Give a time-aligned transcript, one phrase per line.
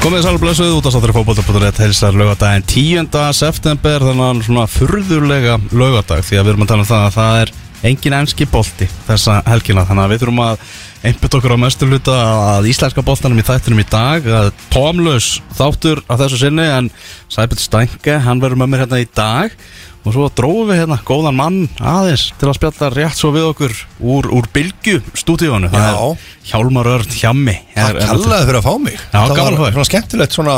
[0.00, 3.10] Komið sæl og blessuð út á státtur fókbólta.net heilsar laugadaginn 10.
[3.36, 7.40] september þannig svona furðulega laugadag því að við erum að tala um það að það
[7.42, 7.52] er
[7.90, 10.64] engin enski bolti þessa helgina þannig að við þurfum að
[11.10, 12.16] einbytt okkur á mestu hluta
[12.54, 15.28] að íslenska boltanum í þættinum í dag að tómlaus
[15.60, 16.90] þáttur á þessu sinni en
[17.28, 19.52] Sæbjörn Stænke, hann verður með mér hérna í dag
[20.00, 23.74] og svo dróðum við hérna góðan mann aðeins til að spjalla rétt svo við okkur
[24.00, 25.98] úr, úr Bylgju stúdíónu það Já.
[26.06, 29.88] er Hjálmar Örn Hjammi Það kallaði fyrir að fá mig Já, Það að var svona
[29.90, 30.56] skemmtilegt svona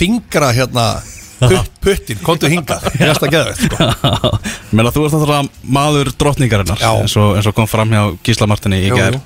[0.00, 0.86] fingra hérna
[1.40, 4.32] putt, puttin, komdu hingað Ég ætla að geða þetta sko.
[4.74, 6.90] Menna þú ert náttúrulega maður drottningarinnar Já.
[6.98, 9.22] eins og, eins og kom fram hjá Gísla Martini í jú.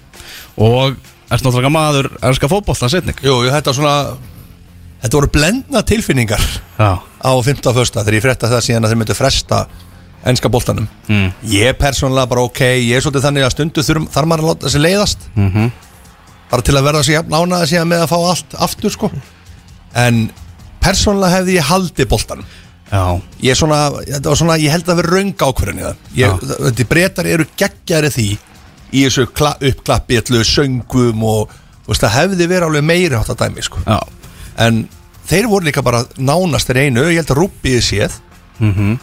[0.60, 1.00] og
[1.32, 3.96] ert náttúrulega maður elskar fótbolta setning Jú, þetta var svona
[5.04, 6.44] Þetta voru blendna tilfinningar
[6.80, 7.74] Já, á 15.
[7.76, 9.64] fösta þegar ég frétta það síðan að þeir myndu fresta
[10.24, 10.86] enska boltanum.
[11.12, 11.26] Mm.
[11.52, 14.66] Ég er persónulega bara ok Ég er svolítið þannig að stundu þarf maður að láta
[14.70, 15.26] þessi leiðast.
[15.36, 15.72] Mm
[16.54, 19.10] bara til að verða sér nánaði síðan með að fá allt aftur sko.
[19.98, 20.26] En
[20.84, 22.50] persónulega hefði ég haldið boltanum.
[22.92, 23.04] Já,
[23.42, 23.78] ég svona,
[24.36, 26.02] svona, ég held að vera raung ákvörðin í það.
[26.20, 28.26] Ég, þetta breytar eru geggjari því
[28.94, 31.54] í þessu kla, uppklappi, allu söngum og
[31.88, 33.82] veist, það hefði verið alveg meiri átt að dæmi, sko.
[33.88, 33.98] Já
[34.58, 34.84] en
[35.28, 38.20] þeir voru líka bara nánast þeir einu, ég held að Rúbbiði séð.
[38.60, 38.98] Mm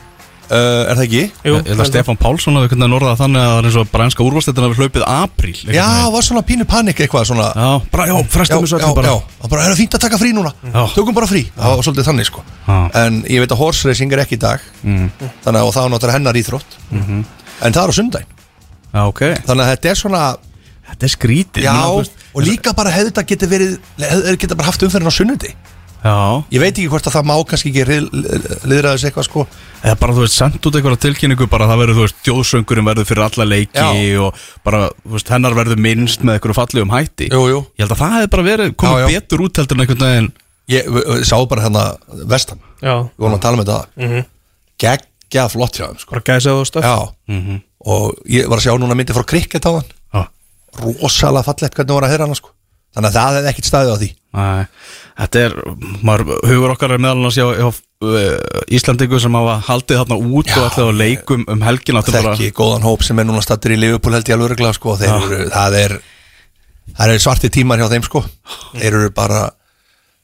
[0.51, 1.21] uh, er það ekki?
[1.47, 3.91] Jú, Ég held að Stefán Pálsson hafi hvernig norðað þannig að það er eins og
[3.93, 6.13] brænska úrvarsleitin hafi hlaupið apríl einhvern Já, veginn.
[6.15, 7.47] var svona pínu panik eitthvað svona.
[7.55, 9.13] Já, bara, já, já, frestum þessu já, öllu bara.
[9.13, 10.53] já, það bara er það fínt að taka frí núna.
[10.67, 10.81] Já.
[10.97, 12.43] tökum bara frí, það var svolítið þannig sko.
[12.67, 12.77] Já.
[13.05, 14.67] en ég veit að horse racing er ekki í dag.
[14.83, 15.09] Mm.
[15.45, 16.77] þannig að og það var náttúrulega hennar íþrótt.
[16.91, 17.25] Mhm.
[17.61, 18.37] en það er á sundaginn
[18.91, 19.21] Já, ok.
[19.47, 20.21] Þannig að þetta er svona
[20.91, 21.63] Þetta er skrítið.
[21.63, 21.75] Já,
[22.35, 25.53] og líka bara hefði þetta geti verið hefði geta bara haft umferðin á sunnundi
[26.01, 26.15] Já,
[26.49, 27.83] Ég veit ekki hvort að það má kannski ekki
[28.65, 29.43] liðraðis eitthvað sko.
[29.85, 33.05] Eða bara þú veist, sendt út einhverja tilkynningu bara það verður, þú veist, þjóðsöngurinn verður
[33.05, 34.17] fyrir alla leiki Já.
[34.25, 37.27] og bara, þú veist, hennar verður minnst með einhverju fallegum hætti.
[37.29, 37.59] Jú, jú.
[37.77, 39.21] Ég held að það hefði bara verið, komið Já, já.
[39.21, 40.31] betur út heldur en einhvern veginn
[40.71, 41.85] Ég við- við sá bara hérna
[42.33, 42.59] vestan.
[42.81, 43.79] Já, Við vorum að tala um þetta.
[44.01, 44.25] Mhm.
[44.81, 46.11] Geggja flott hjá þeim sko.
[46.17, 46.97] Bara gæsað og stöf Já,
[47.29, 47.61] Mhm.
[47.85, 49.85] og ég var að sjá núna myndi frá krikket á hann
[50.79, 52.53] Rosalega fallegt hvernig voru að heyra hann sko.
[52.91, 54.09] Þannig að það hefði ekkit staðið á því.
[54.31, 54.63] Nei,
[55.21, 55.53] þetta er,
[56.07, 60.55] maður, hugur okkar er meðal hjá, hjá uh, Íslandingu sem hafa haldið þarna út Já,
[60.57, 63.75] og alltaf á leikum um þetta er bara- Þekki góðan hóp sem er núna stattur
[63.75, 64.97] í Liverpool held ég alveg regla sko.
[64.99, 65.15] Þeir Já.
[65.27, 65.97] eru, það er
[66.91, 68.23] Það eru svarti tímar hjá þeim sko.
[68.75, 69.41] Þeir eru bara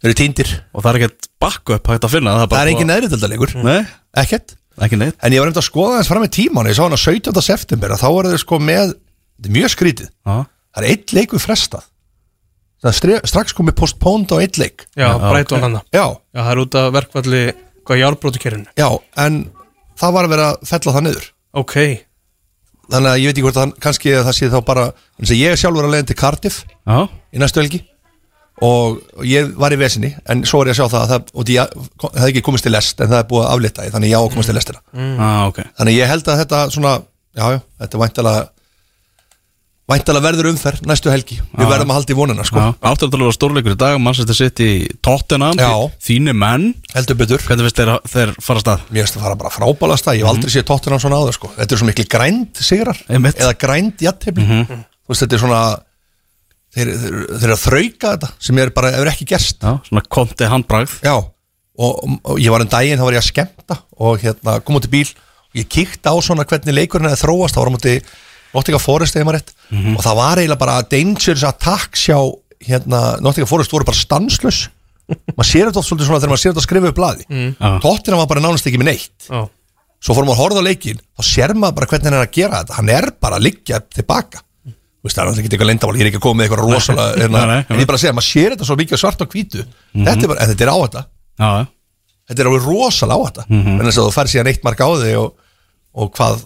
[0.01, 0.49] Þeir eru týndir.
[0.75, 3.79] Og það er ekkert backup hægt að finna Það er, Það er engin neðriðaldalegur Nei,
[4.23, 4.55] Ekkert.
[4.77, 5.15] Ekki neitt.
[5.23, 7.41] En ég var nefnd að skoða þess fram með tíman Ég sá hann á 17.
[7.41, 8.91] september þá var þeir sko með
[9.37, 10.09] Þetta er mjög skrítið.
[10.25, 10.37] Já,
[10.77, 11.85] Það er eitt leikur frestað.
[12.83, 14.83] Það er strax komið postpónd á eitt leik.
[14.93, 15.63] Já, Já, breyt og ok.
[15.63, 17.41] hann Já, Já, það er út af verkvalli
[17.87, 18.89] Hvað járbrótukerinu já,
[19.23, 19.37] en
[19.97, 21.27] það var að vera að fella það niður.
[21.57, 21.75] Ok,
[22.91, 24.83] Þannig að ég veit ekki hvort að hann- kannski að það sé þá bara
[25.23, 26.97] Ég er sjálfur að leiðin til Cardiff já,
[27.33, 27.81] í næstu helgi.
[28.61, 31.49] Og ég var í vesinni en svo er ég að sjá það að það, og
[31.53, 34.17] ég það hefði ekki komist til lest en það er búið að aflita þannig ég
[34.17, 34.79] á að komast til lestina
[35.21, 35.59] ah, ok.
[35.77, 36.93] Þannig ég held að þetta svona
[37.37, 38.45] já, já, þetta er væntalega
[39.87, 41.37] væntalega verður umferð næstu helgi.
[41.55, 42.63] Við verðum að halda í vonuna sko.
[42.83, 45.71] Áttaldalega stórleikur í dag, Manchester City Tottenham, Já.
[46.03, 46.73] þínu menn.
[46.93, 47.39] Heldur betur.
[47.39, 48.83] Hvernig finnst þeir, fara stað?
[48.91, 51.51] mér finnst það fara bara frábæla stað, ég hef aldrei séð tóttina svona áður sko.
[51.55, 55.61] Þetta er svo miklu grænd sigrar eða grænd jættefli þú veist þetta er svona
[56.75, 56.91] þeir,
[57.39, 59.63] eru að þrauka þetta sem er bara, hefur ekki gerst.
[59.87, 60.99] Svona konti handbragð.
[61.07, 64.75] Já, og, og ég var um daginn, þá var ég að skemmta og hérna kom
[64.81, 65.07] út í bíl
[68.57, 69.53] Nottingham Forest eða maður rétt.
[69.93, 72.17] Og það var eiginlega bara dangerous attacks hjá
[72.67, 74.65] hérna, Nottingham Forest voru bara stanslös
[75.37, 77.27] maður sér þetta oft svolítið svona þegar maður sér þetta að skrifa upp blaði.
[77.29, 77.53] Mm.
[77.53, 77.69] Já.
[77.85, 79.29] Tottenham var bara nánast ekki með neitt.
[79.29, 79.45] Já,
[80.03, 82.35] svo fórum maður að horfa á leikin þá sér maður bara hvernig hann er að
[82.35, 82.75] gera þetta.
[82.79, 84.43] Hann er bara að liggja tilbaka.
[84.67, 86.61] Þú veist, það er náttúrulega ekki eitthvað lendamál, ég er ekki að koma með eitthvað
[86.65, 89.29] rosalega hérna, nei, en ég bara að segja, maður sér þetta svo mikið svart og
[89.31, 89.65] hvítu.
[89.93, 91.03] Þetta er bara, en þetta er á þetta.
[91.37, 91.65] Já, já,
[92.27, 93.45] þetta er alveg rosalega á þetta.
[93.47, 93.77] Mm -hmm.
[93.77, 95.29] en þess að þú fær síðan eitt mark á þig og,
[96.01, 96.41] og hvað,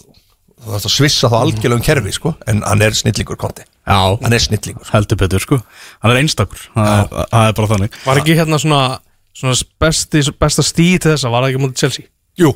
[0.62, 4.00] þú þarfst að svissa þá algjörlega um kerfi, sko, en hann er snillingur konti, já.
[4.22, 4.94] Hann er snillingur sko.
[4.96, 5.62] heldur betur sko.
[6.04, 7.98] Hann er einstakur, það er, það er bara þannig.
[8.06, 8.84] Var ekki hérna svona
[9.32, 11.30] Svona besti, besta stíð til þessa?
[11.32, 12.10] Var það ekki mútið Chelsea?
[12.38, 12.50] Jú,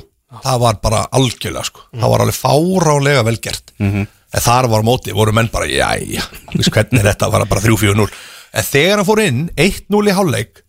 [0.44, 1.86] það var bara algjörlega, sko.
[1.96, 3.72] Það var alveg fárálega vel gert.
[3.80, 7.46] En þar var á móti, voru menn bara jæja, þú veist hvernig er þetta, var
[7.48, 8.10] bara 3-4-0
[8.56, 10.62] en þegar hann fór inn 1-0 í hálfleik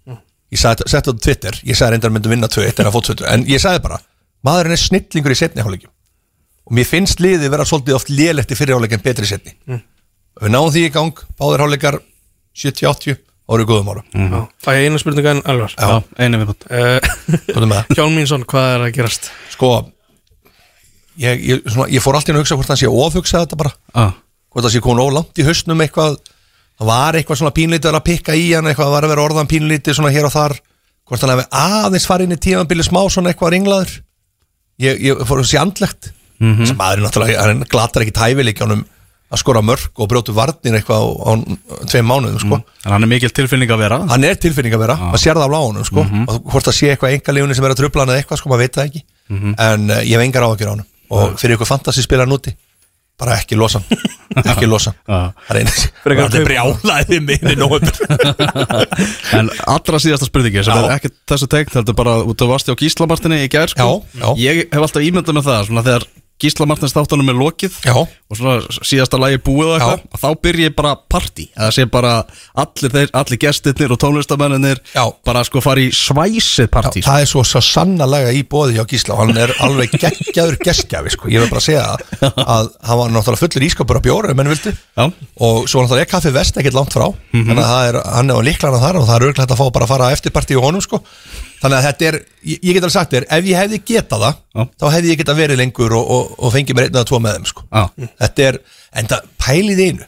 [0.54, 3.10] ég sagði, setti þetta á Twitter, ég sagði reyndar myndi vinna 2-1 en að fótt
[3.22, 3.98] 2 en ég sagði bara,
[4.46, 5.90] maðurinn er snillingur í setni hálfleikum
[6.66, 10.52] og mér finnst liðið vera svolítið oft lélegt í fyrir hálfleik en betri setni við
[10.52, 12.00] náðum því í gang, báðir hálfleikar
[12.56, 13.20] 70-80,
[13.52, 14.40] árið góðum ára Já.
[14.66, 16.00] Það er eina spurninga en alvar Já.
[16.18, 16.66] Einu viðbútt
[17.74, 17.92] það?
[17.96, 19.30] Hjálm Mínsson, hvað er að gerast?
[19.54, 19.74] Sko
[21.20, 23.72] ég, ég, svona, ég fór alltaf að hugsa hvort hann sé ofhugsa þetta bara.
[23.96, 24.16] Ah.
[24.52, 26.18] hvort það sé komin langt í hausnum eitthvað.
[26.76, 29.48] Það var eitthvað svona pínlítið að pikka í hann eitthvað, það var að vera orðan
[29.50, 30.56] pínlítið svona hér og þar.
[31.06, 33.94] Hvort hann hefði aðeins farið inn í tímanbili smá svona eitthvað ringlaður.
[34.82, 36.10] Ég, ég fór að sé andlegt
[36.40, 36.66] Mhm.
[36.66, 38.84] sem maður er náttúrulega, hann glatar ekki tæfileikjanum
[39.32, 41.32] að skora mörg og brjótu varnir eitthvað á, á
[41.90, 42.60] tveim mánuðum sko.
[42.86, 45.48] En hann er mikil tilfinning að vera hann er tilfinning að vera, maður sér það
[45.50, 46.04] á lágunum sko.
[46.04, 46.28] Mhm.
[46.28, 48.62] og hvort það sé eitthvað engalífunni sem er að trubla hann eða eitthvað, sko, maður
[48.66, 49.54] veit það ekki Mhm.
[49.58, 52.54] en uh, ég hef engar áhyggjur á hann og fyrir ykkur fantasi spila núti
[53.18, 53.80] bara ekki losa
[54.36, 55.08] ekki losa Já.
[55.08, 55.72] hann það er einu
[56.04, 56.46] Frekar það er kaupa.
[56.46, 57.96] brjálaði minni nóvember
[59.38, 60.84] En allra síðasta spurningi sem Já.
[60.84, 64.02] er ekki þessu tegnt heldur bara út af vasti á Gíslamartinni í gær sko.
[64.14, 64.28] Já, já.
[64.38, 66.06] Ég hef alltaf ímyndað með það svona þegar
[66.36, 70.68] Gíslamartins þáttunum er lokið já, og svona síðasta lagi búið og eitthvað og þá byrja
[70.68, 71.46] ég bara partí.
[71.56, 72.10] Það sé bara
[72.60, 75.04] allir, þeir, allir gestirnir og tónlistamennir Já.
[75.24, 79.16] bara sko fara í svæsið partí það er svo, svo sannarlega í bóði hjá Gísla.
[79.16, 81.32] Og hann er alveg geggjaður gestgjafi sko.
[81.32, 81.86] ég vil bara segja
[82.20, 84.04] að hann var náttúrulega fullur ískapur á
[84.96, 85.08] Já.
[85.40, 87.08] og svo náttúrulega er kaffi vest ekkert langt frá.
[87.32, 89.66] Þannig að það er, hann er á líklarna þar og það er auðvitað að fá
[89.72, 91.00] bara að fara eftirparti í honum sko.
[91.62, 94.36] Þannig að þetta er, ég, ég get alveg sagt þér ef ég hefði getað það,
[94.56, 94.62] Já.
[94.80, 97.36] þá hefði ég getað verið lengur og, og, og fengið mér einn eða tvo með
[97.38, 97.64] þeim sko.
[97.72, 98.10] Já.
[98.24, 98.58] þetta er,
[99.00, 100.06] en það pælið einu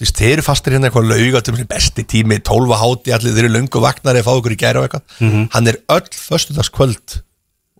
[0.00, 3.54] þú veist, þeir eru fastir hérna eitthvað laugatum besti tími, 12 háti allir, þeir eru
[3.58, 5.48] löngu vagnari að fá okkur í gæra og eitthvað Mhm.
[5.52, 6.08] hann er öll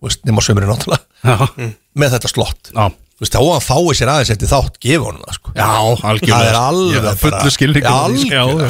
[0.01, 1.71] veist, nema sömurinn náttúrulega Já.
[1.97, 2.89] með þetta slott Já.
[3.21, 5.51] Þú veist, þá að fái sér aðeins eftir þátt gefa honum það sko.
[5.53, 5.67] Já,
[6.09, 6.31] algjörlega.
[6.31, 8.23] Það er alveg er fullu skilning Já, á því,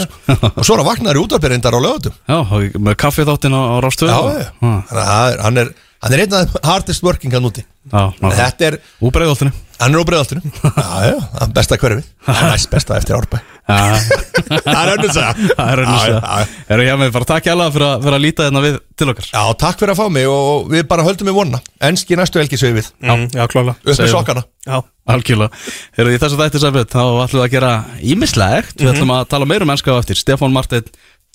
[0.03, 0.09] sko.
[0.35, 2.37] algjörlega og svo er hann vaknaður útvarpirindar á lögutum Já,
[2.83, 4.49] með kaffið á, á rástöðu já, já.
[4.91, 5.71] þannig að hann er
[6.01, 7.63] hann er einn af þeim hardest working hann úti.
[7.91, 9.51] Já, þetta er, Úr breiðoltinu
[9.81, 10.41] hann er á breiðaltinu
[10.77, 13.39] já, já, það besta hverfi það er næst besta eftir árbæ.
[13.71, 16.47] Það er önnur segja Það er Já, já, sér já.
[16.75, 19.27] Erum að með bara takk hjá fyrir, að- fyrir að líta hérna við til okkar.
[19.31, 22.59] Já, takk fyrir að fá mig og við bara höldum í vonna enski næstu helgi
[22.59, 22.89] sögum við.
[23.05, 24.43] Mm, Já, klála upp með sokkana.
[24.67, 24.81] Já,
[25.11, 25.61] Algjörlega.
[25.97, 27.71] Erum í þessu þætti sæfið þá ætlum við að gera
[28.13, 30.19] ímislegt Við ætlum að tala meira um ennska á eftir.
[30.19, 30.85] Stefán Martin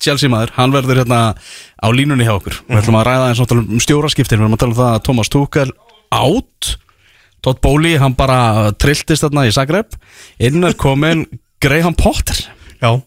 [0.03, 2.59] Chelsea maður, hann verður hérna á línunni hjá okkur.
[2.67, 4.41] Við ætlum að ræða eins og um stjóraskiptin.
[4.41, 5.71] Við ætlum að tala um það að Thomas Tuchel
[6.13, 6.75] átt
[7.45, 9.97] Todd Bowley, hann bara trilltist þarna í Zagreb.
[10.41, 11.25] Inn er komin
[11.63, 12.39] Graham Potter.
[12.81, 12.97] Já,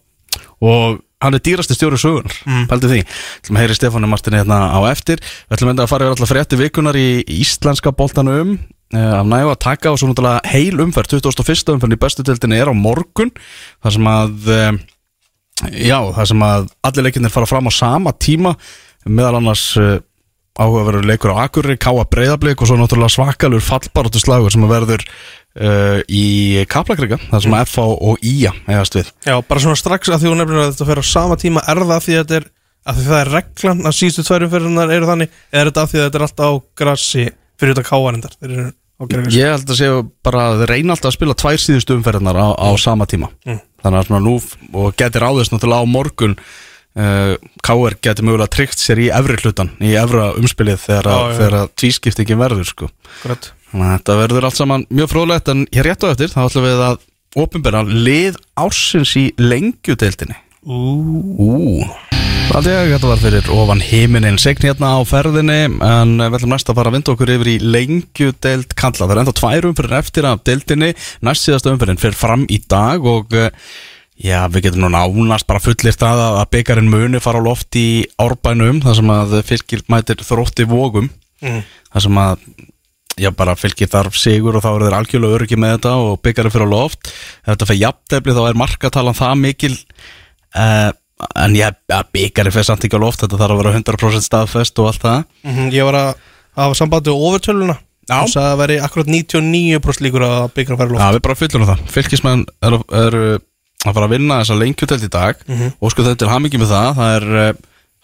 [0.61, 2.67] og hann er dýrasti stjóri sögunar mm.
[2.71, 5.91] pældu því, við ætlum að heyri Stefáni Martini hérna á eftir, við ætlum enda að
[5.91, 7.09] fara yfir alltaf frétti vikunar í
[7.41, 11.75] íslenska boltanum uh, af nægu að taka og svo náttúrulega heil umferð, 21.
[11.75, 13.33] umferð í bestu deildinni er á morgun
[13.83, 14.71] þar sem að uh,
[15.69, 18.55] já, þar sem að allir leikinnir fara fram á sama tíma
[19.05, 19.99] meðal annars uh,
[20.61, 25.05] áhugaverður leikur á Akurri, Káa Breiðablík og svo náttúrulega svakalur fallbaróttu slagur sem að verður
[25.07, 29.13] uh, í Kaplakrika, þar sem að FH og IA eigast við.
[29.25, 31.85] Já, bara svona strax að því hún nefnir að þetta fer á sama tíma er
[31.85, 32.49] það því að þetta er
[32.81, 35.91] að því það er reglan að síðustu tværum fyrir eru þannig eða er þetta af
[35.91, 37.25] því að þetta er alltaf á grassi
[37.61, 38.37] fyrir þetta káarindar
[39.01, 42.47] Ég held að séu bara að þeir reyna alltaf að spila tvær síðustu umferðinar á,
[42.53, 43.31] á sama tíma
[43.81, 44.35] Þannig að svona nú
[44.81, 47.33] og getur áðist náttúrulega á morgun uh,
[47.65, 52.41] KR getur mögulega tryggt sér í efri hlutan í efra umspilið þegar, að, að tvískiptingin
[52.41, 52.91] verður sko.
[53.71, 56.67] Þannig að þetta verður allt saman mjög fróðlegt en hér rétt á eftir þá ætlum
[56.67, 57.01] við að
[57.41, 61.81] opinbera lið ársins í lengjudeildinni Ú.
[62.51, 66.77] Er þetta var fyrir ofan heiminin segn hérna á ferðinni en við ætlum næst að
[66.81, 69.07] fara að vinda okkur yfir í lengjudeild kalla.
[69.07, 70.91] Það er enda tvær umfyrir eftir af deildinni,
[71.23, 73.55] næst síðasta umfyrin fyrir fram í dag og eh,
[74.19, 78.03] já, við getum nú nánast bara fullir það að byggarinn muni fara á loft í
[78.21, 81.09] árbænum þar sem að fylgir mætir þrótti vógum
[81.41, 81.63] Mm.
[81.89, 82.41] þar sem að
[83.17, 86.53] já bara fylgir þarf sigur og þá eru þeir algjörlega öryggi með þetta og byggarinn
[86.53, 87.09] fyrir á loft.
[87.41, 89.71] Ef þetta fyrir jafntefli þá er markatalan það mikil
[90.55, 90.91] uh,
[91.37, 94.81] en ég ja, byggarinn fyrir samt ekki á loft þetta þarf að vera 100% staðfest
[94.81, 95.23] og allt það.
[95.45, 96.11] Mhm, Ég var að
[96.57, 97.77] hafa sambandi á overtöluna
[98.11, 101.15] og sagði að það veri akkurat 99% líkur að byggja að fara í Já, loft
[101.15, 101.83] við bara fyllum það.
[101.93, 103.21] Fylkismenn eru, eru
[103.85, 105.43] að fara að vinna þessa lengjutelt í dag.
[105.79, 106.89] Og sko þetta er hamingi með það.
[106.97, 107.53] Það er, eh,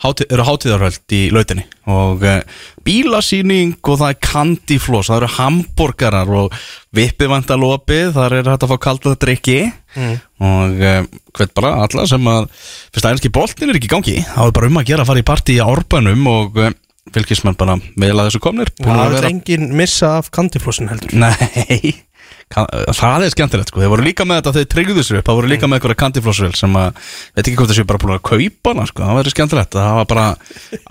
[0.06, 1.66] hátíð, eru hátíðarhöld í lautinni.
[1.90, 2.40] Og uh,
[2.86, 6.54] bílasýning og það er kandiflós það eru hambúrgarar og
[6.94, 9.58] vippivandalopið þar er hægt að fá kaldað drikki
[9.98, 11.00] og uh,
[11.38, 12.50] hvet bara alla sem að
[12.94, 14.18] fyrst að einski boltin er ekki í gangi.
[14.28, 16.74] Þá er bara um að gera að fara í partí í árbænum og uh,
[17.16, 18.74] fylkismenn bara að þessu komnir.
[18.82, 21.16] Það að er vera- engin missa af kandiflossin heldur.
[21.18, 21.96] Nei.
[22.48, 23.82] Kann- Það er skemmtilegt sko.
[23.84, 25.26] Þeir voru líka með þetta þegar þeir tryggðu sér upp.
[25.28, 27.02] Það voru líka með eitthvað kandiflossvel sem að
[27.36, 29.04] veit ekki hvort þessu bara búin að kaupa hana sko.
[29.04, 29.76] Það verður skemmtilegt.
[29.76, 30.28] Það hafa bara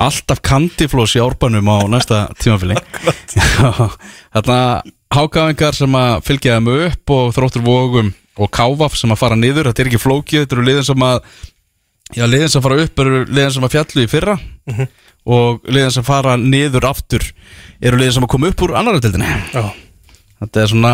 [0.06, 2.76] alltaf kandifloss í árbanum á næsta tímafili.
[4.36, 4.58] Þarna
[5.16, 9.70] hákaðingar sem að fylgja þeim upp og þróttur vogum og káfaf sem að fara niður
[9.70, 11.18] Þetta er ekki flókið Þetta eru liðin sem að
[12.14, 14.36] Já, liðin sem fara upp eru liðin sem að fjallu í fyrra
[15.26, 17.24] og liðin sem fara niður aftur
[17.82, 19.26] eru liðin sem að koma upp úr annar deildinni.
[19.50, 19.64] Já,
[20.36, 20.92] Þetta er svona,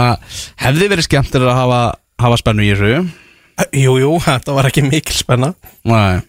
[0.62, 1.80] hefði verið skemmtilega að hafa,
[2.24, 3.02] hafa spennu í þessu?
[3.76, 5.52] Jú, jú, þetta var ekki mikil spenna.
[5.84, 6.22] Nei,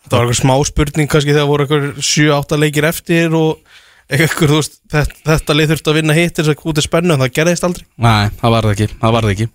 [0.00, 3.69] Þetta var eitthvað smá spurning kannski þegar voru eitthvað 7-8 leikir eftir og
[4.10, 7.22] þú veist, þetta, þetta lið þurfti að vinna hitt þess að út í spennu en
[7.22, 7.84] það gerðist aldrei.
[7.96, 9.48] Nei, það var það ekki, það var það ekki.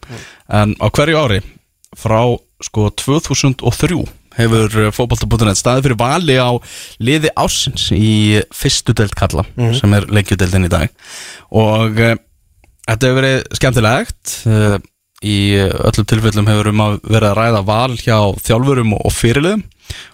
[0.60, 1.42] En á hverju ári
[1.96, 2.20] frá
[2.64, 4.00] sko 2003
[4.36, 6.52] hefur fótbolta.net staðið fyrir vali á
[7.04, 9.46] liði ásins í fyrstu deild kalla
[9.78, 10.92] sem er leikjudeildin í dag.
[11.56, 12.18] Og uh,
[12.88, 14.76] þetta hefur verið skemmtilegt uh,
[15.26, 19.64] í öllum tilfellum hefur um að vera að ræða val hjá þjálfurum og fyrirliðum.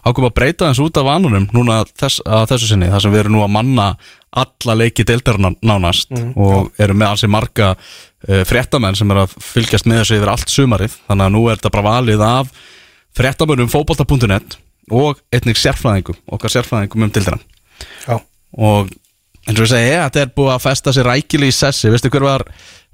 [0.04, 3.24] Ákveðum að breyta eins út af vanunum núna þess, að þessu sinni þar sem við
[3.24, 3.88] erum nú að manna
[4.32, 9.36] alla leiki deildarna nánast og erum með alls í marga uh, fréttamenn sem er að
[9.44, 10.96] fylgjast með þessu yfir allt sumarið.
[11.10, 12.54] Þannig að nú er þetta bara valið af
[13.18, 14.58] fréttamönnum fótbolta.net
[14.92, 17.40] og einnig sérfræðingum, okkar sérfræðingum um deildarna
[18.08, 18.18] Já,
[18.58, 18.90] og
[19.48, 22.26] eins og ég segi, þetta er búið að festa sér rækilega í sessi, veistu hver
[22.26, 22.46] var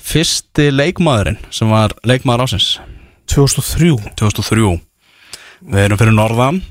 [0.01, 2.69] fyrsti leikmaðurinn sem var leikmaður ásins
[3.33, 4.75] 2003 2003
[5.67, 6.61] við erum fyrir norðan.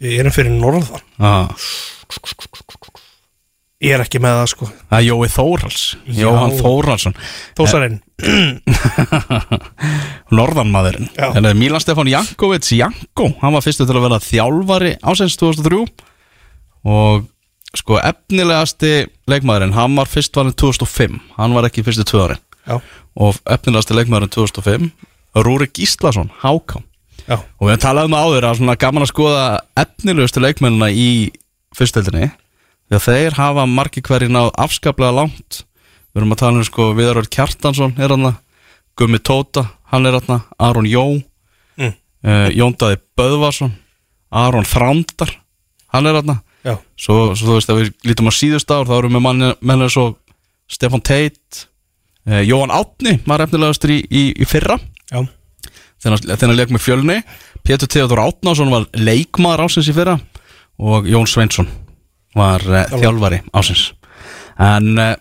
[0.00, 1.02] Ég erum fyrir norðan.
[1.18, 1.50] Ah.
[3.80, 4.66] Ég er ekki með það sko.
[4.90, 5.84] Það er Jói Þórhals.
[6.04, 6.16] Já.
[6.20, 7.14] Jóhann Þórhalsson
[7.56, 7.94] Þósarinn
[10.36, 11.08] norðanmaðurinn.
[11.16, 11.30] Já.
[11.36, 15.80] en Milan Stefán Jankovic Janko, hann var fyrstu til að vera þjálfari ásins 2003
[16.90, 17.24] og
[17.76, 18.92] sko efnilegasti
[19.30, 22.76] leikmaðurinn, hann var fyrst valinn 2005, hann var ekki fyrstu tvö ári Já,
[23.16, 24.90] og efnilegasti leikmaðurinn 2005
[25.40, 26.80] Rúri Gíslason, Háká.
[27.28, 29.44] Já, og við hefum talað um það áður að svona gaman að skoða
[29.78, 31.08] efnilegustu leikmennina í
[31.78, 32.32] fyrstöldinni
[32.90, 35.62] því að þeir hafa margir hverjir náð afskaplega langt.
[36.10, 38.32] Við erum að tala um sko Viðaröld Kjartansson er hann
[38.98, 41.20] Gummi Tóta, hann er hann Aron Jó
[41.80, 41.94] Mm.
[42.26, 43.70] uh, Jóndaði Böðvarsson
[44.30, 45.30] Aron Þrándar
[45.94, 49.16] hann er já, svo, svo þú veist að við lítum á síðust ár þá erum
[49.16, 50.18] við manni, menn eins og
[50.70, 51.64] Stefan Teit
[52.28, 54.76] uh, Jóhann Átni var efnilegastur í, í, í fyrra.
[55.10, 55.24] Já.
[56.04, 57.16] Hann leik með fjölni.
[57.66, 60.18] Pétur Theodor Átnásson var leikmaður ásins í fyrra
[60.80, 61.68] og Jón Sveinsson
[62.36, 63.90] var uh, þjálfari ásins
[64.60, 65.14] en uh,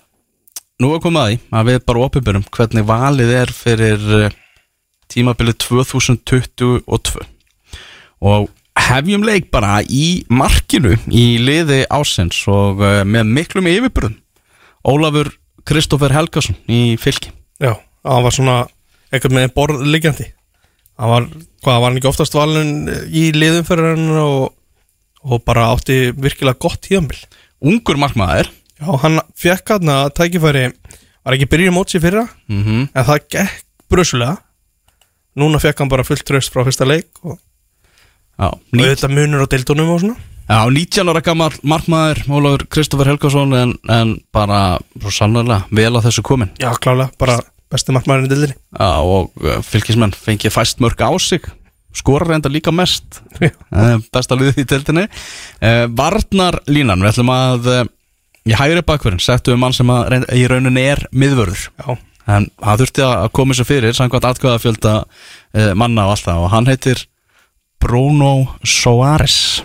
[0.82, 4.38] nú er komið að því að við bara opinberum hvernig valið er fyrir uh,
[5.10, 6.72] tímabilið 2022
[8.20, 8.50] og
[8.80, 14.18] hefjum leik bara í markinu í liði ásins og með miklum yfirburðum.
[14.86, 15.32] Ólafur
[15.68, 17.32] Kristoffer Helgason í fylki.
[17.60, 17.74] Já,
[18.06, 18.58] hann var svona
[19.10, 20.30] eitthvað með borðliggjandi
[21.00, 21.28] hann var,
[21.64, 22.74] hvað, var hann ekki oftast valin
[23.08, 24.50] í liðum fyrir hann og,
[25.24, 27.20] og bara átti virkilega gott tíðanbil
[27.60, 28.52] ungur markmaður.
[28.80, 30.70] Já, hann fekk hann að tækifæri
[31.26, 32.88] var ekki byrjið mótsi fyrra mm -hmm.
[32.94, 34.38] en það gekk brösulega.
[35.36, 37.38] Núna fekk hann bara fullt tröst frá fyrsta leik og,
[38.40, 40.16] Já, og þetta munur á deildunum og svona.
[40.50, 46.02] Já, 19 ára gammal markmaður Ólafur Kristoffer Helgason en, en bara svo sannlega vel á
[46.02, 47.36] þessu komin Já, klálega, bara
[47.70, 48.56] besti markmaðurinn í deildinni.
[48.74, 51.46] Já, og uh, fylgismenn fengið fæst mörg á sig
[51.96, 53.22] skorar reynda líka mest.
[53.40, 57.84] Uh, besta liðið í tildinni uh, Varnar línan, við ætlum að uh,
[58.50, 61.68] í hægri bakverðin settum við mann sem að í rauninni er miðvörður.
[62.30, 64.92] En hann þurfti að koma sér fyrir samkvæmt atkvæðafjölda
[65.80, 66.42] manna og allt það.
[66.46, 67.02] Og hann heitir
[67.82, 69.64] Bruno Soares.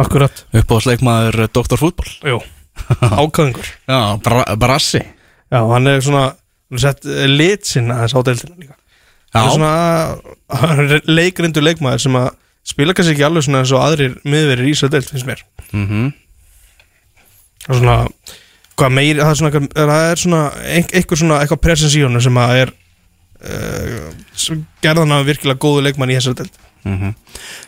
[0.00, 0.46] Akkurat.
[0.56, 1.76] Uppáðsleikmaður Dr.
[1.76, 2.08] Fútbol.
[2.24, 2.38] Jú,
[2.88, 3.68] ákvæðingur
[4.62, 5.02] brassi
[5.48, 6.24] Já, hann er svona
[6.68, 8.77] hann sett eh, lit sinna þess á deildina líka
[9.34, 9.72] svona
[11.18, 12.30] leikrindu leikmaður sem að
[12.68, 15.44] spila kannski ekki alveg svona eins og aðrir miðverir í deild finnst mér.
[15.72, 16.12] Mm
[17.68, 17.96] það er svona
[18.78, 20.42] hvað meiri, það er svona, eitthvað- það er svona
[20.94, 22.72] einhver svona eitthvað presens í honum sem að er
[23.42, 26.58] uh, sem gerðan af virkilega góðu leikmann í þessari deild.
[26.84, 27.14] Mhm.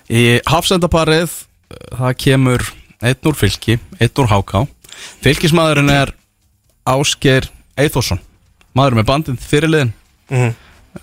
[0.08, 2.66] Í hafsendaparið uh, það kemur
[3.02, 4.66] einn úr fylki, einn úr háká
[5.24, 6.12] Fylkismadurinn er
[6.84, 7.46] Ásgeir
[7.80, 8.20] Eithórsson
[8.76, 9.92] maður með bandin fyrirliðin
[10.28, 10.50] mm.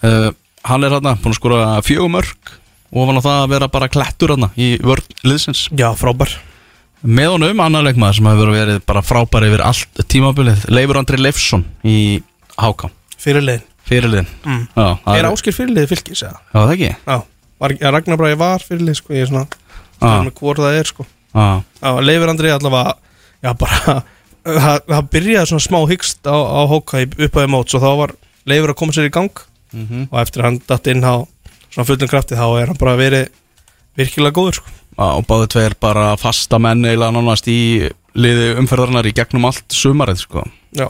[0.05, 0.29] uh,
[0.63, 2.53] hann er hérna búin að skora fjögum mörg
[2.91, 5.67] og hann á það að vera bara klettur hérna í vörð liðsins.
[5.75, 6.31] Já, frábær.
[7.05, 11.61] Með honum annar leikmaður sem hefur verið bara frábær yfir allt tímabilið Leifur Andri Leifsson
[11.85, 12.23] í
[12.57, 12.89] háká
[13.21, 14.63] fyrirliðin fyrirliðin mm.
[14.73, 16.41] Já, það Er áskil fyrirliði fylgis eða?
[16.41, 16.89] Já, það ekki?
[17.05, 20.09] Já, Ragnar Bræði var fyrirlið sko, ég er svona Já.
[20.25, 21.05] með hvor það er sko.
[21.33, 21.45] Já,
[21.83, 22.95] Já, Leifur Andri allavega
[23.45, 23.97] Já, bara
[24.47, 28.13] Það það byrjaði svona smá hyggst á, á hóka upphæði móts og þá var
[28.47, 29.41] Leifur að koma sér í gang
[29.73, 30.07] mhm.
[30.11, 31.15] Og eftir að hann datt inn á
[31.67, 33.31] svona fullum krafti þá er hann bara verið
[33.97, 34.75] virkilega góður sko.
[34.97, 37.59] Og báðu tveir bara fasta menn eiginlega nánast í
[38.17, 40.45] liði umferðarnar í gegnum allt sumarið sko.
[40.73, 40.87] Já,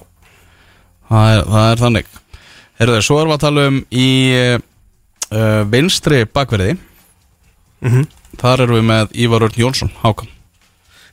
[1.10, 2.14] það, er, það er þannig.
[2.78, 6.78] Herðu, svo erum við að tala um í uh, vinstri bakverði.
[7.84, 8.08] Mm
[8.42, 10.30] þar erum við með Ívar Örn Jónsson Hákan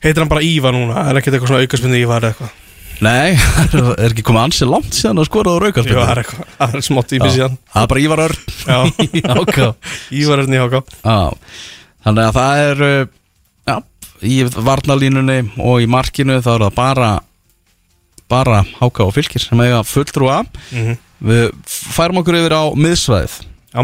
[0.05, 2.61] Heitir hann bara Ívar núna, er ekkert eitthvað svona aukarsmyndi Ívar eða eitthvað
[3.03, 3.35] Nei,
[3.99, 6.75] er ekki komið ansið langt síðan að skora á Jú, það raukarspil er eitthvað, það
[6.79, 7.57] er smátt tími síðan.
[7.75, 8.43] Það er bara Ívar Örn.
[8.65, 8.79] Já,
[9.59, 9.69] Já,
[10.21, 11.17] Ívar er nýja áká Já,
[12.07, 13.07] þannig að það er uh,
[13.71, 13.77] já,
[14.25, 14.37] í
[14.69, 17.11] varnalínunni og í markinu þá er það bara
[18.35, 20.39] bara háka og fylgir sem eiga fulltrúa
[20.73, 20.95] Mhm.
[21.25, 23.35] við færum okkur yfir á miðsvæðið.
[23.75, 23.83] Já,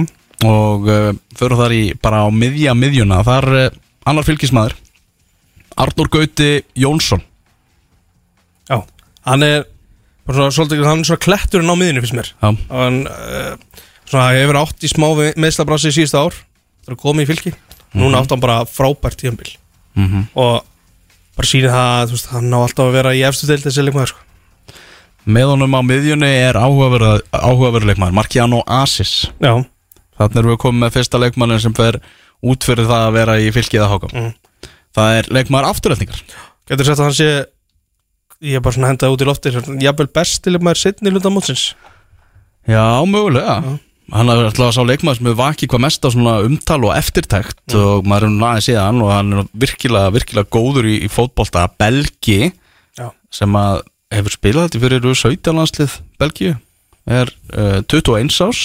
[0.49, 3.21] og uh, förum þar í bara á miðja miðjuna.
[3.27, 3.67] Þar uh,
[4.09, 4.75] annar fylgismæður
[5.81, 7.21] Arnur Gauti Jónsson.
[7.21, 7.30] já
[9.31, 9.65] Hann er
[10.31, 12.31] svona, svolítið, hann er svona kletturinn á miðinu fyrst mér.
[12.43, 15.07] Já, Hann uh, svona hefur átt í smá
[15.41, 16.37] meðslabrasi síðustu ár.
[16.87, 17.53] Það er komið í fylki
[17.99, 19.55] Núna átt hann bara frábært tíðanbíl
[19.99, 20.61] mm Og
[21.37, 24.13] bara sýnir það, þú veist, hann á alltaf að vera í efstu deild þessi leikmaður
[24.13, 24.23] sko.
[25.31, 29.53] með honum á miðjunni er áhugaverð leikmaður Markiano Asis Já,
[30.21, 31.99] Þannig erum við komið með fyrsta leikmannin sem fer
[32.45, 34.31] út fyrir það að vera í fylkið að háka Mhm.
[34.97, 36.23] Það er leikmaður afturöldningar
[36.71, 37.29] getur sett að hann sé
[38.41, 41.75] Ég er bara svona hendað út í lofti Jafnvel besti leikmaður setni hluta mótsins.
[42.69, 43.61] Já, mögulega.
[43.61, 43.73] Já.
[44.11, 47.77] Hann er alltaf sá leikmaður sem hefur vakið hvað mest á svona umtal og eftirtækt
[47.79, 51.67] og maður er nú aðeins síðan og hann er virkilega, virkilega góður í, í fótbolta
[51.79, 52.51] Belgi
[52.99, 53.85] Já, sem að
[54.17, 56.57] hefur spilað þetta fyrir 17 landslið Belgíu.
[57.11, 58.65] Er uh, 21 ás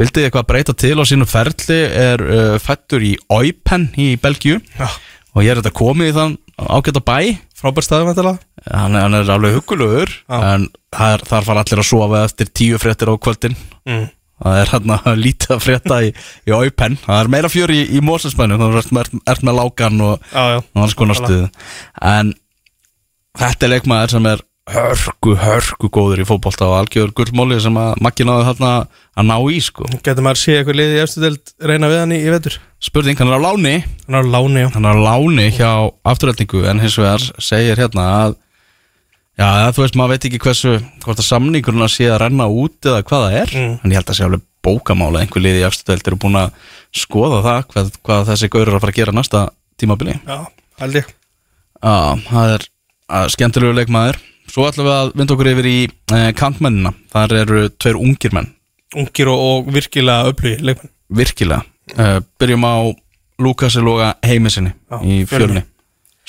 [0.00, 4.62] vildi eitthvað breyta til á sínum ferli er uh, fættur í Eupen í Belgíu.
[4.78, 4.88] Já.
[5.34, 6.38] Og ég er þetta komið í þann
[6.70, 7.18] ágæta bæ
[7.62, 8.38] Frábær staðum þetta
[8.68, 13.10] hann, hann er alveg hugulugur en þar, þar fara allir að sofa eftir tíu fréttir
[13.10, 13.56] á kvöldin.
[13.88, 14.06] Mm.
[14.42, 16.12] það er hann að lítið að frétta í,
[16.46, 19.58] í Eupen það er meira fjör í, í Mósesmænum þannig að þú ert, ert með
[19.60, 21.44] lágan og, og hans konar stuð
[22.02, 22.32] en
[23.38, 27.96] þetta er leikmaður sem er hörku, hörku góður í fótbolta og algjör gullmóli sem að
[28.04, 28.70] makki náðu þarna
[29.18, 29.88] að ná í sko.
[30.04, 32.58] Getur maður sé eitthvað liðið í efstu deild reyna við hann í, í vetur?
[32.82, 33.74] Spurning, hann er á láni.
[34.06, 35.70] Hann er á láni, hann er á láni hjá
[36.12, 38.38] afturöldingu en hins vegar segir hérna að
[39.38, 40.72] já, þú veist, maður veit ekki hversu
[41.04, 43.78] hvort að samningurinn að sé að renna út eða hvað það er, Mm.
[43.84, 46.52] en ég held að sé alveg bókamála einhver liði í afturöld eru búin að
[46.94, 49.40] skoða það, hvað, hvað þessi gaur er að fara að gera næsta
[49.80, 50.14] tímabili.
[50.26, 50.38] Já,
[50.78, 51.08] held ég.
[51.82, 51.96] Já,
[52.28, 54.20] það er skemmtilegu leikmaður.
[54.52, 55.76] Svo ætlum við að vinda okkur yfir í
[56.12, 56.92] eh, kantmennina.
[57.12, 58.50] Þar eru tveir ungir menn.
[58.94, 60.92] Ungir og, og virkilega öflugi leikmenn.
[61.12, 61.64] Virkilega.
[61.98, 62.74] Uh, Byrjum á
[63.42, 65.64] Lukasi Loga heimisinni Já, Í Fjölni.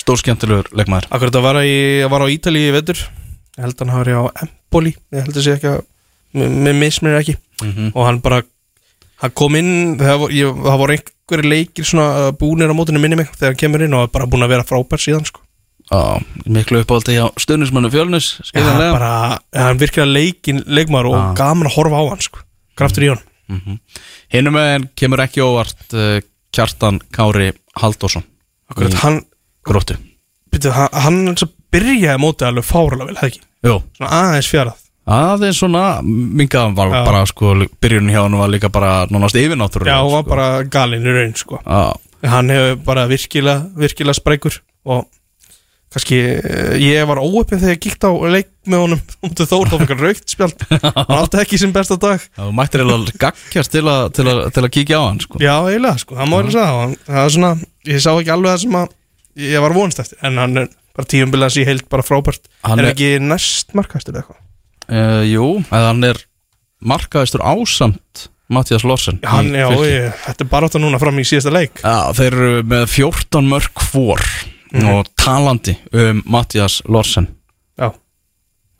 [0.04, 1.76] Stór skemmtilegur leikmaður Akkur þetta var, í,
[2.12, 5.46] var á Ítali í vetur Ég held að hann hafi á Empoli Ég held að
[5.46, 5.84] sé ekki að
[6.34, 8.42] með mismir ekki mm Og hann bara
[9.24, 13.62] Hann kom inn Það voru, einhverju leikir svona búnir á mótinu minni mig Þegar hann
[13.62, 15.40] kemur inn og bara búin að vera frábær síðan sko.
[15.92, 21.34] Já, miklu uppáldi hjá stöðnismannu Já, Skiljanlega bara Hann virkilega leikin leikmaður og Já.
[21.40, 22.44] gaman að horfa á hann sko.
[22.76, 23.80] Kraftur í hann mm -hmm.
[24.34, 26.20] Hinnum en kemur ekki óvart uh,
[26.52, 27.54] Kjartan Kári
[28.80, 29.22] Í hann
[29.66, 29.98] Gróttu.
[30.74, 33.42] Hann, eins og byrjaði mótið alveg fáralega vel, hefði ekki?
[33.66, 33.78] Jú.
[33.98, 34.80] Svona aðeins fjarað.
[35.14, 37.00] Aðeins svona Mingaðan var Já.
[37.04, 37.50] bara sko
[37.84, 40.30] Byrjun hjá hann var líka bara Nánast yfirnáttúrulega Já, hann var sko.
[40.30, 41.60] bara galinn í raun, sko.
[41.66, 41.82] Já.
[42.32, 45.10] Hann hefur bara virkilega, virkilega sprækur og
[45.94, 49.02] kannski eh, ég var óöppin þegar ég gíkt á leik með honum.
[49.22, 50.64] Um til Þór, þá fengur raukt spjald.
[50.72, 52.24] Hann átti ekki sem besta dag.
[52.24, 55.38] Já, þú mættir eiginlega gaggjast til, að- til, að- til að kíkja á hann sko.
[55.44, 56.72] Já, eiginlega, sko, hann má eiginlega segja.
[56.72, 57.52] Það Hann- það er svona,
[57.92, 58.88] ég sá ekki alveg það sem að
[59.40, 62.46] ég var vonast eftir, en hann er bara tíumbilans í heilt bara frábært.
[62.64, 64.42] Hann er er- ekki næst markastur eða eitthvað?
[64.90, 66.18] Uh, Jú, eða hann er
[66.84, 71.16] markaðistur ásamt Mattias Lorsen Já, hann, já, ég, þetta er bara átt að núna fram
[71.18, 71.80] í síðasta leik.
[71.80, 74.22] Já, þeir eru með 14 mörg hvor
[74.74, 74.90] Mhm.
[74.90, 77.28] og talandi um Mattias Lorsen
[77.80, 77.92] Já,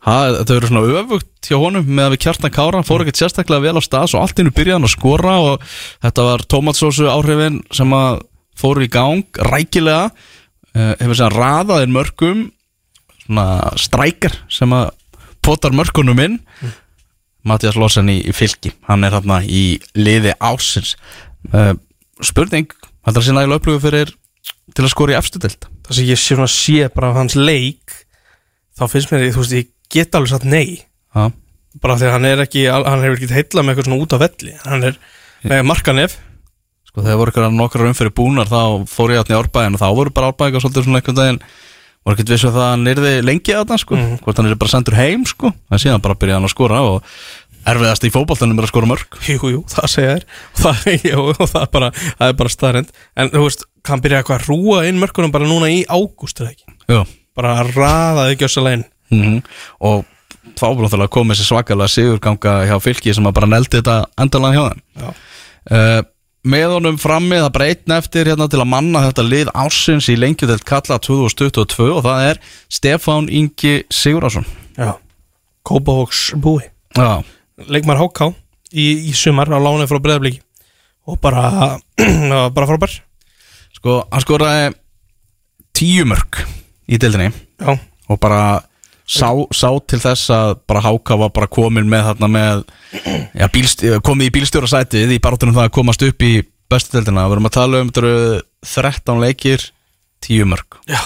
[0.04, 3.62] ha, Þetta eru svona öfugt hjá honum með að við kjartan Kára fór ekkert sérstaklega
[3.62, 5.62] vel á stað svo allt innu byrjaði hann að skora og
[6.04, 8.22] þetta var tomatsósu áhrifin sem að
[8.60, 10.12] fóru í gang rækilega
[10.78, 12.46] uh, hefur sem raðaðin mörgum
[13.24, 14.92] svona strækjar sem að
[15.44, 16.40] potar mörgunum inn.
[17.44, 20.96] Mattias Lorsen í, í fylki hann er hérna í liði ásins
[21.52, 21.74] uh,
[22.24, 22.72] spurning
[23.04, 24.14] þetta er síðan nægilega upplöfu fyrir
[24.72, 25.68] til að skora í efstu deild?
[25.84, 27.98] Það sem ég sé, svona, sé bara af hans leik
[28.80, 30.84] þá finnst mér, þú veist, ég get alveg satt nei.
[31.14, 31.26] Já,
[31.84, 34.18] bara því að hann er ekki, hann hefur ekki heilla með eitthvað svona út á
[34.24, 34.54] velli.
[34.64, 35.02] Hann er
[35.44, 36.18] með markanef
[36.94, 40.30] sko þegar voru nokkrar umfyrir búnar þá fór ég átni árbæðin og þá voru bara
[40.30, 41.40] árbæðingar svolítið svona einhvern veginn
[42.04, 43.96] voru ekkert vissu að það hann yrði lengi að það sko.
[43.96, 44.20] Mhm.
[44.24, 45.54] hvort hann er bara sendur heim sko.
[45.72, 47.04] En síðan bara byrjaði hann að skora og
[47.64, 49.20] erfiðast í fótboltanum er að skora mörg.
[49.24, 53.32] Jú, jú, það segja þér og það, jú, og það er bara, bara staðrind en
[53.32, 56.76] þú veist, hann byrjaði eitthvað að rúa inn mörkunum bara núna í ágúst eða ekki?
[56.92, 57.06] Já.
[57.34, 58.90] Bara að raða þau gjössalega inn.
[59.14, 59.40] Mm
[59.80, 60.04] og
[60.60, 64.74] þá náttúrulega komið þessi svakalega sigurganga hjá fylki sem að bara neldi þetta endalega hjá
[64.74, 65.14] þeim.
[65.64, 66.02] Uh,
[66.44, 70.66] með honum frammi það einn eftir hérna til að manna þetta lið ásins í lengjudelt
[70.68, 74.96] kalla 2022 og það er Stefán Ingi Sigurðarsson Já.
[75.64, 76.66] Kópavóks búi.
[76.98, 77.24] Já,
[77.72, 78.34] Leikmar HK
[78.76, 80.42] í, í sumar á lánu frá Breiðablíki
[81.08, 81.78] og bara
[82.56, 82.98] bara frábær.
[83.78, 84.74] Sko, hann skoraði
[85.76, 86.42] tíu mörg
[86.88, 87.32] í deildinni.
[87.60, 87.78] Já,
[88.12, 88.64] og bara
[89.06, 92.64] sá, sá til þess að bara Háka var bara komin með þarna með
[93.36, 96.34] já, bílst, komið í bílstjórasætið í barátunum það að komast upp í
[96.72, 97.28] bestu deildina.
[97.28, 99.66] Við erum að tala um þetta eru 13 leikir
[100.24, 101.02] 10 mörg já.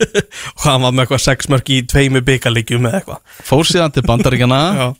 [0.56, 3.36] Og hann var með eitthvað sex mörg í tveimu byggarleikjum eða eitthvað.
[3.44, 4.62] Fór síðan til bandaríkjana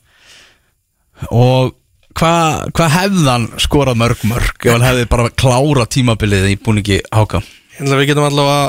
[1.31, 1.73] og
[2.15, 7.41] hvað hva hefðan skorað mörg mörg ef hann hefði bara klára tímabilið í búningi Háka?
[7.75, 8.59] Ég held að við getum allavega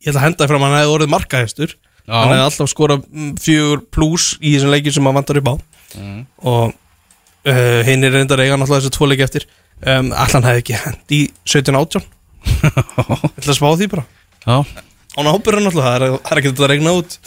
[0.00, 1.89] ég ætla að henda fram að hann hefði orðið markaðistur Já.
[2.08, 3.04] Hann hefði alltaf skorað
[3.42, 5.54] fjögur pluss í þessum leikjum sem hann vantar upp á.
[5.90, 6.20] Mm.
[6.46, 6.70] og
[7.50, 9.48] uh, hinn er reyndar eiga náttúrulega þessu tvo leiki eftir.
[9.80, 12.04] Um, allan hefði ekki hend í 17-18
[12.44, 14.04] ég ætla að spá því bara.
[14.44, 14.60] Já,
[15.16, 17.18] án ábyrðan náttúrulega, það er, er ekki þetta að regna út.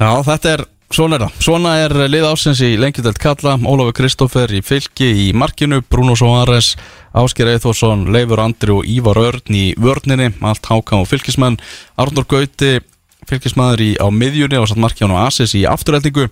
[0.00, 4.50] Já, þetta er Svona er það, svona er lið ásins í lengjadelt kalla, Ólafur Kristófer
[4.50, 6.72] í fylki í markinu, Bruno Soares
[7.14, 11.60] Ásker Eithórsson, Leifur Andri og Ívar Örn í vörninni, allt háka og fylkismenn,
[11.94, 12.80] Arnur Gauti
[13.28, 16.28] fylkismæður í, á miðjunni og satt markján og Asis í afturrætingu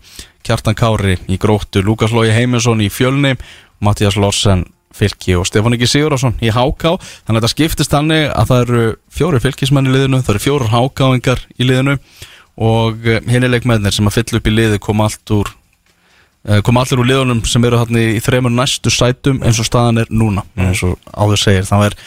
[0.47, 3.37] Kjartan Kári í gróttu, Lukas Lógi Heimisson í fjölni,
[3.85, 4.65] Mattias Lorsen
[4.99, 6.97] fylki og Stefán Ingi Sigurðarsson í háká,
[7.27, 8.83] þannig að þetta skiptist þannig að það eru
[9.15, 11.99] fjóri fylkismenn í liðinu, það eru fjórar hákáingar í liðinu
[12.59, 15.53] og henni leikmennir sem að fylla upp í liði koma allt úr
[16.49, 20.11] eh, koma allir úr liðunum sem eru í þreymur næstu sætum eins og staðan er
[20.11, 21.69] núna eins og áður segir.
[21.69, 21.99] Það var,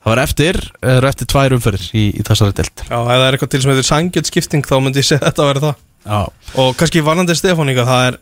[0.00, 0.58] það var eftir,
[0.94, 3.72] er eftir tvær umferðir í, í þessari delt Já, ef það er eitthvað til sem
[3.74, 5.80] heitir sangjöld skipting þá myndi ég segja þetta að vera það.
[6.06, 6.20] Já,
[6.64, 8.18] og kannski varnandi Stefáníka það er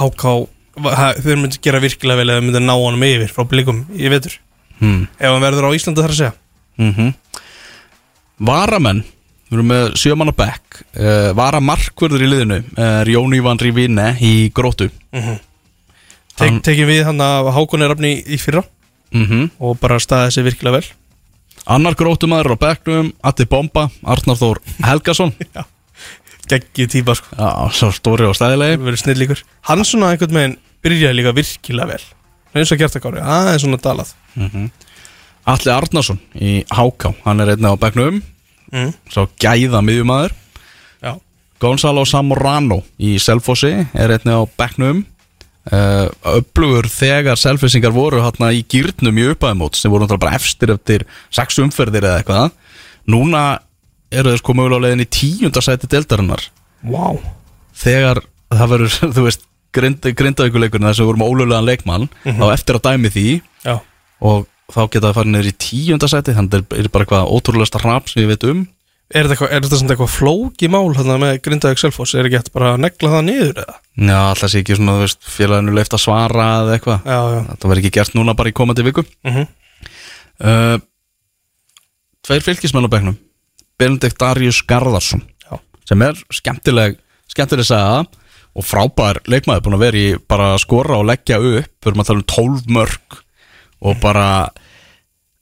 [0.00, 0.24] HK
[0.84, 4.36] það- þeir myndi gera virkilega vel eða myndi ná honum yfir frá blikum í vetur.
[4.80, 5.06] Hmm.
[5.20, 6.34] ef hann verður á Íslandi þar að segja.
[6.80, 7.10] Mm
[8.40, 9.02] Varamenn
[9.50, 14.86] Við erum með sjömanna bekk uh, Varamarkvörður í liðinu er Jón Ívan Rivine í grótu
[15.10, 18.62] Tek, Hann- tekið við hann að Hákon er afni í, í fyrra
[19.12, 20.88] mm og bara staðið sér virkilega vel.
[21.70, 25.34] Annar grótumæður á bekknum Atti Bomba, Arnar Þór Helgason.
[26.50, 29.36] Geggið típa sko, Já, svo stóri og stæðilegi
[29.68, 32.02] hann svona einhvern veginn byrjaði líka virkilega vel.
[32.54, 34.14] Eins og Gjertakári, aðeins svona dalað.
[35.46, 38.22] Alli Arnarsson í Háká Hann er einnig á bekknum.
[38.72, 38.90] Mm.
[39.10, 40.34] Svo gæða miðjumæður
[41.60, 45.02] Gonzalo Samorano í Selfossi er einnig á bekknum
[45.74, 50.74] uh, Öflugur þegar selfisingar voru hérna í gýrnum í uppaðumót sem voru náttúrulega bara efstir
[50.74, 52.56] eftir sex umferðir eða eitthvað.
[53.10, 53.44] Núna
[54.10, 56.42] eru þess komið á leiðin í tíundasæti deltarinnar
[56.82, 57.20] wow
[57.76, 62.46] þegar það verður, þú veist grind, grindavíkuleikurinn þess að við vorum með ólögulegan leikmann þá
[62.50, 63.28] eftir að dæmi því.
[63.64, 63.76] Já,
[64.26, 67.82] og þá geta það farið niður í tíundasæti þannig að það er bara eitthvað ótrúlega
[67.84, 68.60] rap sem við veitum
[69.10, 72.84] er þetta, svona eitthvað flóki mál hérna með Grindavík Selfoss, er ekki hægt bara að
[72.84, 73.78] negla það niður eða?
[74.00, 77.08] Já, alltaf sé ekki svona, þú veist, félaginu leift að svara eða eitthvað.
[77.48, 79.04] Þetta verður ekki gert núna bara í komandi viku.
[79.26, 79.48] Mm
[80.40, 80.78] uh,
[82.20, 83.16] Tveir fylgismenn á bekknum.
[83.80, 85.56] Benedikt Darius Garðarsson Já.
[85.88, 86.98] sem er skemmtileg
[87.32, 88.02] skemmtileg saga
[88.52, 91.70] og frábær leikmaður búin að vera í bara að skora og leggja upp.
[91.80, 93.20] Við erum að tala um 12 mörg
[93.80, 94.26] og bara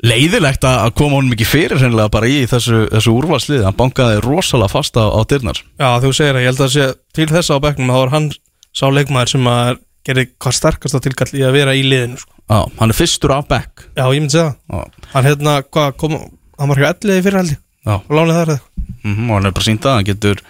[0.05, 3.65] leiðilegt að að koma honum ekki fyrir sennilega bara í þessu, þessu úrvalslið.
[3.67, 5.61] Hann bankaði rosalega fast á, á dyrnar.
[5.81, 8.31] Já, þú segir að ég held að sé til þess á bekknum þá er hann
[8.79, 9.73] sá leikmaður sem að
[10.09, 12.35] gerði hvað sterkast tilkall í að vera í liðinu sko.
[12.49, 13.89] Já, hann er fyrstur af bekk.
[13.99, 14.95] Já, ég myndi segja það.
[15.13, 16.17] Hann hérna, hvað kom,
[16.61, 17.65] hann var hjá elliði fyrir held ég.
[17.89, 17.95] Já.
[17.99, 18.59] og lánið þar
[19.07, 20.41] Mm og hann er bara sínt að hann getur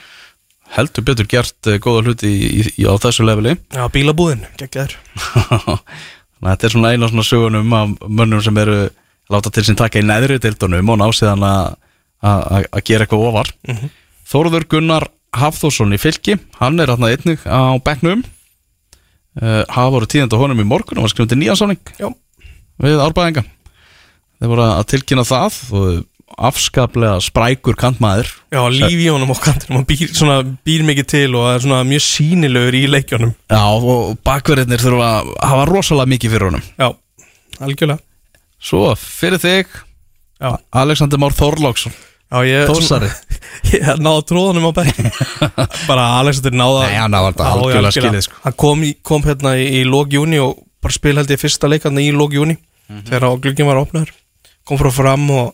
[0.73, 3.57] heldur betur gert uh, góða hluti í, í, í, á þessu leveli.
[3.77, 4.97] Já, bílabúðin, geggjaður.
[5.19, 5.83] Þannig
[6.41, 8.79] að þetta er svona eina svona sögunum af mönnum sem eru
[9.33, 11.77] láta til sín taka í neðri deildunum og ná síðan að-
[12.85, 13.53] gera eitthvað ofar.
[13.69, 13.91] Mhm.
[14.29, 18.25] Þórður Gunnar Hafþórsson í fylki hann er hérna einnig á bekknum.
[19.39, 22.09] Uh, hafa voru tíðand á honum í morgun og var skrifandi nýjan sáning Já,
[22.83, 26.07] við árbæðinga þeir voru að tilkynna það og
[26.49, 28.33] afskaplega sprækur kantmaður.
[28.51, 30.11] Já líf í honum á kantinum hann býr,
[30.67, 35.69] býr mikið til og er mjög sínilegur í leikjónum Já, og bakverðinir þurfa að hafa
[35.71, 36.67] rosalega mikið fyrir honum.
[36.75, 36.89] Já,
[37.63, 38.01] algjörlega
[38.59, 39.75] Svo, fyrir þig
[40.39, 41.95] Já, Alexander Már Þorláksson.
[42.29, 43.09] Já ég Þórsari.
[43.73, 44.99] Ég náði tróðanum á bekk
[45.89, 48.41] Bara Alexander náða Nei, hann náði Já, algjörlega skilið, sko.
[48.45, 51.71] Hann kom, í, kom hérna í, í lók júni og bara spil held ég fyrsta
[51.71, 52.59] leikarna í lók júni
[53.09, 54.13] þegar glugginn var opnaður.
[54.69, 55.49] Kom frá fram og,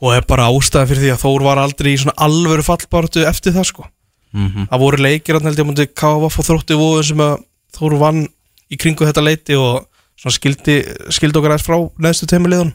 [0.00, 3.56] og er bara ástæða fyrir því að Þór var aldrei í svona alvöru fallbartu eftir
[3.56, 3.88] það sko.
[4.36, 4.66] Mhm.
[4.68, 7.38] það voru leikir hann held ég mútið KVF og þrótti vóðum sem að
[7.78, 8.26] Þór vann
[8.68, 9.86] í kringu þetta leiti og
[10.18, 10.76] svona skildi,
[11.14, 12.74] skildi okkar aðeins frá neðstu tveimur liðunum.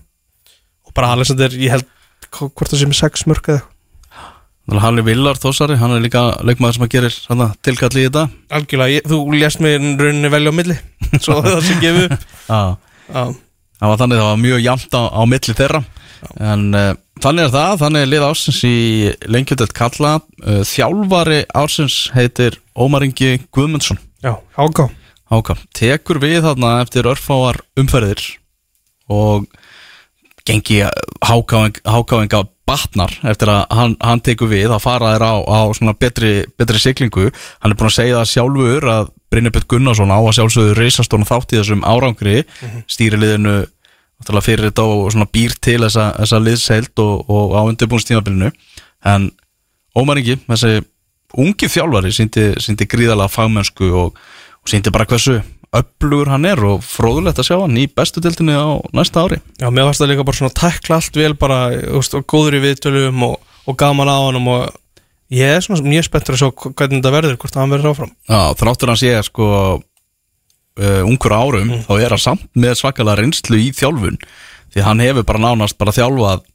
[0.88, 1.86] Og bara Alexander, ég held
[2.32, 3.62] hv- hvort það sé með sex mörg eða
[4.72, 8.22] að Halli Villar Þósari, hann er líka leikmaður sem að gerir hana, tilkalli í þetta.
[8.56, 10.78] Algjörlega, ég, þú lést mig rauninni velja á milli.
[11.20, 12.24] Svo það sé gefu upp.
[13.84, 15.80] Það var þannig það var mjög jamt á, á milli þeirra.
[16.40, 18.76] En uh, þannig er það, þannig er lið ársins í
[19.28, 24.00] lengjöldet kalla uh, Þjálfari ársins heitir Ómar Ingi Guðmundsson.
[24.24, 24.88] Já, háká
[25.34, 28.22] Háka, tekur við þarna eftir örfáar umferðir
[29.10, 29.48] og
[30.46, 30.84] gengi
[31.24, 36.34] hákáinga batnar eftir að hann, hann tekur við að fara þér á, á svona betri,
[36.60, 37.32] betri siglingu.
[37.64, 41.56] Hann er búin að segja það sjálfur að Brynjabjörn Gunnarsson á að sjálfsögðu reisastóna þátt
[41.56, 42.44] í þessum árangri.
[42.92, 48.54] Stýriliðinu náttúrulega fyrir þetta og svona býr til þessa, þessa liðsheild og, og á undirbúinstímabilinu
[49.10, 49.32] en
[49.98, 50.80] Ómar Ingi, þessi
[51.38, 54.24] ungi þjálfari síndi, síndi gríðalega fagmennsku og,
[54.64, 55.42] og síndi bara hversu
[55.74, 59.40] öflugur hann er og fróðulegt að sjá hann í bestu dildinni á næsta ári.
[59.58, 62.58] Já, mér varst það líka bara svona tækla allt vel bara, þú veist, og góður
[62.60, 64.70] í viðtölum og, og gaman á hann og
[65.34, 68.14] ég er svona mjög spenntur að sjá hvernig þetta verður, hvort hann verður áfram.
[68.30, 69.50] Já, þráttur hann sé sko
[70.78, 74.22] uh, ungur árum, þá er hann samt með svakalega reynslu í þjálfun.
[74.74, 76.46] Því hann hefur bara nánast bara þjálfað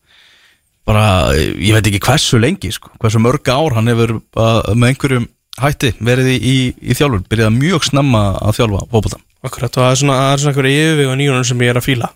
[0.88, 5.26] bara, ég veit ekki hversu lengi sko, hversu mörg ár hann hefur uh, með einhverjum
[5.62, 6.56] hætti verið í, í,
[6.90, 10.40] í þjálfun, byrjaði mjög snemma að þjálfa fótbolta Akkurat, og það er svona, það er
[10.42, 12.08] svona einhverju yfirvig og nýjunum sem ég er að fíla.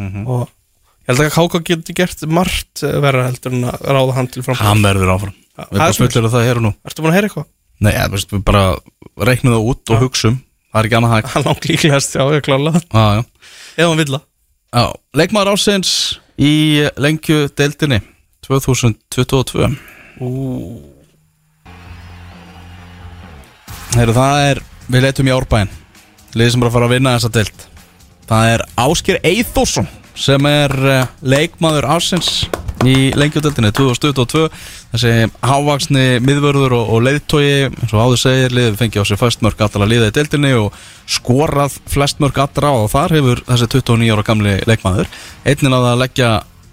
[0.00, 4.44] Og ég held að Háka getur gert margt verra heldur en að ráða hann til
[4.46, 6.14] fram Hann verður áfram, Já, við það er bara svoleiðis.
[6.14, 6.70] smullir það hér og nú.
[6.88, 7.46] Ertu búin að heyra eitthvað?
[7.84, 8.62] Nei, ja, veist, við bara
[9.28, 10.38] reiknum það út og hugsum.
[10.70, 11.30] Það er ekki annað hægt.
[11.34, 13.22] Hann langt líklegast, já, ég klála Já, já.
[13.76, 14.24] Eða hann vill það.
[14.70, 14.84] Já,
[15.20, 15.92] leikmaður ásins
[16.40, 16.52] í
[16.96, 18.00] lengju deildinni
[18.46, 19.68] 2022
[23.90, 25.70] Heru, Það er, við leitum í árbæinn.
[26.38, 27.62] Liðið sem að fara að vinna þessa deild.
[28.30, 32.30] Það er Áskir Eithórsson sem er uh, leikmaður ásins
[32.86, 34.46] í lengjudeldinni 2022
[34.92, 35.12] þessi
[35.44, 39.60] hávaksni miðvörður og, og leiðtói eins og áður segir liðið fengi á sig fæst mörg
[39.66, 40.76] allra liða í deildinni og
[41.10, 45.10] skorað flest mörg allra og þar hefur þessi 29 ára gamli leikmaður
[45.44, 46.30] einnin að að leggja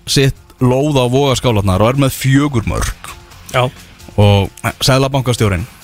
[0.08, 3.12] sitt lóð á vogaskálanar og er með fjögur mörg
[3.51, 3.67] Já,
[4.15, 4.47] og
[4.80, 5.77] sæðlabankastjórin ég er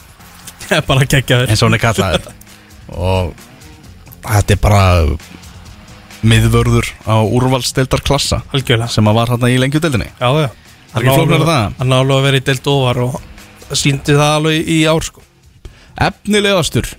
[0.89, 2.35] bara að gegja þér eins og hann er kallað þetta.
[2.93, 3.33] Og
[4.23, 4.83] þetta er bara
[6.23, 8.89] miðvörður á úrvalsdeildarklassa Algjörlega.
[8.91, 10.09] sem að var hérna í lengjudeildinni.
[10.19, 10.49] Já, já.
[10.93, 11.77] Það er ekki flóknar það.
[11.79, 13.21] Hann nálega að vera í deilt ofar og
[13.73, 15.25] síndi það alveg í ár sko.
[16.03, 16.93] Efnilegastur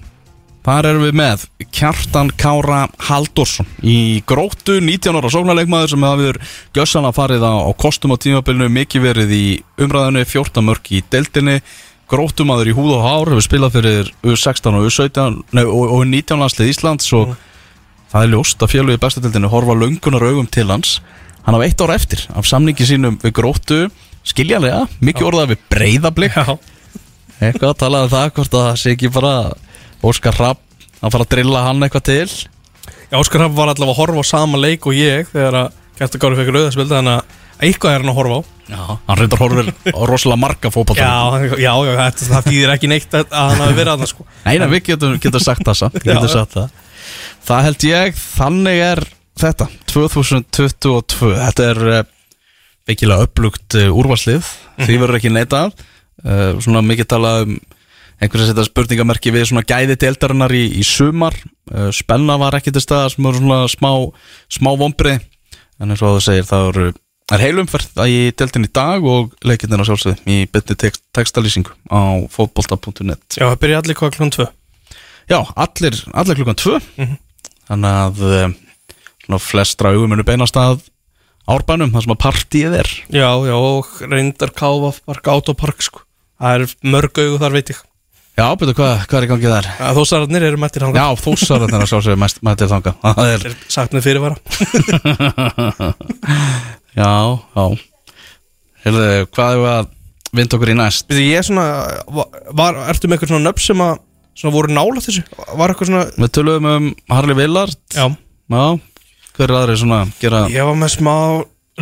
[0.64, 1.42] Þar erum við með
[1.76, 6.38] Kjartan Kára Haldorsson í gróttu 19 ára sóknarleikmaður sem hafður
[6.76, 9.44] gjössan að farið á, á kostum á tímabilinu mikið verið í
[9.76, 11.58] umræðinu 14 mörg í deildinni
[12.10, 16.40] gróttumadur í húð og hár hefur spilað fyrir U16 og U17 nei, og, og 19
[16.42, 17.34] landslið Íslands og
[18.12, 20.98] það er ljóst að fjölu í bestu deildinu horfa löngunar augum til hans.
[21.44, 23.80] Hann á eitt ára eftir af samningi sínum við gróttu
[24.24, 26.56] skiljanlega, mikið orðað við breyðablik Já,
[27.40, 29.34] eitthvað að tala um það hvort að það sé ekki bara
[30.04, 30.60] Óskar Rapp
[31.00, 32.28] að fara að drilla hann eitthvað til.
[33.10, 36.22] Já Óskar Rapp var allavega að horfa á sama leik og ég þegar að Kjartan
[36.22, 40.00] Gári fekk rauðaspilda þannig að eitthvað er hann að horfa á hann reyndar horfir á
[40.09, 41.11] rosalega marga fótball Já,
[41.61, 44.27] já, já, þetta, það þýðir ekki neitt að hann hafi verið að það sko.
[44.44, 46.16] Nei, nei, við getum, getum sagt það samt Já,
[46.55, 46.79] það.
[47.44, 49.05] það held ég, þannig er
[49.44, 52.00] þetta 2022 Þetta er uh,
[52.88, 54.48] veikilega upplugt uh, úrvarslið
[54.81, 55.70] því verður ekki neitað
[56.24, 57.57] uh, Svona mikið talað um
[58.22, 61.35] einhverja setja spurningamerki við svona gæði deildarinnar í, í sumar.
[61.92, 63.90] Spenna var ekki til staðar sem voru svona smá,
[64.55, 65.16] smá vombri
[65.83, 66.87] en eins og það segir það eru
[67.24, 71.72] Það er heilumferð í deildin í dag og leikindin á sjálfsögð í betni text, textalýsingu
[71.88, 74.50] á fótbolta.net Já, það byrja allir klun 2
[75.30, 76.80] Já, allir, allir klukkan tvö.
[77.64, 78.52] Þannig að um,
[79.24, 80.82] svona flestra augumunu beinast að
[81.48, 82.92] árbænum, það sem að partíið er.
[83.08, 86.04] Já, já, og reyndar káfa park, autopark sko.
[86.40, 87.80] Það er mörg augu þar veit ég.
[88.34, 89.66] Já, betur hvað, hvað er í gangi þar?
[89.87, 93.54] að Þósararnir eru mættir hann Já, þósararnir að sjálfsögðu mest mættir þanga Það er, er
[93.70, 94.34] sagt með fyrirvara
[96.96, 97.11] já,
[97.57, 97.64] já.
[98.85, 99.87] Heyrðu, hvað er að
[100.35, 101.07] vinda okkur í næst?
[101.09, 101.66] Veitu, ég er svona
[102.59, 103.94] var, Ertu með eitthvað svona nöfn sem að
[104.35, 105.22] svona voru nála þessu?
[105.54, 107.78] Var eitthvað svona Við tölum um Harley Willard.
[107.94, 108.09] Já,
[108.52, 108.64] Já,
[109.38, 111.14] hver er aðri svona að gera ég var með smá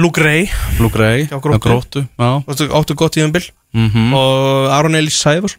[0.00, 0.46] Luke Ray.
[0.80, 2.04] Luke Ray Já, Gróttu.
[2.16, 2.30] Já,
[2.78, 3.44] áttu gott í um bil
[3.74, 5.56] mm Og Aron Elís Sæfurs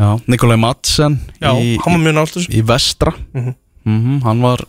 [0.00, 0.16] já.
[0.26, 2.48] Nikolai Madsen Já, í, hann var mjög nála þessu.
[2.52, 3.12] í vestra.
[3.36, 3.54] Mhm.
[3.86, 4.64] mm Hann var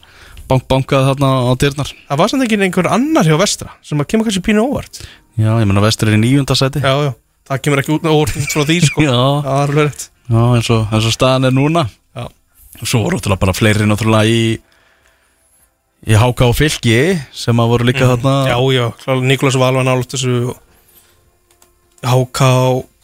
[0.51, 1.91] bank bankað þarna á dyrnar.
[2.09, 5.01] Það var samt ekki einhver annar hjá vestra Sem að kemur kannski pínu óvart.
[5.39, 7.11] Já, ég menna vestur er í níunda seti Já, já.
[7.47, 9.03] Það kemur ekki út óvart út frá því sko.
[9.07, 9.15] Já.
[9.47, 10.03] Það er rétt.
[10.31, 11.85] Já, eins og, eins og staðan er núna.
[12.15, 12.25] Já.
[12.81, 14.43] og svo voru náttúrulega bara fleiri náttúrulega í
[16.01, 16.97] í Háka og Fylki
[17.35, 18.35] sem að voru líka þarna.
[18.49, 20.61] Já, já, klálega Nikolás Val var nálægt þessu og
[22.01, 22.49] Háká,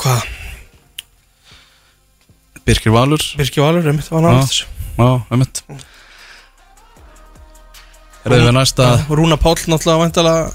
[0.01, 0.23] hvað?
[2.67, 3.21] Birkir Valur.
[3.37, 4.71] Birki Valur, einmitt, var nálægt þessu.
[4.97, 5.61] Já, einmitt
[8.31, 8.87] Við næsta.
[9.09, 10.47] Rúna Páll náttúrulega væntalega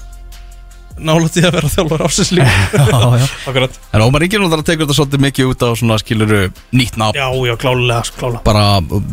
[1.03, 2.49] nálægt í að vera þjálfur ásins líka.
[2.93, 3.27] Já, já.
[3.49, 3.77] Akkurat.
[3.93, 6.41] En Ómar Ingi náttúrulega tekur þetta svolítið mikið út á svona skiluru
[6.75, 7.17] nýtt nafn.
[7.17, 8.43] Já, já, klálega, klálega.
[8.45, 8.65] Bara,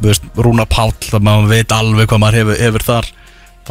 [0.04, 3.08] veist, Rúna Páll Það maður veit alveg hvað maður hefur, hefur þar.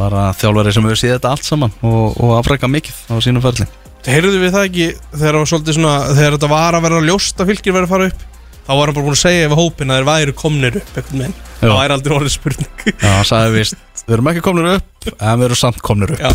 [0.00, 3.68] Bara þjálfari sem hefur séð þetta allt saman Og, og afrækka mikið á sínum ferli.
[4.06, 7.86] Heyrðu við það ekki þegar, svona, þegar þetta var að vera ljóst að fylgir verið
[7.88, 8.29] að fara upp
[8.66, 11.34] þá var hann bara búin að segja yfir hópin að þeir væri komnir upp veginn,
[11.34, 11.38] Já.
[11.62, 12.74] það væri aldrei orðið spurning.
[12.90, 16.20] Já, hann sagði vist Við erum ekki komnir upp En við erum samt komnir upp.
[16.24, 16.30] Já,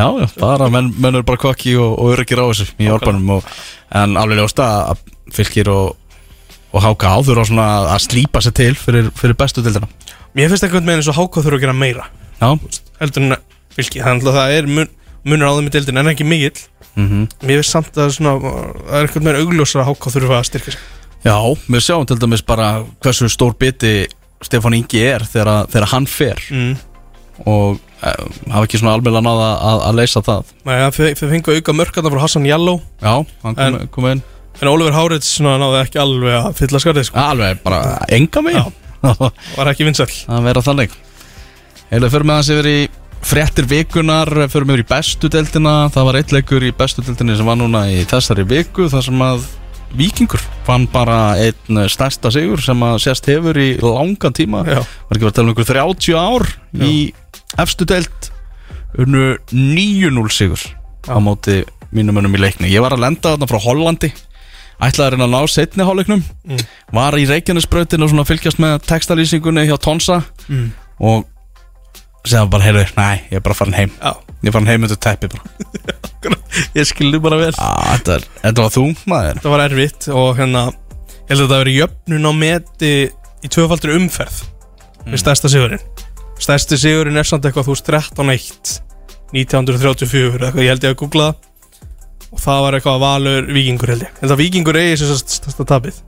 [0.00, 3.28] Já, já, bara menn, menn eru bara kokki og, og öryggir á þessu í orbanum
[3.36, 3.42] og,
[3.92, 4.98] En alveg ljósta að
[5.36, 5.86] fylgir og,
[6.72, 9.88] og háka áður og svona að slípa sér til fyrir, fyrir bestu dildina
[10.36, 12.04] mér finnst einhvern veginn eins og Háka þurfa að gera meira.
[12.40, 12.48] Já,
[13.00, 13.36] heldur en
[13.74, 14.90] fylgir, þannig að það er mun,
[15.26, 16.60] munur á þeim í deildin en ekki mikill
[16.96, 20.48] mm mér finnst samt að svona, það er einhvern veginn augljósar að Háka þurfa að
[20.50, 20.80] styrka sig.
[21.24, 21.36] Já
[21.68, 22.70] við sjáum til dæmis bara
[23.04, 24.06] hversu stór biti
[24.40, 26.40] Stefán Ingi er þegar, þegar hann fer.
[26.50, 26.76] Mm.
[27.48, 30.50] og uh, hafa ekki svona alveg náða að, að leysa það.
[30.68, 34.22] Nei, það fengu auka mörkarna frá Hassan Jalló Já, hann kom, En- kom inn.
[34.60, 37.20] en Hárits svona náði ekki alveg að fylla skarðið sko.
[37.22, 38.58] Alveg bara enga mig
[39.56, 40.10] var ekki vinsæll.
[40.28, 40.92] Að vera þannig.
[41.90, 42.78] Heilu, fyrir með hans yfir í
[43.26, 45.74] fréttir vikunar fyrir með yfir í bestu deildina.
[45.92, 49.26] Það var eitt leikur í bestu deildinni sem var núna í þessari viku þar sem
[49.26, 49.48] að
[49.90, 54.62] Víkingur fann bara einn stærsta sigur sem að sérst hefur í langan tíma.
[54.62, 54.84] Já.
[54.84, 56.46] var ekki verið að tala um einhver 30 ár
[56.86, 56.92] í
[57.58, 58.28] efstu deild
[59.00, 60.62] unnu 9-0 sigur
[61.10, 64.12] á móti mínum önum í leikni ég var að lenda þarna frá Hollandi.
[64.80, 66.22] Ætlaði að reyna að ná setni hálfleiknum.
[66.46, 66.62] Mm.
[66.96, 70.22] var í Reykjanesbrautinu og svona fylgjast með textalýsingunni hjá Tonsa.
[70.46, 70.70] Mm.
[71.02, 71.26] og
[72.28, 73.92] segja bara, heyrðu, næ, ég er bara farin heim.
[74.00, 76.36] Já, ég er farin heim undir teppi bara.
[76.76, 77.52] Ég skildi bara vel.
[77.62, 79.40] Ah, þetta, er, þetta var þú, maður.
[79.44, 80.64] Það var erfitt og hérna
[81.30, 82.90] Ég held að það veri jöfnun á meti
[83.40, 84.40] Í tvöfaldur umferð
[85.06, 85.84] Við stærsta sigurinn.
[86.42, 88.72] Stærsti sigurinn er samt eitthvað þú veist 13-1
[89.30, 91.46] 1934 eða eitthvað, Ég held ég að googla það.
[92.30, 94.12] Og það var eitthvað valur vikingur held ég.
[94.20, 96.02] Held að vikingur eigi sér stærsta tapið.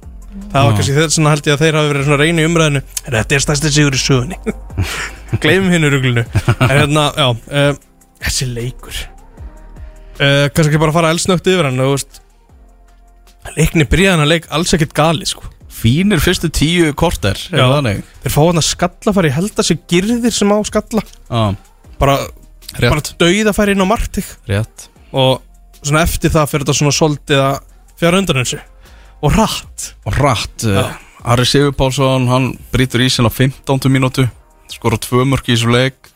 [0.52, 0.76] Það var Já.
[0.76, 3.36] kannski þess að held ég að þeir hafi verið svona reyni í umræðinu en Þetta
[3.36, 4.38] er stærsti sigur í sögunni
[5.40, 7.72] Gleimum hinn í ruglunu En hérna, já uh,
[8.22, 8.98] Þessi leikur.
[10.20, 12.20] Uh, Kannski ekki bara fara elsnögt yfir hann þú veist.
[13.56, 15.48] Leikni byrjaðan að leik alls ekkert gali sko.
[15.72, 17.80] fínir fyrstu tíu korter er Já.
[18.22, 21.02] Þeir fá hann að skalla fara í held að sér girðir sem á skalla.
[21.32, 21.54] Ah,
[21.98, 22.18] Bara,
[22.76, 24.86] rétt, bara dauða fara inn á martik rétt.
[25.10, 25.40] Og
[25.82, 27.56] svona eftir það fyrir þetta svona soldið að
[27.98, 28.60] fjara undan þessu.
[29.22, 30.84] Og rætt og rætt, Já.
[31.24, 33.90] Harry Sigur Pálsson hann brýtur í sinna 15.
[33.90, 34.28] mínútu
[34.74, 36.10] skora tvö mörk í þessu leik.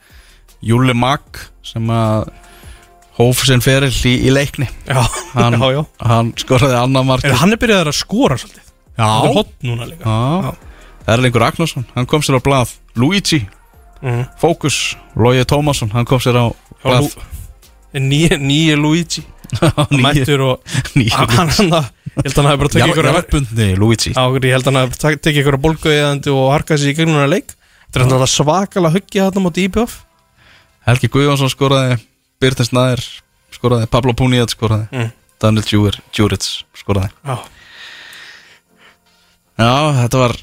[0.67, 1.23] Júli Mag
[1.67, 2.31] sem að
[3.19, 4.69] hóf sinn feril í, í leikni.
[4.89, 5.03] Já,
[5.35, 5.83] Hann- já, já.
[6.05, 8.73] hann skoraði annar mark En hann er byrjaðar að skora svolítið?
[8.97, 10.05] Það er hot núna líka.
[10.05, 10.55] Já.
[11.15, 12.73] Erlingur Ragnarsson, hann kom sér á blað.
[12.97, 13.43] Luigi,
[14.03, 14.25] mm.
[14.41, 16.47] Focus Logi Tómasson, hann kom sér á
[16.83, 17.13] blað.
[17.95, 19.23] Nýja nýja Luigi.
[19.57, 20.61] Nýju- Mættur og
[20.97, 24.11] hann, hann, hann, Ég held að hann hafi bara tekið ykkur Jarðbundi Luigi.
[24.17, 27.31] Já, ég held að hann hafi tekið ykkur bólguðandi og harkað sér í gegnum hann
[27.31, 27.53] leik
[27.97, 29.95] Þetta er hann svakalega huggja þarna móti IBF
[30.87, 31.97] Helgi Guðjónsson skoraði
[32.43, 33.05] Byrtins Næður
[33.57, 35.13] skoraði Pablo Puniet skoraði Mm.
[35.43, 36.45] Daniel Djur, Djuric
[36.77, 37.11] skoraði.
[37.27, 37.37] Já,
[39.57, 40.35] Já, þetta var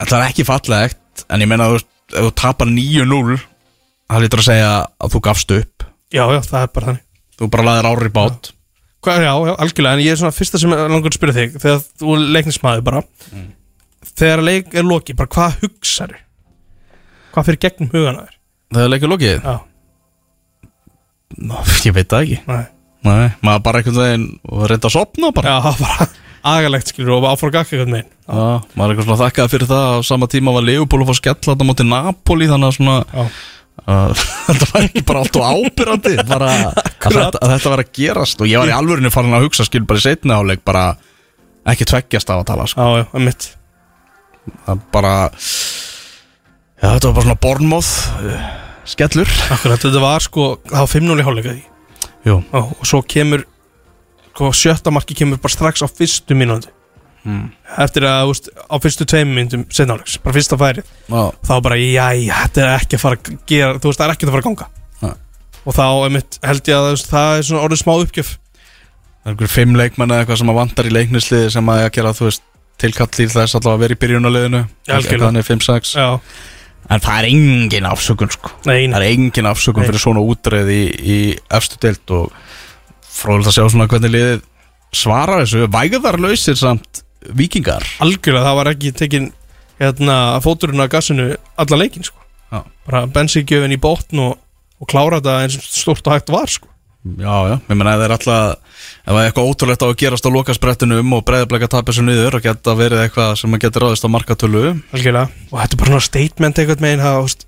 [0.00, 3.38] Þetta var ekki fallegt En ég meina að ef þú tapar 9-0
[4.10, 5.84] Það lítur að segja að þú gafst upp.
[6.10, 7.02] Já, já, það er bara þannig.
[7.38, 8.48] Þú bara laðir ári í bát.
[9.06, 11.84] Hvað, já, já, algjörlega, en ég er svona fyrsta sem langur að spyrja þig Þegar
[12.02, 13.02] þú leiknismæður bara.
[14.18, 16.18] Þegar leik er loki, bara hvað hugsaðu?
[17.34, 18.36] Hvað fyrir gegnum hugan að þér?
[18.74, 19.36] Það er leikur lokið.
[19.44, 19.56] Já,
[21.40, 22.38] Ná, Ég veit það ekki.
[22.50, 22.64] Nei.
[23.06, 25.52] Nei, maður bara einhvern veginn og reynda að sopna bara.
[25.54, 26.08] Já, bara
[26.50, 28.42] agalegt skilur og áfram gakka eitthvað megin Já,
[28.74, 29.86] maður er eitthvað svona þakkað fyrir það.
[29.92, 33.24] Á sama tíma var Leopold að fá skell þarna móti Napoli þannig að svona Já,
[34.50, 38.40] þetta var ekki bara allt og ábyrrandi bara að þetta, að þetta var að gerast.
[38.44, 40.84] Og ég var í alvörinu farin að hugsa skil bara í setna áleik bara
[41.70, 42.80] ekki tveggjast af að tala sko.
[42.84, 43.50] já, já, mitt
[44.66, 45.14] það bara
[46.80, 47.92] já, þetta var bara svona bornmóð
[48.24, 48.50] uh,
[48.88, 49.30] skellur.
[49.54, 51.66] Akkurat, þetta var sko, það var 5-0 í hálfleika því
[52.20, 53.46] Jú, Já, og svo kemur
[54.34, 56.68] sko, sjötta marki kemur bara strax á fyrstu mínúti
[57.26, 57.46] mm.
[57.84, 62.42] eftir að, veist, á fyrstu tveim mínútum setnáleiks, bara fyrsta færið já, þá bara, jæja,
[62.44, 64.48] þetta er ekki að fara að gera þú veist, það er ekki að fara að
[64.48, 64.68] ganga.
[65.00, 65.16] Nei.
[65.64, 68.36] og þá, einmitt, held ég að veist, það er svona orðið smá uppgjöf.
[69.20, 72.14] Það er einhver fimm leikmenn eða eitthvað sem að vantar í leiknisliði sem að gera
[72.16, 72.46] þú veist
[72.80, 74.62] tilkall til þess allavega að vera í byrjunarliðinu.
[74.88, 75.26] Já, algjörlega.
[75.26, 76.06] þannig 5-6 Já,
[76.90, 78.52] En það er engin afsökun sko.
[78.64, 79.90] Það er engin afsökun Nei.
[79.90, 81.18] fyrir svona útreið í, í
[81.54, 82.32] efstu deild og
[83.06, 84.40] fróðilegt að sjá svona hvernig liðið
[84.96, 87.04] svarar þessu Vægðarlausir samt
[87.36, 89.28] vikingar algjörlega það var ekki tekin
[89.80, 91.30] hérna, fóturinn af gassinu
[91.60, 92.18] alla leikin sko.
[92.88, 94.34] Bara bensíngjöfin í botn og,
[94.80, 96.68] og klára þetta eins stort og hægt var sko.
[97.00, 98.79] Já, já, ég menna að það er alltaf
[99.10, 102.44] það er eitthvað ótrúlegt á að gerast á lokasbrettinum og breyðablega tapja þessu niður og
[102.44, 106.06] geta verið eitthvað sem að geta ráðist á markatölu algjörlega og þetta er bara svona
[106.08, 107.46] statement einhvern megin það, þú veist,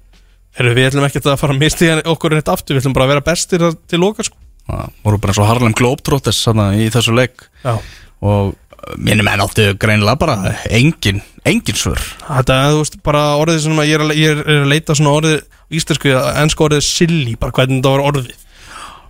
[0.59, 3.13] heyrðu, við ætlum ekki að fara að misti okkur neitt aftur, við ætlum bara að
[3.15, 4.37] vera bestir að- til loka sko.
[4.69, 7.79] Það voru bara eins og Harlem Globetrotters í þessu leik Já.
[8.23, 8.55] og
[8.99, 13.89] minni menn áttu greinilega bara engin, engin svör Þetta er, veist, bara orðið sem að
[13.91, 15.43] ég er, að, ég er að leita svona orðið
[15.73, 18.33] íslensku, ennsku orðið silly, bara hvernig þetta var orðið.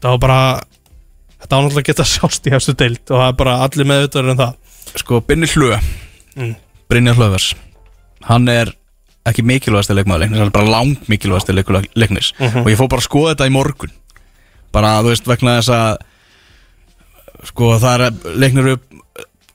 [0.02, 0.40] Það var bara,
[1.42, 4.30] þetta var náttúrulega að geta sjást í hefstu deild og það er bara allir meðvitaður
[4.32, 4.54] en það.
[5.02, 5.74] Sko, Binni Hlu
[6.32, 6.54] Mm.
[6.88, 7.50] Brynjar Hlöfers
[8.24, 8.70] hann er
[9.28, 13.02] ekki mikilvægasti leikmaður leiknis hann er bara lang mikilvægasti leikmaður leiknis og ég fór bara
[13.02, 13.92] að skoða þetta í morgun.
[14.72, 18.86] Bara, þú veist, vegna þess að sko, það er leiknir upp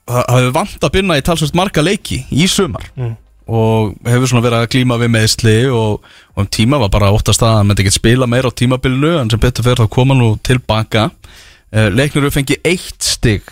[0.08, 2.86] það hefur vant að binna í talsvist marga leiki í sumar.
[2.96, 3.16] Mm.
[3.48, 6.02] og hefur svona verið að klíma við meðsli og,
[6.36, 9.30] og um tíma var bara óttast að hann myndi ekki spila meira á tímabilinu en
[9.32, 11.06] sem betur fyrir þá koma nú tilbaka
[11.72, 13.42] uh, leiknir upp fengi eitt stig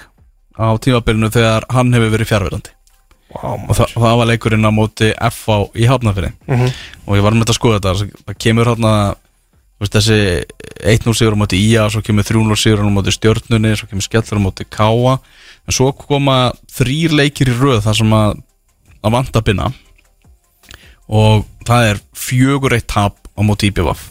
[0.56, 2.72] á tímabilinu þegar hann hefur verið fjárverandi
[3.36, 6.68] Wow, og það, það var leikurinn á móti FH í Hafnafyrir Mhm.
[7.06, 8.70] og ég var með þetta að skoða þetta það kemur
[9.76, 10.18] veist, þessi
[10.86, 14.38] 1-0 sigur á móti IA svo kemur 3-0 sigur á móti Stjörnunni svo kemur skellur
[14.40, 15.18] á móti Káa
[15.66, 18.38] en svo koma þrýr leikir í röð þar sem að,
[19.04, 19.68] að vanta að binna
[21.10, 24.06] og það er fjögur eitt tap á móti IBVF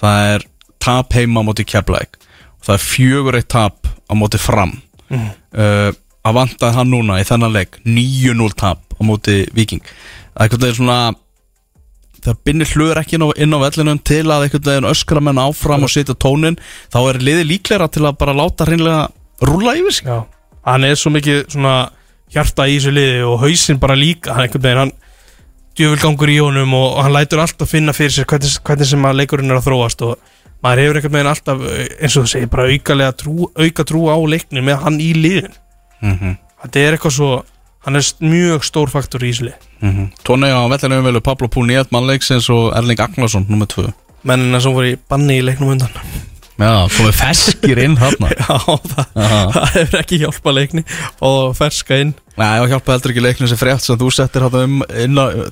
[0.00, 0.46] það er
[0.80, 2.19] tap heima á móti Keflæk
[2.60, 4.76] það er fjögur eitt tap á móti Fram.
[5.10, 5.30] Mhm.
[5.56, 5.90] uh,
[6.20, 9.80] að vantaði hann núna í þennan leik 9-0 tap á móti Viking
[10.36, 10.98] það er svona
[12.24, 15.92] það binnir hlur ekki inn á, vellinum til að einhvern veginn öskra menn áfram og
[15.92, 16.58] setja tónin
[16.92, 19.08] þá er liðið líklega til að bara láta hreinlega
[19.48, 20.10] rúlla yfir sig.
[20.10, 20.26] Já,
[20.68, 21.76] hann er svo mikið svona
[22.30, 24.34] hjarta í þessu liði og hausinn bara líka.
[24.36, 24.92] Hann einhvern veginn, hann
[25.78, 29.22] djöfulgangur í honum og, og hann lætur alltaf finna fyrir sér hvernig, hvernig sem að
[29.22, 32.68] leikurinn er að þróast og maður hefur einhvern veginn alltaf eins og þú segir bara
[32.68, 35.56] aukalega trú, auka trú á leiknin með hann í liðin
[36.00, 36.36] mm -hmm.
[36.62, 37.44] þetta er eitthvað svo,
[37.86, 39.58] hann er mjög stór faktor í þessu lið.
[40.24, 43.92] Tóni á vellinum velu Pablo Puniet mannleiksins og Erling Agnarsson nummer 2
[44.22, 45.94] mennina sem voru í banni í leiknum undan.
[46.60, 48.28] Já, komið feskir inn þarna.
[48.40, 48.56] Já,
[48.92, 50.82] það, það hefur ekki hjálpa leikni
[51.24, 52.12] og ferska inn.
[52.40, 55.48] Nei, og hjálpa heldur ekki leiknum sem frétt sem þú settir hann um inn á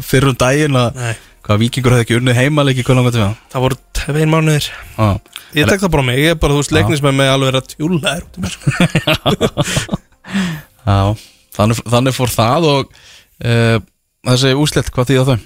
[0.00, 1.02] fyrir um daginn að
[1.48, 5.08] hvað vikingur hefði ekki unnið heimaleiki hvernig langar til það það voru tvein mánuðir Já.
[5.56, 7.70] Ég tek það bara á mig, ég er bara, þú veist, leiknismenn með alveg að
[7.72, 8.54] tjúla þér út um mér.
[10.88, 10.98] Já,
[11.56, 13.78] þannig, þannig fór það og uh,
[14.28, 15.38] þessi úslitt, hvað þýða þau?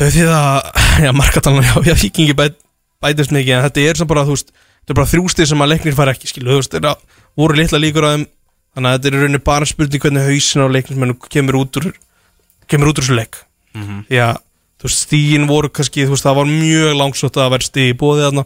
[0.00, 0.58] Þau að,
[1.04, 2.56] já, markatalan já, já, vikingi bæt,
[3.04, 5.72] bætist mikið en þetta er sem bara, þú veist, þetta er bara þrjústið sem að
[5.74, 6.94] leiknir fara ekki, skilu, þú veist, þetta
[7.40, 8.28] voru litla líkur á þeim,
[8.76, 11.90] þannig að þetta er í rauninni bara spurning hvernig hausin á leiknismennu kemur út úr
[12.70, 13.08] kemur út úr
[14.80, 17.96] þú veist, stígin voru kannski, þú veist, það var mjög langsótt að vera stíg í
[18.00, 18.44] bóðið þarna.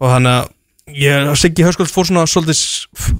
[0.00, 2.62] Og þannig að ég, Siggi Hauskvöld fór svona svolítið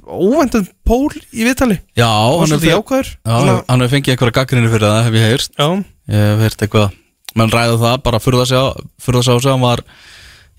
[0.07, 1.79] óvæntan pól í viðtali.
[1.99, 5.51] Já, og hann hefur já, Svona- hann fengið einhverja gaggrinni fyrir það, hef ég heyrt.
[5.59, 5.69] Já,
[6.07, 6.93] Ég hef heyrt eitthvað,
[7.35, 8.63] menn ræða það bara fyrir það sjá,
[9.03, 9.81] fyrir það sjá sig hann var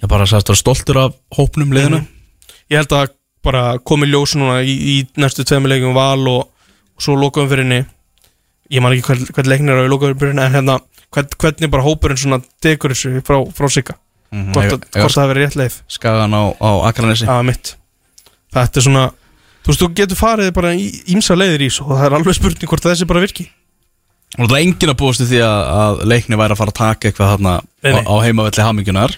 [0.03, 2.01] ég bara að vera stoltur af hópnum liðinu.
[2.70, 3.14] Ég held að
[3.47, 6.49] bara komi ljós núna í, í næstu tveimur leikum val og,
[6.97, 7.86] og svo lokaum fyrir henni
[8.74, 10.76] ég man ekki hvern, leiknir á lokaum fyrir henni en hérna
[11.14, 13.97] hvernig bara hópurinn svona tekur þessu frá, frá sigga?
[14.32, 15.78] Að- eiga hvort það hefur rétt leið?
[15.88, 17.28] Skagan á, á Akranesi.
[17.28, 17.76] Er mitt.
[18.53, 19.05] Þetta er svona
[19.64, 22.36] þú veist þú getur farið bara í ímsa leiðir í svo og það er alveg
[22.38, 23.47] spurning hvort þessi bara virki.
[24.38, 26.80] Og það er enginn að búast við því að, að leikni væri að fara að
[26.82, 27.53] taka eitthvað þarna
[27.88, 29.16] Nei, á, heimavelli hamingjunar.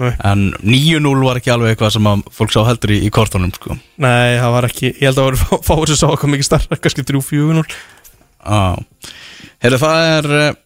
[0.00, 0.10] Nei.
[0.24, 3.76] En 9-0 var ekki alveg eitthvað sem að fólk sá heldur í, í kortunum sko.
[4.00, 6.78] nei það var ekki ég held að það var fáið sem sá eitthvað mikið starra
[6.80, 7.64] kannski 3-4-0
[8.46, 8.78] ah.
[9.60, 10.58] Herru, það er uh,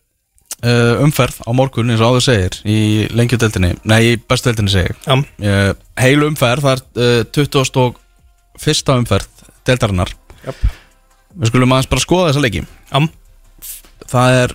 [1.05, 2.78] umferð á morgun eins og áður segir í
[3.12, 4.96] lengjudeldinni, nei í bestudeldinni segir.
[5.05, 6.72] Já, uh, Heil umferð, það
[7.05, 7.88] er uh,
[8.62, 8.94] 21.
[8.94, 10.12] umferð deldarinnar
[10.44, 10.61] Jöp.
[11.34, 12.62] Við skulum aðeins bara skoða þessa leiki.
[12.92, 12.98] Já,
[14.05, 14.52] Það er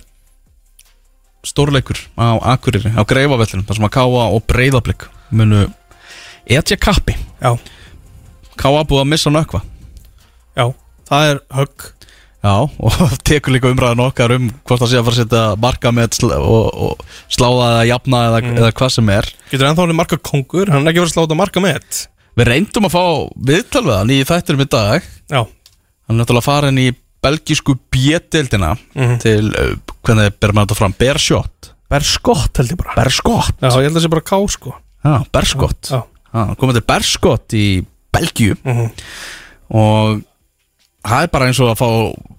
[1.44, 5.64] stórleikur á Akureyri, á Greifavellinum þar sem að Káa og Breiðablик munu
[6.46, 7.16] etja kappi.
[7.42, 7.56] Já,
[8.60, 9.62] Káa búið að missa nökva
[10.56, 10.66] já.
[11.10, 11.86] Það er högg
[12.40, 12.54] Já,
[12.86, 16.14] og tekur líka umræðan okkar um hvort það sé að fara að setja marka með
[16.16, 18.56] sl og, og sláða eða jafna eða, Mm.
[18.62, 19.28] eða hvað sem er.
[19.50, 20.70] Getur ennþá hann marka kongur?
[20.72, 22.06] Hann er ekki verið að sláta marka með
[22.40, 23.04] Við reyndum að fá
[23.50, 25.02] viðtal við hann í þættinum í dag.
[25.28, 25.40] Já,
[26.08, 26.86] Hann er náttúrulega farin í
[27.22, 29.18] belgísku bjettildina Mhm.
[29.20, 29.74] til uh,
[30.06, 32.94] hvernig ber maður þetta fram, Bershot Berskott held ég bara.
[32.96, 34.72] Berskott, Já, ég held að það sé bara K sko.
[35.04, 35.90] Já, Berskott.
[35.92, 36.00] Já,
[36.32, 37.66] Já, komið til Berskott í
[38.14, 38.56] Belgíu.
[38.64, 38.90] Mhm.
[39.76, 40.22] og
[41.06, 41.88] það er bara eins og að fá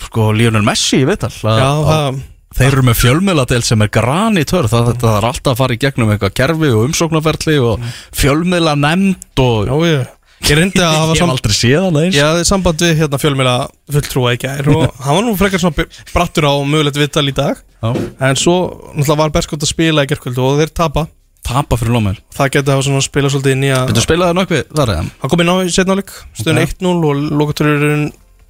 [0.08, 2.22] sko Lionel Messi í viðtal að, að það
[2.58, 5.82] þeir eru með fjölmiðladel sem er grani törð það, það er alltaf að fara í
[5.82, 7.86] gegnum eitthvað kerfi og umsóknarferli og
[8.22, 12.46] fjölmiðla nefnd og Já, ég Ég reyndi að hafa ég hef sam eins Ég hafði
[12.50, 13.56] samband við hérna fjölmjöla
[13.94, 17.62] fulltrúa í gær og hann var nú frekar svona brattur á mögulegt viðtal í dag
[17.62, 17.92] Já.
[17.94, 18.56] en svo
[18.98, 21.06] náttúrulega var Berskott að spila í gerkvöldu og þeir tapa
[21.46, 24.66] tapa fyrir lómir það geti hafa svona spila svolítið inn í að Þú spilaði nokkuð
[24.82, 25.06] þar eða?
[25.22, 26.76] hann kom í setnáleik stöðun Ok.
[26.82, 28.04] 1-0 og lokatururinn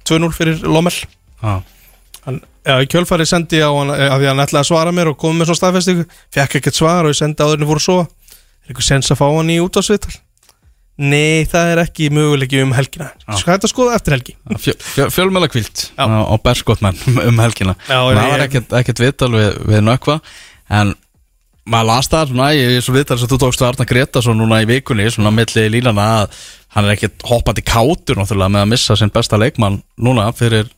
[0.08, 0.94] 2-0 fyrir Lommel.
[2.62, 5.08] Já, í kjölfari sendi ég á hann eh, að því hann ætlaði að svara mér
[5.10, 6.04] og kom með svona staðfestingu.
[6.34, 9.10] Fekk ekkert svar og ég sendi áður en ég fór að sofa er eitthvað sens
[9.10, 10.14] að fá hann í útásviðtal
[11.02, 13.08] nei, það er ekki möguleiki um helgina.
[13.24, 14.34] Sko þetta skoða eftir helgi.
[14.60, 16.06] Fjö, fjö, Fjölmjöla kvilt á
[16.44, 17.74] Berskottmenn um helgina.
[17.88, 20.18] Já, Það ég- var ekkert, ekkert viðtal við, við nökkva
[20.70, 20.92] En
[21.66, 24.68] maður las það svona í þessu viðtal sem þú tókst að Arna Gretason núna í
[24.70, 26.38] vikunni Svona milli lílana að
[26.74, 30.70] hann er ekkert hoppandi kátur náttúrulega með að missa sinn besta leikmann núna fyrir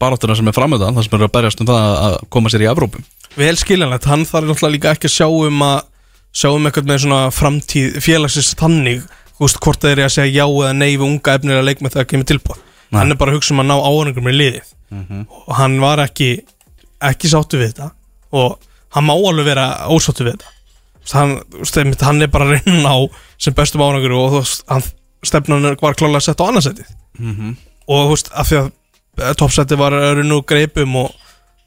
[0.00, 2.70] baráttuna sem er framöðan Það sem eru að berjast um það að koma sér í
[2.70, 3.04] Evrópum
[3.36, 5.78] vel skiljanlegt, hann þarf náttúrulega líka ekki að sjá um að
[6.36, 9.02] sjá um eitthvað með svona framtíð félagsins þannig
[9.36, 12.04] þú veist, hvort það er að segja já eða nei við unga efnilega leikmenn þegar
[12.06, 13.00] það kemur tilbúð Nei.
[13.00, 14.68] hann er bara að hugsa um að ná áhengur með liðið.
[15.26, 16.28] Og hann var ekki
[17.02, 17.88] ekki sáttu við þetta.
[18.38, 18.60] Og
[18.94, 20.52] hann má alveg vera ósáttu við þetta.
[21.16, 21.34] Hann,
[22.02, 22.98] hann er bara að reyna á
[23.42, 24.38] sem bestum áhengur og
[24.70, 24.86] hann
[25.28, 26.88] stefnan var klálega sett á annarsætið
[27.86, 31.14] og þú veist, af því að toppsætið var raun og greipum og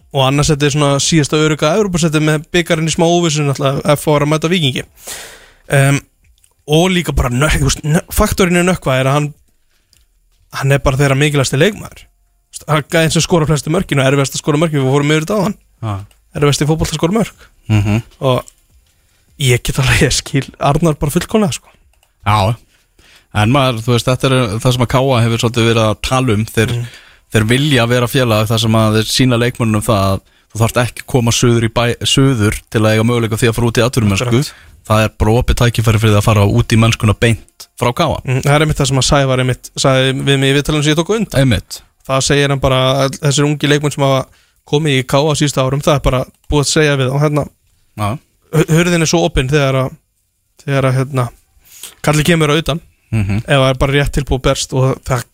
[0.09, 4.49] og annarsætið svona síðasta öruga Evropasætið með byggarinn í smá óvissun að fóra að mæta
[4.49, 4.83] vikingi
[5.69, 5.99] um,
[6.65, 9.27] og líka bara nö, þú veist, nö, faktorinn í nökkva er að hann
[10.57, 12.07] hann er bara þeirra mikilvægsti leikmaður.
[12.65, 15.27] Hann gæði eins og skora flestu mörkin og erfiðast að skora mörkin við fórum yfir
[15.27, 15.93] þetta á hann Já
[16.35, 17.45] erfiðast í fótbolt að skora mörk.
[17.69, 18.01] Mm -hmm.
[18.19, 18.43] og
[19.39, 21.69] ég get alveg ég skil Arnar bara fullkomlega sko.
[22.25, 22.55] Já,
[23.37, 26.35] en maður, þú veist, þetta er það sem að Káa hefur svolítið verið að tala
[26.35, 26.73] um þeir,
[27.33, 31.05] þeir vilja vera félag þar sem að þeir sína leikmönnum það að þú þarft ekki
[31.13, 34.41] koma söður, bæ, söður til að eiga möguleika því að fara út í atvinnumönsku.
[34.89, 38.17] Það er bara opið tækifæri fyrir það að fara út í mennskuna beint frá Káa
[38.23, 40.93] mm, það er einmitt það sem að Sævar einmitt sagði við mig í viðtalunum sem
[40.95, 41.79] ég tók und Einmitt.
[42.09, 42.79] Það segir hann bara
[43.19, 44.23] þessir ungi leikmenn sem hafa
[44.69, 45.35] komið í K.A.
[45.37, 47.45] síðustu árum það er bara búið að segja við og hérna
[48.73, 49.91] hurðin er svo opinn þegar að
[50.63, 51.27] þegar að hérna
[52.05, 55.25] kalli kemur á utan mm ef það er bara rétt tilbúið berst og það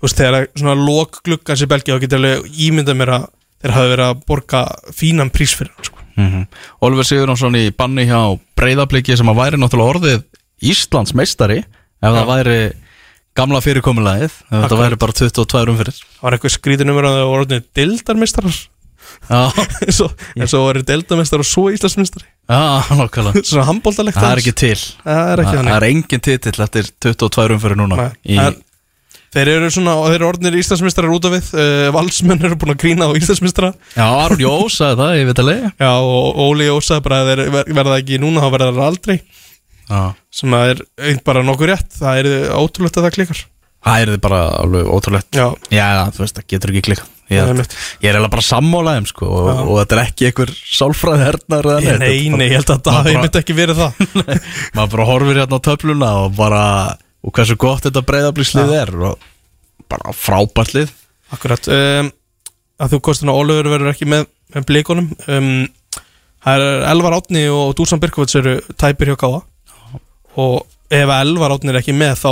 [0.00, 3.26] þú veist þegar svona lok gluggans í Belgia þá getur alveg ímyndað mér að
[3.60, 4.60] þeir hafi verið að borga
[4.96, 5.98] fínan prís fyrir hann sko.
[6.16, 6.46] -hmm.
[6.80, 10.22] Oliver Sigurðarsson í banni hjá breyðabliki sem að væri náttúrulega orðið
[10.60, 12.72] Íslands meistari ef það væri
[13.36, 14.80] gamla fyrirkomulagið ef Akkurat.
[14.80, 18.60] væri bara 22 umfyrir það var eitthvað skrítið numur að það voru orðinu dildarmeistarar
[19.30, 19.50] Já,
[19.84, 24.42] eins og eins og voru dildarmeistar og svo Íslandsmeistari já, nokkala svona handbóltalegt Það er
[24.42, 24.80] ekki til.
[25.04, 25.76] Það er ekki Það þannig.
[25.78, 28.58] er engin titill eftir 22 umfyrir núna Nei, í, en
[29.30, 31.50] Þeir eru svona, þeir eru orðnir Íslandsmeistarar út af við.
[31.54, 33.68] Uh, Valsmenn eru búin að grína á Íslandsmeistara.
[33.94, 37.30] Já, Aron Jó sagði það, ég veit að leiða Já, og Óli Jósa bara að
[37.30, 39.16] þeir ver- verða ekki núna, þá verða þeir aldrei.
[39.86, 40.00] Já.
[40.40, 40.82] Sem að er
[41.12, 41.94] ein- bara nokkuð rétt.
[42.00, 42.28] Það er
[42.58, 43.44] ótrúlegt að það klikkar
[43.80, 45.36] Það er þið bara alveg ótrúlegt.
[45.40, 49.26] Já, Já, þú veist, það getur ekki klika Það Ég, er eiginlega bara sammálaðum sko,
[49.30, 52.00] og, og þetta er ekki einhver sálfræði hernar neitt.
[52.02, 54.00] nei, nei, ég held að það hefði myndi ekki verið það.
[54.74, 56.62] Maður bara horfir hérna á töfluna og bara
[57.22, 59.28] og hversu gott þetta breyðablíslið er og
[59.94, 60.90] bara frábært lið.
[61.30, 62.10] Akkurat um,
[62.82, 64.26] að þú kostin að Ólafur verður ekki með,
[64.56, 65.52] með blíkonum um,
[66.40, 69.40] Það er Elvar Átni og Dúsan Birkovits eru tæpir hjá Káa
[70.40, 72.30] og ef Elvar Átni er ekki með þá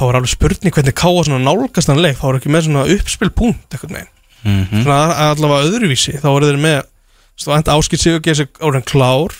[0.00, 2.16] þá er alveg spurning hvernig Káa svona nálgast hann leik.
[2.20, 4.10] Þá er ekki með svona uppspil punkt eitthvað meginn
[4.44, 4.82] mm -hmm.
[4.82, 6.16] svona allavega öðruvísi.
[6.22, 6.80] Þá eru þeir með
[7.74, 9.36] Áskilt Sigurgeir sig orðin klár.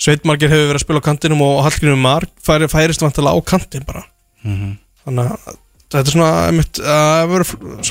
[0.00, 3.84] Sveitmargir hefur verið að spila á kantinum og Hallgrímur Mark færi, færist vantilega á kantin
[3.86, 4.04] bara.
[4.42, 4.78] Mhm.
[5.04, 5.56] þannig að
[5.90, 7.44] þetta er svona að vera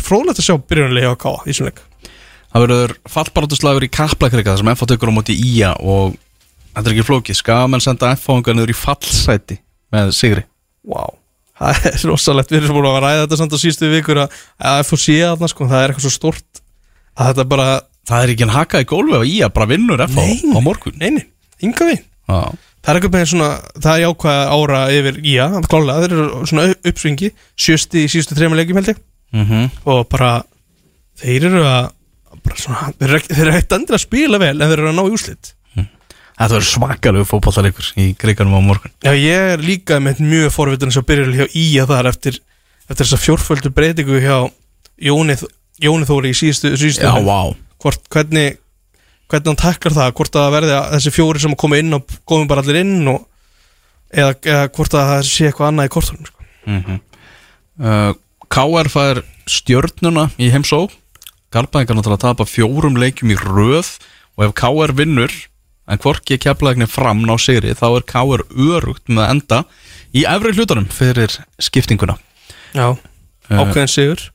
[0.08, 1.82] fróðlegt að sjá byrjunarlega á Káa í svona leik.
[2.50, 6.18] Það verður fallbarátuslagur í kaplakrika þar sem FH tökur á móti ía og
[6.74, 9.60] þetta er ekki flókið, skamenn senda FH-ungar niður í fallsæti
[9.94, 10.46] með Sigri?
[10.84, 11.18] Wow.
[11.60, 14.39] Það er rosalegt við erum búin að ræða þetta samt á síðustu vikur að
[14.72, 16.62] að FOC þarna sko, það er eitthvað svo stort
[17.20, 17.70] að þetta bara,
[18.10, 20.39] Það er ekki en haka í gólfi og ía bara vinnur Nei.
[20.49, 20.95] á morgun.
[20.97, 21.22] Neini,
[21.62, 22.39] ynga við Já,
[22.82, 26.64] það er eitthvað með svona, það er jákvæða ára yfir ía, klálega, þeir eru svona
[26.72, 27.30] upp- uppsvingi,
[27.60, 29.01] sjösti í síðustu þreymur leikjum held ég.
[29.36, 30.32] Mm og bara
[31.22, 31.91] þeir eru að
[32.45, 35.14] bara svona, þeir eru ekkert endur að spila vel en þeir eru að ná í
[35.20, 35.53] úslit
[36.40, 38.94] Þetta verður svakalegu fótballalegur í kriganum á morgun.
[39.04, 42.40] Já, ég er líka með mjög forvitin sem byrjar hjá Ía þar eftir,
[42.88, 44.38] eftir þessa fjórföldu breytingu hjá
[45.04, 45.36] Jóni,
[45.84, 47.52] Jóni Þóri í síðustu, síðustu Já, vá.
[47.84, 48.56] Hvort, hvernig
[49.30, 52.16] hvernig hann takkar það, hvort að það verði að þessi fjóri sem koma inn og
[52.28, 53.28] komum bara allir inn og,
[54.10, 56.48] eða, eða hvort að það sé eitthvað annað í kortunum sko.
[57.84, 58.12] uh,
[58.50, 60.88] KR fær stjörnuna í heimsó
[61.54, 63.96] Garbaðingar náttúrulega tapa fjórum leikjum í röð
[64.38, 65.34] og ef KR vinnur
[65.90, 69.62] en hvorki keflaðinni fram ná sigri þá er KR örugt með að enda
[70.14, 72.18] í efri hlutunum fyrir skiptinguna.
[72.74, 72.94] Já,
[73.50, 74.30] ákveðin sigur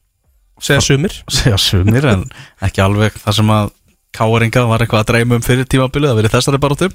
[0.63, 1.17] segja sumir.
[1.39, 2.27] segja sumir en
[2.65, 3.73] ekki alveg það sem að
[4.15, 6.87] Káringa var eitthvað að dreyma um fyrir tímabilið að verið þessari baróttu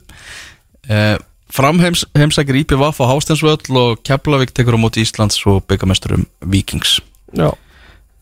[0.88, 1.18] eh,
[1.52, 7.00] Framheims heimsækir IPVF á Hástensvöll og Keflavík tekur á móti Íslands og byggamesturum Víkings.
[7.34, 7.50] Já,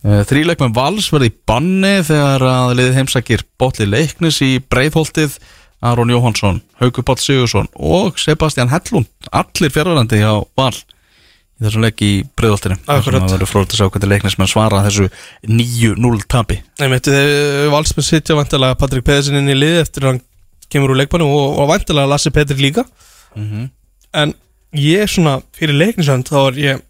[0.02, 5.38] eh, Þríleikmenn Vals verði í banni þegar að liðið heimsækir Botli Leiknis í Breiðholtið
[5.86, 10.74] Aron Jóhansson, Haukur Páll Sigursson og Sebastian Hellund allir fjárverandi á Val
[11.58, 13.24] í þessum leik í Breiðholtinu Akkurat.
[13.26, 15.08] það verður frólægt að sjá hvernig leiknismenn svara þessu
[15.50, 20.12] 9-0 tapi Nei, meitt, þeir valsmenn sitja vantilega Patrik Pedersen inn í lið eftir að
[20.16, 20.22] hann
[20.74, 22.84] kemur úr leikbannu og, og vantilega Lassi Petri líka
[24.18, 24.34] en
[24.74, 26.84] ég svona fyrir leiknisönd þá er ég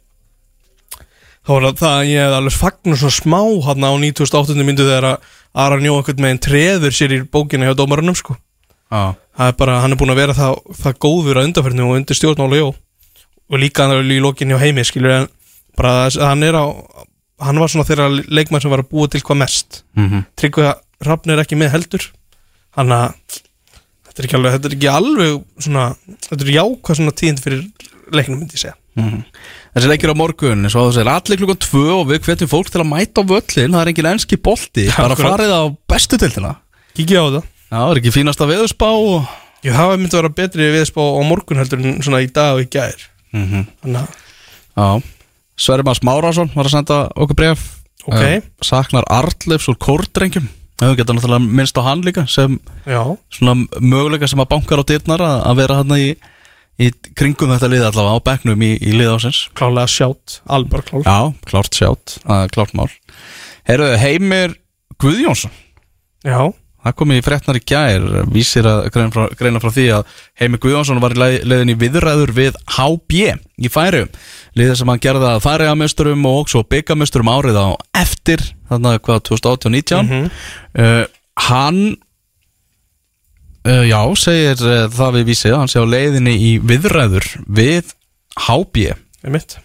[1.48, 4.58] þá er það að ég hef alveg fagnur svona smá hann á 98.
[4.68, 8.36] myndu þegar að Aran Jó einhvern meginn treður sér í bókina hjá dómarunum sko
[8.90, 12.18] það er bara, hann er búin að vera það, það góður að undarferðinu og undir
[12.18, 12.68] stjórnála Jó
[13.48, 15.28] og líka hann er í lokin hjá heimi skilur en
[15.78, 16.66] bara að hann er á
[17.44, 19.84] hann var svona þeirra leikmann sem var að búa til hvað mest.
[19.98, 20.26] Mhm.
[20.40, 20.72] Tryggvi
[21.06, 22.08] Hrafn er ekki með heldur.
[22.78, 23.14] Hann að
[24.08, 25.86] þetta er ekki alveg, þetta er ekki alveg svona,
[26.26, 27.62] þetta er jákvæð svona tíðindi fyrir
[28.18, 28.76] leiknum myndi ég segja.
[28.98, 29.24] Mhm.
[29.76, 32.72] Þessi leikir á morgun, eins og þú segir, allir klukkan tvö og við hvetjum fólk
[32.74, 36.56] til að mæta á völlin, það er engin enski bolti, bara farið á bestu tildina.
[36.98, 39.28] Kikið á það það er ekki fínasta veðurspá og...
[39.66, 42.64] Ég hafa myndi að vera betri viðspá á morgun heldur en svona í dag og
[42.64, 44.14] í gær Mm Þannig
[44.78, 47.64] að, Mads Márásson var að senda okkur bref.
[48.06, 50.48] ok, Eh, saknar Artleifs úr kórdrengjum.
[50.78, 53.02] Við getum náttúrulega minnst á hann líka sem já,
[53.34, 56.14] svona möguleika sem að bankar á dyrnar að, að vera hann í,
[56.78, 59.40] í kringum þetta lið allavega á bekknum í, í lið ásins.
[59.58, 62.18] klálega sjátt, alveg bara klálega Já, klárt sjátt,
[62.54, 62.88] klárt mál.
[63.68, 64.54] Heyrðu, Heimir
[65.02, 65.52] Guðjónsson.
[66.24, 66.54] Já,
[66.86, 70.60] Það kom í fréttnar í gær, vísir að greina frá, greina frá því að Heimi
[70.64, 73.22] Guðjónsson var í leið- leiðin í viðræður við HB
[73.66, 74.04] í færi
[74.56, 77.68] liðið sem hann gerði að færiðamesturum og svo byggamesturum árið á
[78.04, 80.30] eftir þannig að hvað 2018-19 Mhm.
[80.80, 81.06] uh,
[81.50, 81.82] hann
[83.68, 87.94] uh, já, segir uh, það við vísið, hann sé á leiðinni í viðræður við
[88.48, 89.58] HB er mitt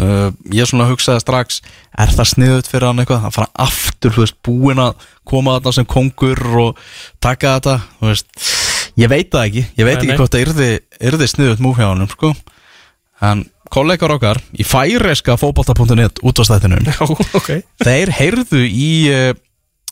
[0.00, 1.60] uh, ég svona hugsaði strax
[2.00, 3.26] er það sniðut fyrir hann eitthvað?
[3.28, 6.84] Að fara aftur, þú veist, búin að koma þarna sem kongur og
[7.24, 8.28] taka þetta þú veist,
[9.00, 10.18] ég veit það ekki ég veit Nei, ekki nei.
[10.20, 10.46] hvort það
[11.10, 12.34] yrði, sniðut múf hjá hann sko.
[13.24, 17.00] en kollegar okkar í færeska fótbolta.net útvástættinum Já,
[17.34, 17.50] ok.
[17.82, 19.32] þeir heyrðu í uh,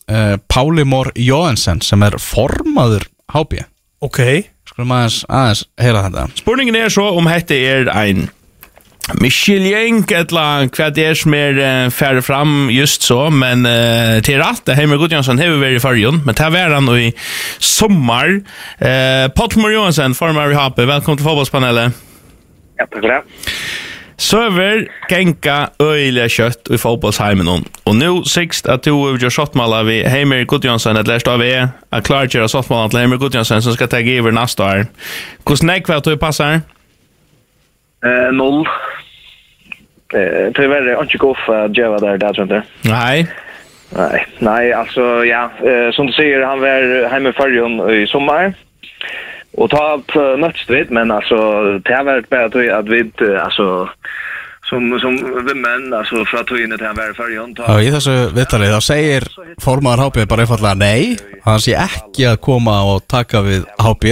[0.08, 3.62] uh, Páli Mór Jóhansen sem er formaður HB
[4.02, 4.18] Ok,
[4.66, 6.22] skulum aðeins, aðeins heyra þetta.
[6.40, 8.24] Spurningen er så om hette er ein
[9.18, 14.38] Michel Jenk etla kvad er som er uh, færre fram just så, men uh, til
[14.38, 17.10] rett, Heimer Gudjansson hever vært i fargen, men til var han i
[17.58, 18.38] sommar.
[18.78, 21.98] Uh, Potmur Johansen, formar i Hape, velkommen til fotbollspanelet.
[22.78, 23.22] Ja, takk for det.
[24.22, 27.64] Søver genka øyla kjøtt i fotbollsheimen hon.
[27.90, 32.06] Og nå sikst at du gjør sottmala vi Heimer Gudjonsson et lærst av er, at
[32.06, 34.86] klarer kjøra sottmala til Heimer Gudjonsson som skal ta giver neste år.
[35.42, 36.62] Hvordan er kvart du passer?
[38.04, 38.68] Eh, noll.
[40.14, 42.62] Eh, tyvärr är inte gå för att göra där, där tror inte.
[42.82, 43.26] Nej.
[43.96, 48.54] Nej, nej, alltså ja, eh, som du säger, han var hemma i i sommar.
[49.54, 51.36] Och ta allt nötstrid, men alltså,
[51.78, 52.44] det har varit bara
[52.78, 53.88] att vi, alltså,
[54.72, 55.14] som som
[55.60, 57.64] män alltså för att ta in det här förr i ta.
[57.68, 59.22] Ja, i þessu vitali då säger
[59.60, 61.16] formaður HP bara einfalla nei.
[61.44, 64.04] Hann sé ekki að koma og taka við HP.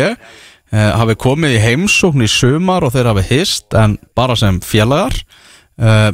[0.71, 5.17] Hafi komið í heimsókn í sumar og þeir hafi hist en bara sem félagar.
[5.81, 6.13] Uh,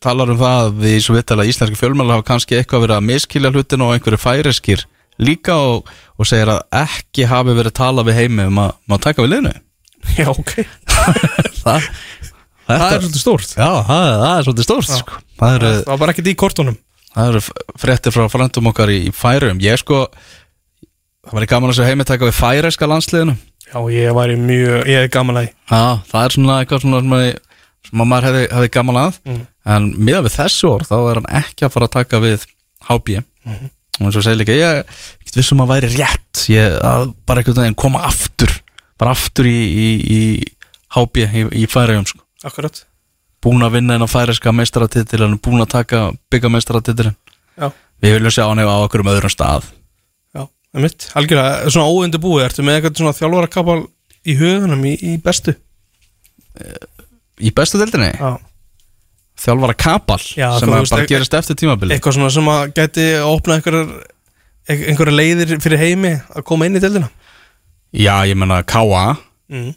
[0.00, 3.52] talar um það að við viðtalið að íslenski fjölmjöla hafa kannski eitthvað verið að miskilja
[3.52, 4.84] hlutin og einhverju færiskir
[5.20, 9.24] líka og, og segir að ekki hafi verið talað við heimi um að, að taka
[9.24, 9.54] við liðinu.
[10.20, 10.54] Já, ok.
[11.64, 11.90] Það,
[12.70, 13.52] Það er svolítið stórt.
[13.58, 15.16] Já, það, það er svolítið stórt sko.
[15.40, 16.76] það Það var bara ekkert í kortunum.
[17.10, 17.40] Það eru
[17.82, 20.04] fréttir frá frændum okkar í, í færum Ég sko
[21.26, 23.34] Það var gaman að sjá heimi taka við færeska landsliðinu
[23.70, 27.12] Já, ég væri mjög, ég er gaman að Já, það er svona eitthvað svona sem,
[27.14, 27.26] að,
[27.88, 29.18] sem að maður hefði, hefði gaman að.
[29.28, 29.42] Mm.
[29.70, 32.46] En miðað við þessu orð þá er hann ekki að fara að taka við
[32.88, 33.70] HB Mhm.
[34.00, 34.80] og eins og segir líka ég
[35.20, 36.42] ekkert vissum að væri rétt.
[36.52, 38.52] Ég að bara einhvern veginn koma aftur
[39.00, 40.20] bara aftur í, í, í
[40.96, 42.20] HB í, í færiðum sko.
[42.44, 42.82] Akkurat.
[43.40, 46.00] Búin að vinna inn á færiska meistaratitil en búin að taka
[46.32, 47.14] bygga meistaratitil
[47.56, 47.70] Já,
[48.02, 49.70] við viljum sjá hann á okkur um öðrum stað
[50.70, 53.78] það er mitt Algjörlega, svona óundir búið, ertu með eitthvað svona þjálfara kapal
[54.30, 55.54] í hugunum í, í bestu?
[57.40, 58.10] Í bestu deildinni?
[58.18, 58.36] Já.
[59.40, 62.48] Þjálfara Kapal Já, sem þú að veist, bara e- gerist eftir tímabili Eitthvað svona sem
[62.52, 63.86] að gæti opna einhverjar
[64.68, 67.08] ein- einhverjar leiðir fyrir heimi að koma inn í deildina?
[67.96, 69.16] Já, ég menna K.A.
[69.48, 69.70] mm.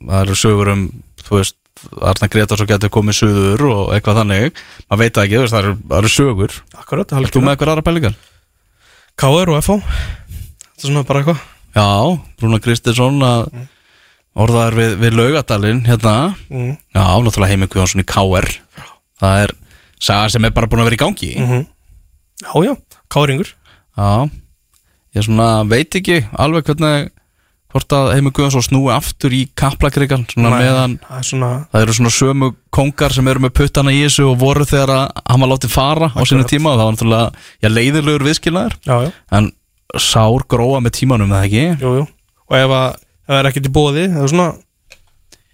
[0.00, 0.82] Það eru sögur um,
[1.22, 1.56] þú veist
[2.02, 4.58] Arna Gretarsson getur komið suður og eitthvað þannig.
[4.90, 6.56] Maður veit það ekki, þú veist, það eru, það eru sögur.
[6.76, 8.18] Akkurat, Þú með eitthvað aðra pælingar?
[9.20, 11.40] KR og FH Þetta er svona bara eitthvað.
[11.76, 11.88] Já,
[12.40, 13.50] Rúna Kristinsson að
[14.40, 16.14] orðaðar við, við laugadalinn hérna,
[16.48, 16.70] mm.
[16.96, 18.48] já, náttúrulega Heimi Guðjónsson í KR
[19.20, 19.52] það er
[20.00, 21.30] saga sem er bara búin að vera í gangi.
[21.36, 21.66] Mm
[22.40, 22.72] Já, já,
[23.12, 23.50] KR-ingur
[24.00, 24.30] Já,
[25.12, 27.10] ég svona veit ekki alveg hvernig
[27.72, 30.96] hvort að Heimi Guðjónsson snúi aftur í kaplakrigan svona meðan
[31.26, 34.94] svona það eru svona sömu kongar sem eru með puttana í þessu og voru þegar
[34.96, 36.50] að hann var látið fara á sinu Akkurat.
[36.54, 39.52] tíma og það var náttúrulega, leiðilegur viðskilnaður en
[39.98, 41.68] sár gróa með tímanum, eða ekki?
[41.82, 42.08] jú, jú
[42.50, 42.98] Og ef, að,
[43.30, 44.48] það er ekkert í bóði Það er svona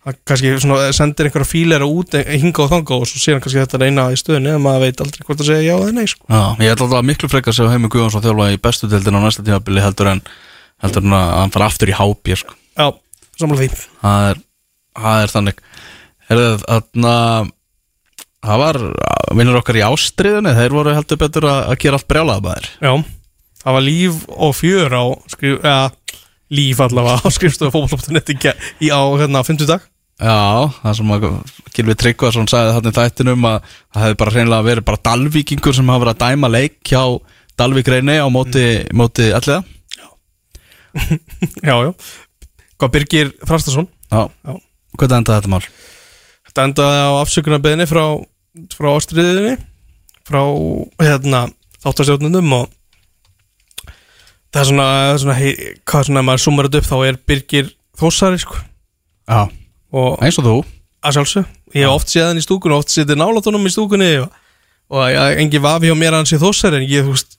[0.07, 3.43] það kannski svona sendir einhverja fílera út eh, hinga og þanga og svo sér hann
[3.45, 6.07] kannski þetta reyna í stöðunni en maður veit aldrei hvort að segja já eða nei
[6.11, 6.29] sko.
[6.31, 8.91] Já, ég ætla alltaf miklu frekar að segja Heimi Guðjónsson þjálfa í bestu
[10.85, 12.57] heldur en að hann fara aftur í hápi sko.
[12.77, 12.89] Já,
[13.41, 13.83] samlega því.
[14.03, 14.41] Það er,
[15.03, 15.61] það er þannig.
[16.27, 17.15] Herðu, þarna
[18.47, 18.81] það var
[19.37, 22.69] vinnur okkar í ástriðunni þeir voru heldur betur að, að gera allt brjálað maður.
[22.79, 22.93] Já,
[23.63, 25.91] það var líf og fjör á skrif, eða,
[26.55, 27.83] líf allavega á skrifstofu
[28.81, 29.85] í á hérna 50 dag
[30.17, 31.25] Já, það sem að
[31.77, 35.91] Gilvi Tryggvason sagði þarna í þættinum að það hefði bara hreinlega verið bara Dalvíkingur sem
[35.93, 37.03] hafa verið að dæma leik hjá
[37.57, 38.65] Dalvík reyni á móti,
[38.97, 39.61] móti allega
[41.69, 41.93] Já, já.
[42.77, 44.53] Hvað Birgir Þrastason Já, Já.
[44.97, 45.63] hvernig endaði þetta mál?
[46.47, 48.05] Þetta endaði á afsökunarbeðinni frá,
[48.77, 49.57] frá ástriðinni
[50.27, 50.41] frá
[51.03, 51.43] hérna,
[51.85, 52.71] þáttastjórnundum og
[54.55, 54.89] það er svona,
[55.23, 55.51] svona hei,
[55.87, 58.59] hvað er svona, ef maður sumar þetta upp þá er Birgir Þósari sko.
[59.27, 59.47] Já,
[59.97, 60.57] og eins og þú.
[61.07, 64.33] að sjálfsög, ég hef oft séð hann í stúkunni oft séð nálatunum í stúkunni og,
[64.91, 67.39] og ég, engin vafi hjá mér að hann sé Þósari en ég, þú veist,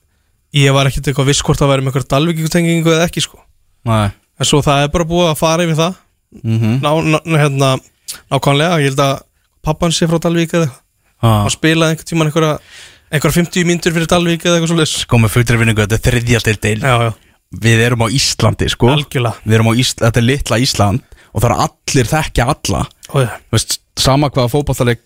[0.56, 3.42] ég var ekkert eitthvað viss hvort það væri með eitthvað dalvíkingutengingu eða ekki sko
[3.86, 4.10] Nei.
[4.38, 5.96] En svo það er bara búið að fara yfir það.
[6.44, 7.70] Mm ná, ná, hérna,
[8.28, 9.14] nákvæmlega, ég held að
[9.64, 10.68] pappan sé frá Dalvík eða
[11.22, 11.44] ah.
[11.46, 12.58] hann spilaði einhvern tímann einhverja
[13.08, 16.56] einhverja 50 myndur fyrir Dalvík eða eitthvað svolítið Komið fullri vinningu, þetta er þriðja til
[16.60, 17.10] deil já, já,
[17.64, 18.90] Við erum á Íslandi, sko.
[18.92, 22.82] Erum á Ísland, þetta er litla Ísland Og það er allir þekkja alla.
[23.08, 23.30] Já.
[23.48, 25.00] Þú veist, Sama hvaða fótballtaleg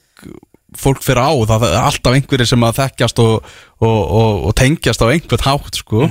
[0.79, 5.03] fólk fyrir á Það er alltaf einhverjir sem að þekkjast og, og, og, og tengjast
[5.03, 6.09] á einhvern hátt, sko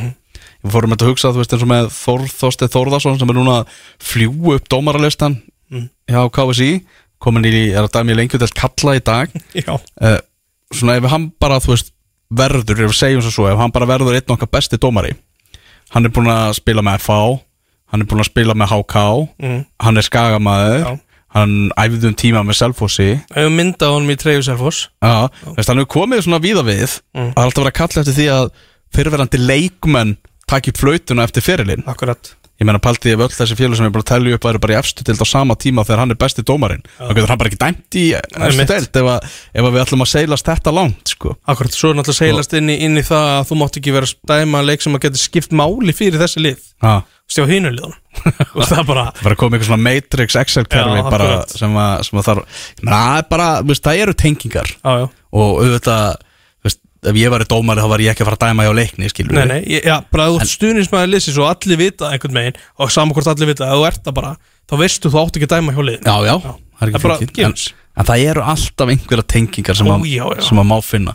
[0.62, 3.38] Við fórum þetta að hugsa, þú veist, eins og með Þórð Þorsteð Þórðarsson sem er
[3.40, 3.78] núna að
[4.12, 5.40] fljúu upp dómaralistan
[5.72, 5.86] Mm.
[6.12, 6.82] hjá KSI
[7.24, 9.30] komin í, er að dæmi lengjudelt kalla í dag
[9.72, 10.18] uh,
[10.76, 11.94] svona ef hann bara þú veist
[12.28, 15.14] verður, ef við segjum svo ef hann bara verður einn okkar besti dómari
[15.96, 17.16] hann er búin að spila með FH
[17.94, 19.06] hann er búin að spila með HK
[19.40, 19.62] mm.
[19.88, 20.92] hann er skagamæður Já.
[21.38, 26.26] hann æfði um tíma með Selfossi hefur myndað honum í Treyju Selfoss hann hefur komið
[26.28, 27.32] svona víða við Mm.
[27.32, 28.52] er alltaf verið að kalla eftir því að
[28.92, 30.18] fyrirverandi leikmenn
[30.52, 32.36] taki upp flautuna eftir fyrirlin akkurat.
[32.62, 34.78] Ég meina paldi ef öll þessi félug sem ég bara telju upp væri bara í
[34.78, 36.84] efstu deild á sama tíma þegar hann er besti dómarinn.
[37.00, 40.06] Þá getur hann bara ekki dæmt í efstu deild ef, að, ef að við ætlum
[40.06, 41.34] að seilast þetta langt sko.
[41.50, 44.12] akkurat, svo er náttúrulega seilast inn í, inn í það að þú mátt ekki vera
[44.12, 46.70] að dæma leik sem að geta skipt máli fyrir þessi lið.
[47.32, 47.48] Stjá
[48.54, 51.04] og það er bara að koma eitthvað svona Matrix Excel-kerfi
[51.56, 54.74] sem að, sem að þarf það er það eru tengingar.
[54.84, 55.06] Já, já.
[55.32, 56.28] og auðvitað
[57.02, 59.10] ef ég var í dómari þá var ég ekki að fara að dæma hjá leikni
[59.10, 62.34] skilur Nei, nei, ég- já, bara að þú ert stuðnismæður liðsins og allir vita einhvern
[62.38, 64.34] megin og saman hvort allir vita, ef þú ert það bara
[64.70, 67.02] þá veistu þú átt ekki að dæma hjá liðin Já, já, það er Það ekki
[67.02, 67.66] bara flókið en, gefins.
[67.98, 70.42] en það eru alltaf einhverja tengingar sem, Ó, að, já, já.
[70.48, 71.14] sem að má finna.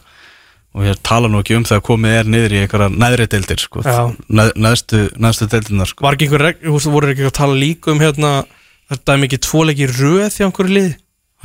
[0.77, 3.81] Og ég tala nú ekki um þegar komið er niður í einhverja neðri deildir sko,
[3.87, 4.03] Já.
[4.29, 6.05] neð, neðstu, neðstu deildirnar sko.
[6.05, 8.33] Var ekki einhver, reg- þú veist, voru ekki að tala líka um hérna
[8.93, 10.91] þetta er mikið tvoleiki röð hjá einhverju lið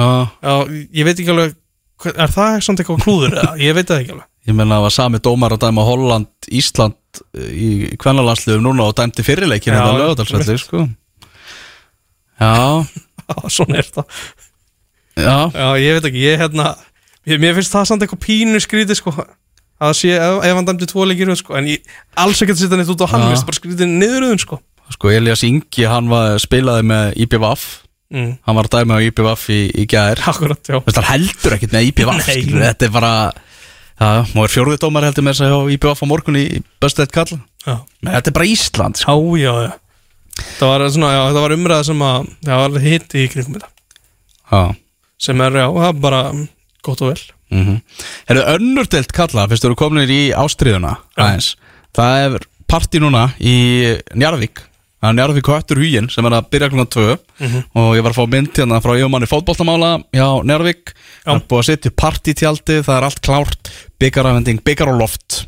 [0.02, 0.10] Já,
[0.44, 0.54] Já,
[1.00, 1.56] ég veit ekki alveg
[2.04, 4.80] hva- er það samt eitthvað klúður eða, ég veit það ekki alveg ég menna að
[4.80, 7.70] það var sami dómar að dæma Holland, Ísland eh, í
[8.02, 10.86] kvennalandsliðum núna og dæmdi fyrirleikin Já, þetta já, lögadalsvelli sko.
[12.42, 12.56] Já,
[13.54, 14.24] svona er það.
[15.20, 15.36] Já.
[15.54, 16.72] Já, ég veit ekki, ég hérna
[17.28, 19.14] ég, Mér finnst það samt eitthvað pínu skrítið sko
[19.82, 22.80] að sé, ef, ef hann dæmdi tvoleiki röð sko en ég alls ekki að setja
[22.80, 24.62] neitt út á hann finnst bara skrítið niðuröðun sko.
[24.92, 27.62] Sko Elias Ingi, hann var, spilaði með IPVAF
[28.12, 28.34] mm.
[28.48, 30.20] Hann var dæma á IPVAF í, í gær.
[30.28, 30.82] Akkurat, já.
[30.84, 33.14] Hann heldur ekkert með IPVAF Þetta er bara
[34.02, 36.46] Já, má er fjórði dómar heldur með þess að IPVAF á morgun í
[37.62, 39.14] Já, Men þetta er bara Ísland sko.
[39.38, 39.74] já, já, já.
[40.58, 43.70] Það var svona, já, það var umræða sem að það var hitt í kringum þetta.
[44.52, 44.62] Já.
[45.22, 46.22] Sem er, já, það er bara
[46.82, 47.22] gott og vel.
[47.52, 47.80] Mm -hmm.
[48.30, 51.24] Herðu önnur deilt kalla Fyrst þú eru kominir í ástriðuna Já.
[51.24, 51.56] aðeins.
[51.94, 53.56] Það er partí núna í
[54.16, 54.64] Njarðvík.
[55.02, 57.18] Það er Njarðvík Höttur Huginn sem er að byrja klukkan 2
[57.76, 60.94] og ég var að fá mynd hérna frá yfirmanni fótboltamála hjá Njarðvík.
[61.26, 63.72] Það er búið að setja upp partítjaldi, það er allt klárt
[64.02, 65.44] byggarafending, byggar og loft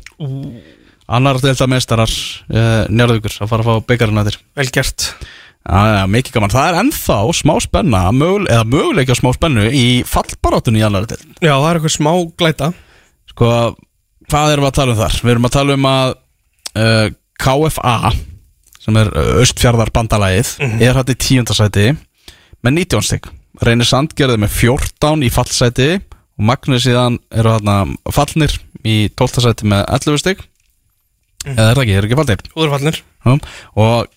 [1.04, 5.08] Annar delta meistarar uh, Njarðvíkur að fara að fá byggarinn að þér Vel gert
[5.64, 6.52] já, mikið gaman.
[6.52, 11.20] Það er ennþá smá spenna, mögul, eða möguleikja smá spennu í fallbarátunni í annari til.
[11.40, 12.72] Já, það er eitthvað smá glæta
[13.34, 13.50] Sko,
[14.30, 15.20] hvað erum við að tala um þar?
[15.24, 16.12] Við erum að tala um að
[16.78, 17.06] uh,
[17.42, 18.12] KFA,
[18.84, 21.86] sem er uh, Östfjarðar bandalagið, er hætti í tíundasæti
[22.64, 23.26] með 19 stygg.
[23.64, 25.88] Reynir Sandgerði með 14 í fallsæti
[26.34, 27.76] og Magnus síðan eru þarna
[28.14, 29.44] fallnir í 12.
[29.44, 30.44] sæti með 11 stygg.
[31.44, 32.44] Eða er það ekki, er ekki fallnir?
[32.54, 33.32] Úðurfallnir Já,
[33.80, 34.12] og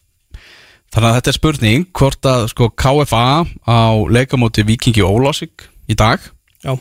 [0.93, 3.25] þannig að þetta er spurning hvort að sko KFA
[3.67, 3.79] á
[4.15, 6.23] leikamóti Vikingi Ólásik í dag
[6.63, 6.77] Já,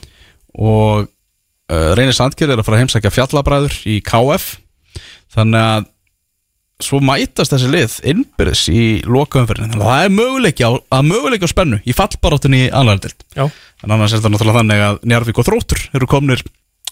[0.54, 4.46] og uh, Reynir Sandgerð er að fara að heimsækja fjallabræður í KF
[5.34, 5.90] þannig að
[6.84, 10.70] svo mætast þessi lið innbyrðis í lokaumferðin þannig að það er möguleiki á,
[11.00, 15.40] möguleiki á spennu í fallbaráttunni í anlæðardild en annars er þetta náttúrulega þannig að Njarvík
[15.40, 16.44] og Þróttur eru komnir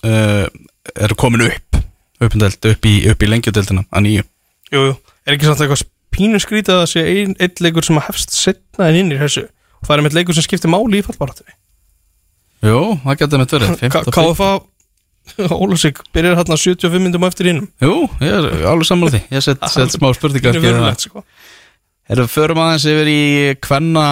[0.09, 0.47] uh,
[0.95, 1.85] eru komin upp
[2.20, 4.24] upp, um upp í, í lengjudildina að nýju.
[4.72, 4.95] Jú, jú.
[5.24, 8.37] Er ekki samt eitthvað pínu skrítið að það sé ein, einn leikur sem að hefst
[8.37, 9.47] setna en inn í þessu?
[9.80, 11.57] Og það er með leikur sem skiptir máli í fallbarátunni
[12.64, 14.14] Jú, það getur með 15.
[14.14, 14.53] KFA
[15.62, 19.22] Ólusik byrjar hérna 75 myndum á eftir innum Jú, ég er alveg sammála því.
[19.35, 20.59] Ég set, set smá spurningar
[22.05, 23.22] Erum við förum aðeins yfir í
[23.64, 24.07] Kvenna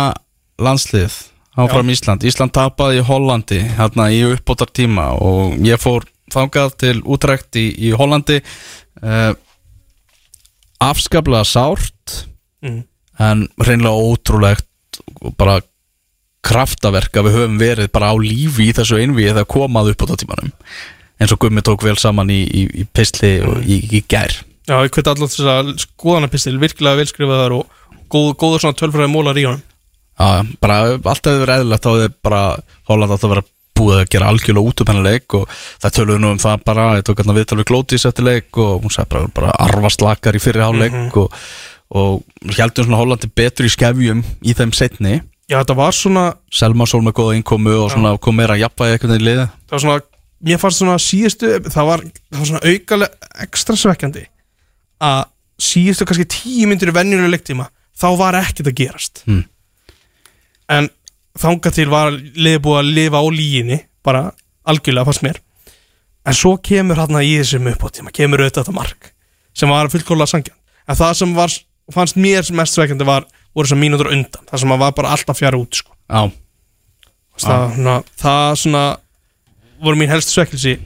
[0.63, 1.19] landslið
[1.61, 2.25] Áfram Ísland.
[2.25, 7.67] Ísland tapaði í Hollandi Hérna í uppbótar tíma Og ég fór þangað til útrækt í,
[7.77, 8.39] í Hollandi.
[9.05, 9.35] Uh,
[10.81, 12.23] Afskaplega sárt
[12.63, 12.85] Mm.
[13.19, 15.61] En reynlega ótrúlegt og Bara
[16.43, 20.51] kraftaverk að við höfum verið bara á lífi í þessu einvíi þegar komað uppbótar tímanum
[21.23, 24.35] eins og Gummi tók vel saman í, í, í pisli og í, í gær.
[24.69, 27.81] Já, ég hveti allar þess að skoðanapistil virkilega velskrifaðar og
[28.13, 29.65] góð, góður svona tölfræði mólar í honum.
[30.21, 32.43] Já, bara allt hefur verið eðlilegt þá hefur bara
[32.91, 33.47] Holland að vera
[33.83, 36.87] búið að gera algjörlega út um hennar leik og það töluðu nú um það bara
[36.99, 40.43] ég tók hérna viðtal við Glótis eftir leik og hún sagði bara, bara arvaslakar í
[40.43, 41.37] fyrir hálfleik og,
[41.97, 45.21] og heldum svona Hollandi betur í skefjum í þeim setni
[45.51, 49.19] Já, þetta var svona, Selma Sól með góða innkomu og svona kom meira jafnvægi eitthvað
[49.19, 50.01] í liða það var svona
[50.43, 54.25] mér fannst svona síðustu, það var, það var svona aukalega ekstra svekkjandi
[55.03, 55.23] að
[55.63, 57.69] síðustu kannski tíu myndir í venjulega leiktíma,
[57.99, 59.25] þá var ekkert að gerast.
[59.27, 59.45] Mm.
[60.73, 60.89] en
[61.39, 64.31] þangað til var búið að lifa á líginni, bara
[64.69, 65.41] algjörlega fannst mér.
[66.27, 69.13] En svo kemur hérna í þessum uppáttíma, kemur auðvitað þetta mark
[69.57, 70.57] sem var fullkóla sangjan
[70.89, 71.55] en það sem var,
[71.93, 75.61] fannst mér mest svekkjandi var, voru þessar mínútur undan það sem var bara alltaf fjara
[75.61, 75.93] út sko.
[76.09, 76.31] Já,
[77.43, 78.85] það, svona, það svona
[79.83, 80.77] voru mín helst svekkelsi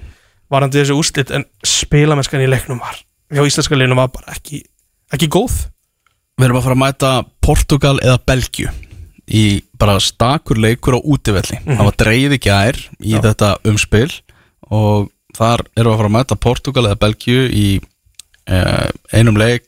[0.53, 2.99] varandi þessi úrslit en spilamennskan í leiknum var
[3.33, 4.63] hjá íslenska leiknum var bara ekki
[5.15, 5.55] ekki góð.
[6.37, 7.11] Við erum að fara að mæta
[7.45, 8.73] Portugal eða Belgju
[9.27, 9.45] í
[9.79, 11.59] bara stakur leikur á útivelli.
[11.65, 14.11] Það var dreigð í gær í þetta umspil
[14.71, 19.67] og þar erum við að fara að mæta Portugal eða Belgju í eh, einum leik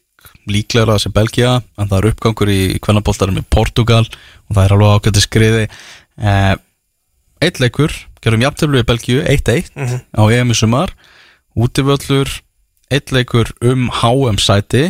[0.48, 4.94] líklega þessi Belgia en það er uppgangur í kvennaboltarum í Portugal og það er alveg
[4.94, 5.66] ágætti skriði.
[6.18, 6.54] Eh,
[7.44, 9.72] eitt leikur gerum jafntöflu í Belgíu 1-1
[10.14, 10.94] á EM í sumar.
[11.58, 12.30] Útivöllur
[12.92, 14.88] eitt leikur um HM sæti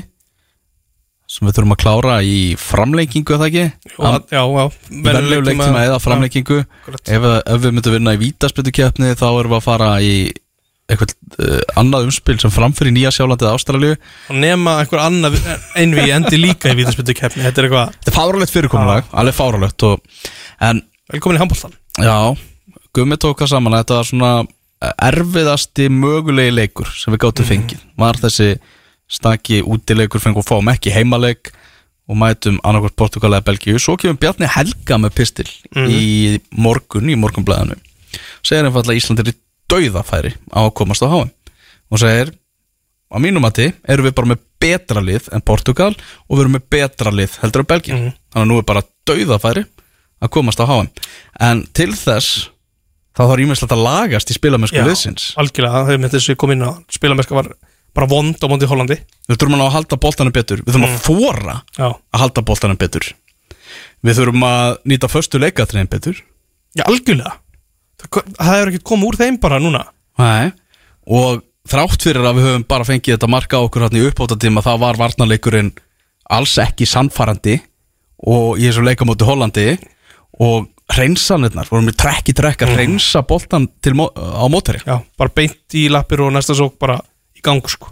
[1.28, 3.64] sem við þurfum að klára í framleikingu eða ekki?
[4.00, 7.02] Já, já, venlegu leiktíma eða framleikingu akkurat.
[7.04, 10.14] ef, ef við myndum vinna í vítaspildukeppni þá erum við að fara í
[10.88, 11.12] eitthvað
[11.44, 15.36] uh, annað umspil sem framfyrir Nýja Sjálandi eða Ástralju og nema einhver annað
[15.76, 19.84] einvi endi líka í vítaspildu keppni þetta er eitthvað, þetta er fáralegt fyrirkomulag, alveg fáralegt
[19.84, 20.24] og,
[20.64, 20.80] en
[21.12, 22.16] velkomin í handbóltan Já,
[22.97, 24.32] Gummi tók það saman Þetta var svona
[25.09, 27.80] erfiðasti mögulegi leikur sem við gáttum fengið.
[27.99, 28.53] Var þessi
[29.11, 31.53] stakki útileikur fengum að fáum ekki heimaleik
[32.09, 33.80] og mætum annarkvært Portugal eða Belgíu.
[33.82, 37.76] Svo kemur Bjarni Helga með pistil í morgun, í morgunblæðinu
[38.45, 39.36] segir einfallega að Ísland er í
[39.68, 41.32] dauðafæri á að komast á HM
[41.93, 42.32] og segir
[43.12, 46.68] á mínum mati erum við bara með betra lið en Portugal og við erum með
[46.74, 49.64] betra lið heldur en Belgíu þannig að nú er bara dauðafæri
[50.18, 50.89] að komast á HM
[51.49, 52.49] en til þess
[53.18, 55.32] þá þarf ímestlegt að lagast í spilamennsku liðsins.
[55.40, 56.70] algjörlega, það er með þessu kom inn á.
[56.94, 57.50] Spilamennska var
[57.98, 59.00] bara vond á móti Hollandi.
[59.26, 60.62] Við þurfum að halda boltanum betur.
[60.62, 63.08] Við þurfum að þóra já, að halda boltanum betur.
[64.06, 66.22] Við þurfum að nýta föstu leikatriðin betur.
[66.78, 67.34] Já algjörlega.
[67.98, 69.82] Það, það hefur ekkert komið úr þeim bara núna.
[70.18, 70.52] Nei.
[71.08, 74.72] og þrátt fyrir að við höfum bara fengið þetta marka okkur hann í uppbótatíma þá
[74.82, 75.70] var varnarleikurinn
[76.34, 77.58] alls ekki sannfarandi
[78.28, 79.68] og í þessu leikamóti Hollandi.
[80.38, 85.30] Og hreinsanirnar, vorum við trekk í trekk að hreinsa boltan mó- á mótari já, bara
[85.34, 86.99] beint í lappir og næsta sók bara
[87.36, 87.91] í gang sko.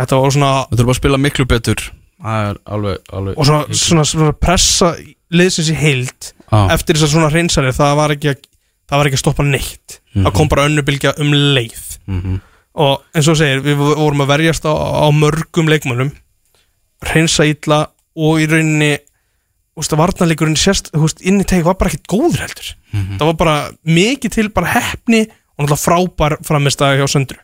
[0.00, 1.80] Þetta var svona Við þurfum að spila miklu betur.
[2.20, 4.90] Alveg, alveg og svona, svona, svona pressa
[5.32, 6.66] liðsins í heild Já.
[6.74, 8.42] eftir þess að svona reynsari það var ekki að,
[8.90, 10.00] það var ekki að stoppa neitt.
[10.16, 11.86] Það kom bara önnubilgja um leið.
[12.10, 12.40] Mhm.
[12.80, 16.12] og eins og segir við vorum að verjast á, á mörgum leikmönnum
[17.02, 17.80] reynsa illa
[18.16, 18.92] og í rauninni
[19.78, 22.72] að varnarleikurinn sérst veist, inn í teik var bara ekkert góður heldur.
[23.20, 23.54] Það var bara
[23.86, 27.38] mikið til bara heppni og náttúrulega frábær framistæði hjá söndru.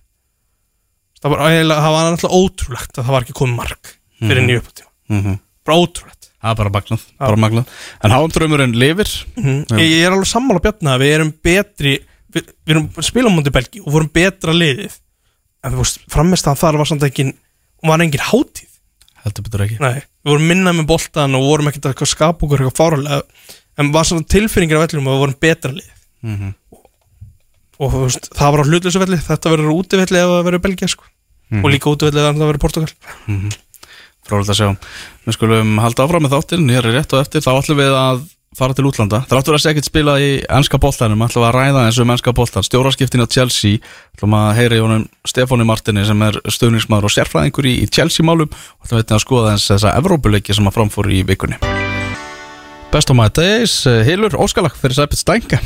[1.23, 4.91] Það var, það var náttúrulega ótrúlegt að það var ekki komið mark fyrir nýju uppátíma
[5.09, 5.39] Mhm.
[5.65, 6.29] bara ótrúlegt.
[6.43, 7.67] Það er bara magnað, bara magnað.
[8.05, 11.95] En háum draumurinn lifir ég, ég er alveg sammála bjarna að við erum betri
[12.33, 14.99] við, við erum spilum mútið Belgi og vorum betra liðið.
[15.65, 18.69] En þú veist, framist að þar var samt ekki hún var engin hátíð.
[19.25, 19.79] Heldur betur ekki.
[19.81, 23.21] Nei, við vorum minna með boltan og vorum ekkert að skapa okkur eitthvað fáralega
[23.79, 25.93] en var svona tilfinningir af vellum og við vorum betra lið.
[26.27, 26.55] Mhm.
[27.77, 30.89] og þú veist, það var á hlutlösu velli þetta verður útivelli ef það verður Belgia
[30.89, 31.05] sko.
[31.63, 32.93] og líka útivelli ef það verður Portugal.
[34.27, 34.71] Fróðilegt að sjá.
[35.27, 37.45] Við skulum halda áfram með þáttinn Ég er rétt og eftir.
[37.45, 38.25] Þá ætlum við að
[38.57, 39.23] fara til útlanda.
[39.29, 42.65] Þráttur að segja ekkert spila í ennska boltanum ætlum að ræða eins um ennska boltan
[42.67, 43.81] Stjóraskiptin á Chelsea
[44.17, 48.25] ætlum að heyra í honum Stefáni Martini sem er stöðningsmaður og sérfræðingur í, í Chelsea
[48.27, 51.61] málum og ætlum að skoða eins þessa Evrópuleiki sem að framfóru í vikunni.
[52.95, 55.61] Best of my days eh, Hilur Óskalag fyrir Sæpit Stænka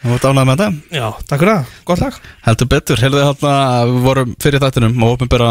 [0.00, 0.96] Þú ert ánægð með þetta?
[0.96, 2.14] Já, takk fyrir það, gott lag
[2.46, 3.50] Heldur betur, heyrðu hérna
[3.90, 5.50] við vorum fyrir þættinum og opinbera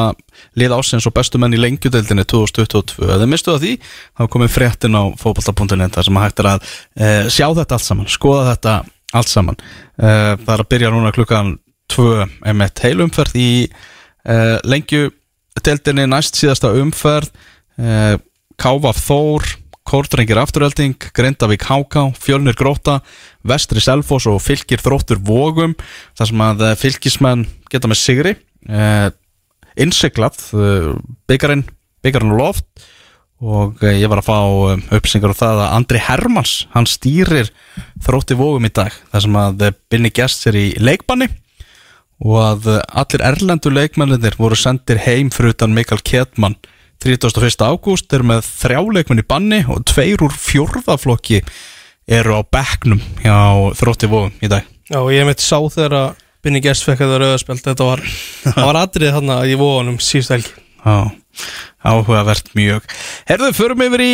[0.58, 3.06] lið ásins og bestu menn í lengjudeildinni 2022.
[3.06, 3.74] Ef þið mistuðu því,
[4.18, 7.86] þá komið fréttin á fótbolta.net þar sem að hægt er að e, sjá þetta allt
[7.86, 8.76] saman, skoða þetta
[9.22, 9.62] allt saman.
[9.62, 10.10] E,
[10.42, 11.54] það er að byrja núna klukkan
[11.94, 12.10] 2
[12.50, 17.30] M1 heilumferð í e, lengjudeildinni næst síðasta umferð
[18.60, 19.46] Kávaf Þór
[19.90, 23.00] Kórdrengir afturölding, Grindavík Háká, Fjölnir Gróta,
[23.42, 25.74] Vestri Selfoss og Fylkir Þróttur Vógum
[26.18, 28.36] þar sem að eh, fylkismenn geta með sigri.
[28.70, 29.10] Eh,
[29.80, 30.94] innsiklað eh,
[31.30, 31.66] byggarinn,
[32.04, 32.66] byggarinn á loft
[33.40, 34.40] og eh, ég var að fá
[34.98, 37.54] upplýsingar á það að Andri Hermans hann stýrir
[38.04, 41.30] Þrótti Vógum í dag þar sem að Binni Gest er í leikbanni
[42.20, 46.58] og að allir erlendu leikmennir voru sendir heim fyrir utan Mikael Ketman
[47.00, 47.64] 31.
[47.64, 51.40] ágúst er með þrjá leikmenn í banni og tveir úr fjórðaflokki
[52.10, 53.38] eru á bekknum hjá
[53.80, 54.68] þrótti vóðum í dag.
[54.90, 58.04] Já, ég mitt sá þegar að Binni Gest fekk þetta rauðaspelt þetta var,
[58.44, 60.54] það var atrið þarna í vóðunum síðust helgi.
[60.84, 60.98] Já,
[61.88, 62.92] áhugavert mjög.
[63.32, 64.14] Herðu, förum yfir í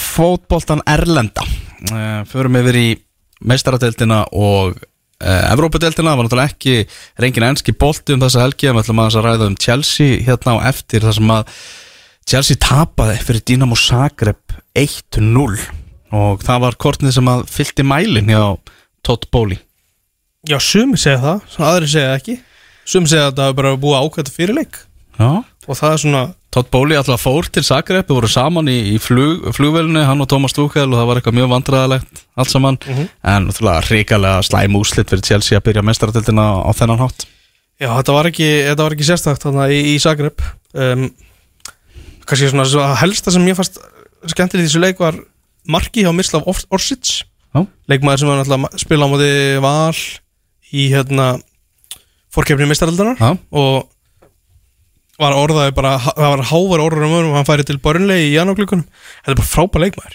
[0.00, 1.44] fótboltan Erlenda.
[1.88, 2.88] Uh, Förum yfir í
[3.48, 6.74] meistaradeildina og uh, Evrópadeildina, það var náttúrulega ekki
[7.24, 10.68] reyngin enski bolti um þessa helgi en við ætlum að ræða um Chelsea hérna á
[10.68, 11.54] eftir þar sem að
[12.30, 15.62] Chelsea tapaði fyrir Dinamo Zagreb 1-0
[16.14, 18.42] og það var kortnið sem að fylgti mælin hjá
[19.02, 19.58] Todd Bowley.
[20.46, 22.34] Já, sumi segja það, svona aðri segja það ekki.
[22.86, 24.78] Sumi segja að þetta hafa bara búið ákvæmt fyrirleik.
[25.18, 25.30] Já.
[25.66, 26.20] Og það er svona
[26.54, 30.28] Todd Bowley alltaf fór til Zagreb við voru saman í, í flug, flugvelinu hann og
[30.30, 35.10] Thomas Tuchel og það var eitthvað mjög vandræðalegt allt saman, en náttúrulega ríkalega slæm úslit
[35.10, 37.26] fyrir Chelsea að byrja mestaratildina á þennan hátt.
[37.80, 40.46] Já, þetta var ekki, þetta var ekki sérstakt þarna í, í Zagreb.
[40.78, 41.08] Um,
[42.30, 43.80] Kannski svona svo helsta sem ég fannst
[44.30, 45.16] skemmtilegt í þessu leik var
[45.70, 47.24] marki hjá Mislav Or- Orsic.
[47.50, 47.64] Já.
[47.90, 49.96] leikmaður sem var náttúrulega spila á móti val
[50.70, 51.24] í hérna
[52.30, 53.32] fórkefni mistaraldanar Já.
[53.50, 53.88] og
[55.20, 58.36] var orðaði bara, það var hávar orður um öðrum og hann færi til Börnlegi í
[58.38, 58.86] janúarklukkunum.
[59.24, 60.14] Þetta er bara frábær leikmaður.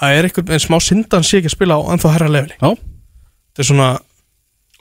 [0.00, 3.62] Það er einhvern veginn smá syndan sé ekki að spila á ennþá herra lefli þetta
[3.62, 3.88] er svona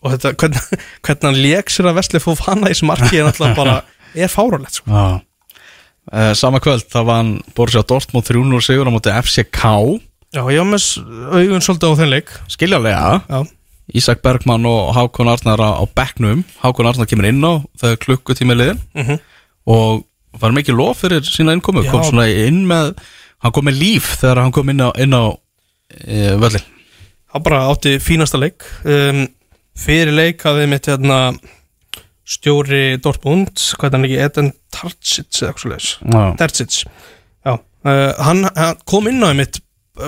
[0.04, 0.64] og þetta, hvernig,
[1.06, 3.76] hvernig hann lék sér að Vesli fóð hana í þessu marki er náttúrulega bara
[4.18, 4.90] er fárálegt sko.
[4.90, 5.22] já
[6.12, 9.62] Uh, sama kvöld, það var hann Borussia Dortmund 300 sigur á móti FCK
[10.34, 10.88] já, ég var með
[11.32, 12.34] augun svolítið á þenn leik.
[12.52, 13.40] Skiljanlega, já,
[14.00, 16.44] Ísak Bergmann og Hákon Arnar á, bekknum.
[16.64, 19.20] Hákon Arnar kemur inn á þegar klukkutími liðin Mhm.
[19.68, 20.04] og
[20.40, 21.84] var mikið lof fyrir sína innkomu?
[21.84, 21.92] Já.
[21.92, 22.98] kom svona inn með
[23.44, 25.24] hann kom með líf þegar hann kom inn á, inn á
[26.08, 26.64] e, völlin
[27.34, 28.64] hann bara átti fínasta leik.
[28.86, 29.28] Um,
[29.78, 31.38] fyrir leik hafði mitt hérna
[32.24, 35.92] stjóri Dortmund hvað er hann ekki, Eden Tarcic eða eitthvað svo leiðis
[37.44, 37.54] Já.
[37.84, 39.60] Uh, hann, hann kom inn á mitt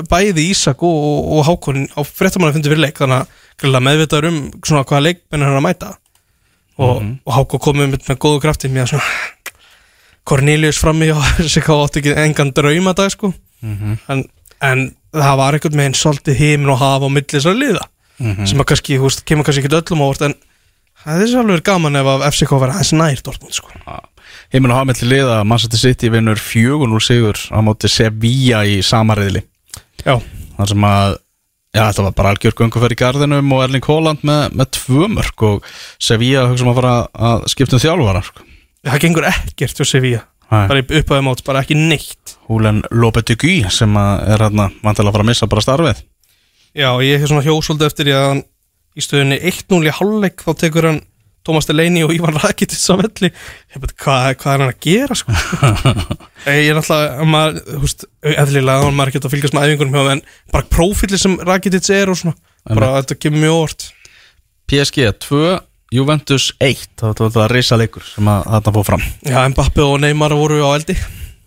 [0.10, 3.28] bæði Ísak og, og, og Hákon á fréttamann fundi fyrir leik þannig
[3.70, 5.92] að meðvitaður um svona hvaða leikmenn er hann að mæta.
[6.82, 9.06] Og, og Hákon kom með, með góðu krafti mér svona
[10.26, 13.30] Cornelius frammi og þessi hvað átti ekki engan drauma dag sko.
[14.10, 14.26] En,
[14.66, 17.86] en það var einhvern veginn svolítið heimin og hafa á milli þessar liða
[18.48, 20.36] sem að kannski, þú veist, kemur kannski ekki öllum ávart en
[21.06, 23.74] það er alveg gaman ef að FCK verða aðeins nær Dortmund sko.
[24.54, 29.44] Heimin og hafmiðli liða Manchester City vinnur 4-0 sigur á móti Sevilla í samariðli
[30.06, 30.20] Já,
[30.58, 31.20] þar sem að
[31.76, 35.44] Já, þetta var bara algjör gönguferð í garðinum og Erling Haaland með, með tvö mörg
[35.44, 35.66] og
[36.00, 36.94] Sevilla hugsa um að fara
[37.30, 38.46] að skipta um þjálfara sko.
[38.88, 40.22] það gengur ekkert hjá Sevilla.
[40.46, 40.68] Nei.
[40.70, 42.36] bara upp á þeim átt, bara ekki neitt.
[42.48, 46.04] Húlen Lopetegui sem að er hérna vantilega að fara að missa bara starfið.
[46.76, 48.44] Já, ég hef svona hjósóldi eftir því að
[48.96, 51.04] í stöðunni 1-0 í hálfleik þá tekur hann
[51.46, 53.30] Tómas Delaney og Ívan Rakitic á velli.
[53.78, 55.36] Hvað, hvað er hann að gera sko?
[56.50, 56.80] Ég er
[57.84, 60.24] veist, eðlilega er maður ekki að fylgjast með æfingunum en
[60.54, 62.34] bara prófilli sem Rakitic er og svona
[62.66, 63.88] bara þetta kemur mjög óvart
[64.66, 65.44] PSG 2,
[65.94, 69.06] Juventus 1 það var það reysa leikur sem að þarna fóð fram.
[69.30, 70.98] Já, Mbappe og Neymar voru á eldi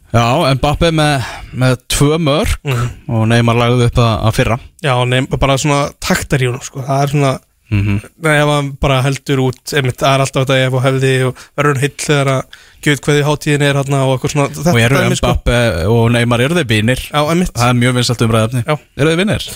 [0.09, 0.24] Já,
[0.56, 2.70] Mbappe með, með tvö mörg
[3.12, 4.56] og Neymar lagði upp að, að fyrra.
[4.84, 7.34] Já, Neymar bara svona taktar í honum sko, það er svona
[7.68, 11.42] mm ef hann bara heldur út einmitt, það er alltaf þetta ef og hefði og
[11.56, 14.80] verður hann heill þegar að gjöð hverði hátíðin er hann og eitthvað svona þetta og
[14.80, 15.32] eru dæmi, sko.
[15.34, 15.59] Mbappe
[15.92, 17.02] og Neymar eru þeir vinir?
[17.11, 18.74] Já, einmitt, það er mjög vinsalt umræðafni Já.
[18.96, 19.48] eru þeir vinir?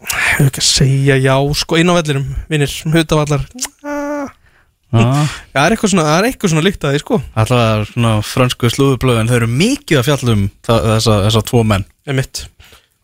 [0.00, 3.42] ég hef ekki að segja já sko inn á vellirum, vinnir, hutavallar
[4.90, 5.34] Ah.
[5.54, 7.18] Það er eitthvað svona, það er eitthvað svona líkt að því sko.
[7.38, 11.84] Alltaf svona fransku slúðublöðin þau eru mikið að fjallum þessa, þessa tvo menn.
[12.10, 12.42] Einmitt.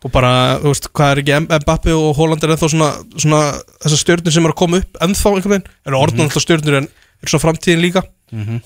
[0.05, 0.31] Og bara,
[0.61, 3.39] þú veist, hvað er ekki Mbappe og Holland er ennþá svona, svona
[3.85, 6.89] þessar stjörnur sem er að koma upp ennþá einhvern veginn, er orðan alltaf stjörnur en
[6.91, 8.03] er svona framtíðin líka.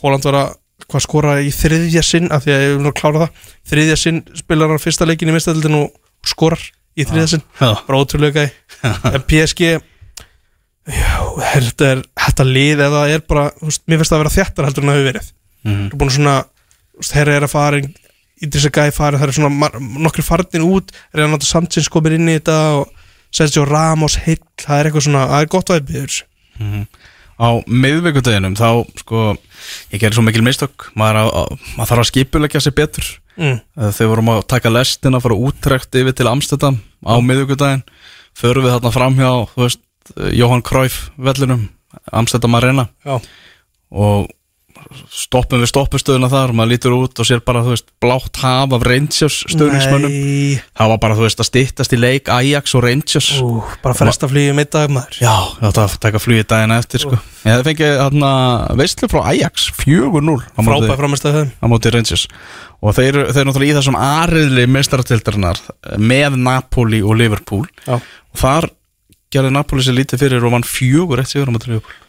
[0.02, 0.52] Holland var að
[0.92, 3.48] hvað skora í þriðja sinn af því að ég vil nú klára það.
[3.72, 5.94] Þriðja sinn spilar hann fyrsta leikin í mistældin og
[6.28, 6.64] skorar
[6.98, 7.46] í þriðja sinn.
[7.62, 8.48] Bara ótrúlega
[9.14, 9.78] en PSG
[10.92, 11.16] já,
[11.56, 14.84] þetta er þetta lið eða er bara, veist, mér finnst það að vera þjættar heldur
[14.86, 15.32] en það hefur verið
[15.62, 15.84] Mhm.
[15.90, 16.36] það er búin svona,
[17.14, 17.82] herra er að fara
[18.42, 19.70] Idrissa Gæi farin, það er svona
[20.02, 22.88] nokkri farnir út, Renato Sanchez komin inn í þetta og
[23.32, 26.24] Sergio Ramos heill, það er eitthvað svona, það er gott væpið þessu
[27.42, 28.68] á miðvíkudeginum þá
[29.02, 29.22] sko
[29.94, 31.30] ég gerir svo mikil mistök maður,
[31.78, 33.06] maður þarf að skipulegja sig betur
[33.38, 33.62] mm.
[33.78, 37.82] Eh, þegar vorum að taka lestina fara útrekt yfir til Amsterdam á miðvíkudaginn
[38.38, 39.82] förum við þarna fram hjá þú veist,
[40.18, 41.70] eh, Johan Cruyff vellinum
[42.12, 42.88] Amsterdam Arena.
[43.06, 43.20] Já,
[43.92, 44.30] og
[45.14, 48.74] stoppum við stoppustöðuna þar og maður lítur út og sér bara þú veist blátt haf
[48.76, 50.16] af Rangers stöðningsmönnum
[50.80, 53.28] það var bara þú veist að styttast í leik Ajax og Rangers.
[53.44, 55.20] Ú, bara fresta flýjum einn dag maður.
[55.22, 57.20] Já, ég átti að taka flugið daginn eftir sko.
[57.46, 58.32] Ég hefði fengið þarna
[58.82, 62.26] veistlu frá Ajax 4-0 á móti- Frábæð framist að þeim á móti Rangers.
[62.82, 65.62] Og þeir, þeir eru náttúrulega í þessum aðriðli mestaratildarinnar
[66.02, 67.68] með Napoli og Liverpool.
[67.86, 68.00] Já.
[68.02, 68.70] og þar
[69.32, 72.00] gerði Napoli sér lítið fyrir og vann fjögur eitt sigur á móti Liverpool.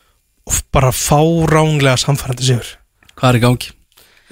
[0.49, 2.73] Og bara fáránlega samfærandi sigur.
[3.15, 3.71] Hvað er í gangi?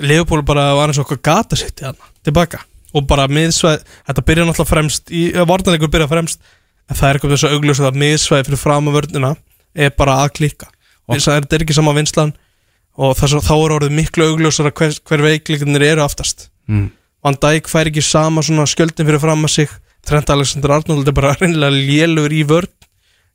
[0.01, 2.63] Leopold bara var eins og okkur gata sitt í hann tilbaka.
[2.97, 6.41] Og bara miðsvæð þetta byrja náttúrulega fremst í, vartanleikur byrja fremst
[6.91, 9.35] en það er eitthvað þess að augljósa að miðsvæð fyrir fram að vörnina
[9.75, 10.71] er bara að klikka.
[11.07, 12.33] Og það er, þetta er ekki sama vinslan
[12.99, 16.49] og þess að þá er orðið miklu augljósara hver, hver veikleikunir eru aftast.
[16.67, 16.89] Mm.
[17.23, 21.17] Van Dijk fær ekki sama svona skjöldin fyrir fram að sig Trent Alexander Arnold er
[21.17, 22.73] bara reynilega lélugur í vörn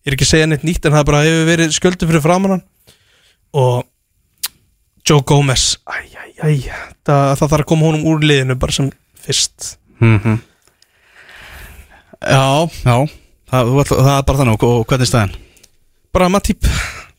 [0.06, 2.49] ég er ekki að segja neitt nýtt en það bara hefur verið skjöldin fyrir fram
[2.51, 2.64] hann.
[3.56, 3.86] Og
[5.06, 6.60] Joe Gomez æj, æj, æj
[7.06, 8.91] það, það þarf að koma honum úr liðinu bara sem
[9.26, 9.76] fyrst.
[10.03, 10.38] Mm
[12.26, 12.95] Já, já.
[13.51, 14.64] Það, það er bara þannig.
[14.66, 15.36] Og, hvernig er staðan?
[16.16, 16.64] bara Matip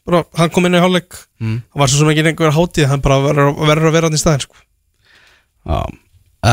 [0.06, 1.18] bara, hann kom inn í hálfleik.
[1.42, 1.60] Mm.
[1.68, 4.46] hann var svo sem ekki einhver hátíð hann bara verður að vera hann í staðin
[4.46, 4.56] sko.
[5.66, 5.80] Já,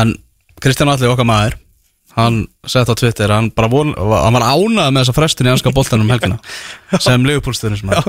[0.00, 0.14] en
[0.60, 1.56] Kristján Alli okkar maður
[2.14, 2.40] hann
[2.70, 6.12] sett á Twitter, hann von, hann var ánað með þessa frestin í anska boltanum um
[6.14, 6.38] helgina.
[7.02, 8.06] Sem Leopoldstuðnir sem það.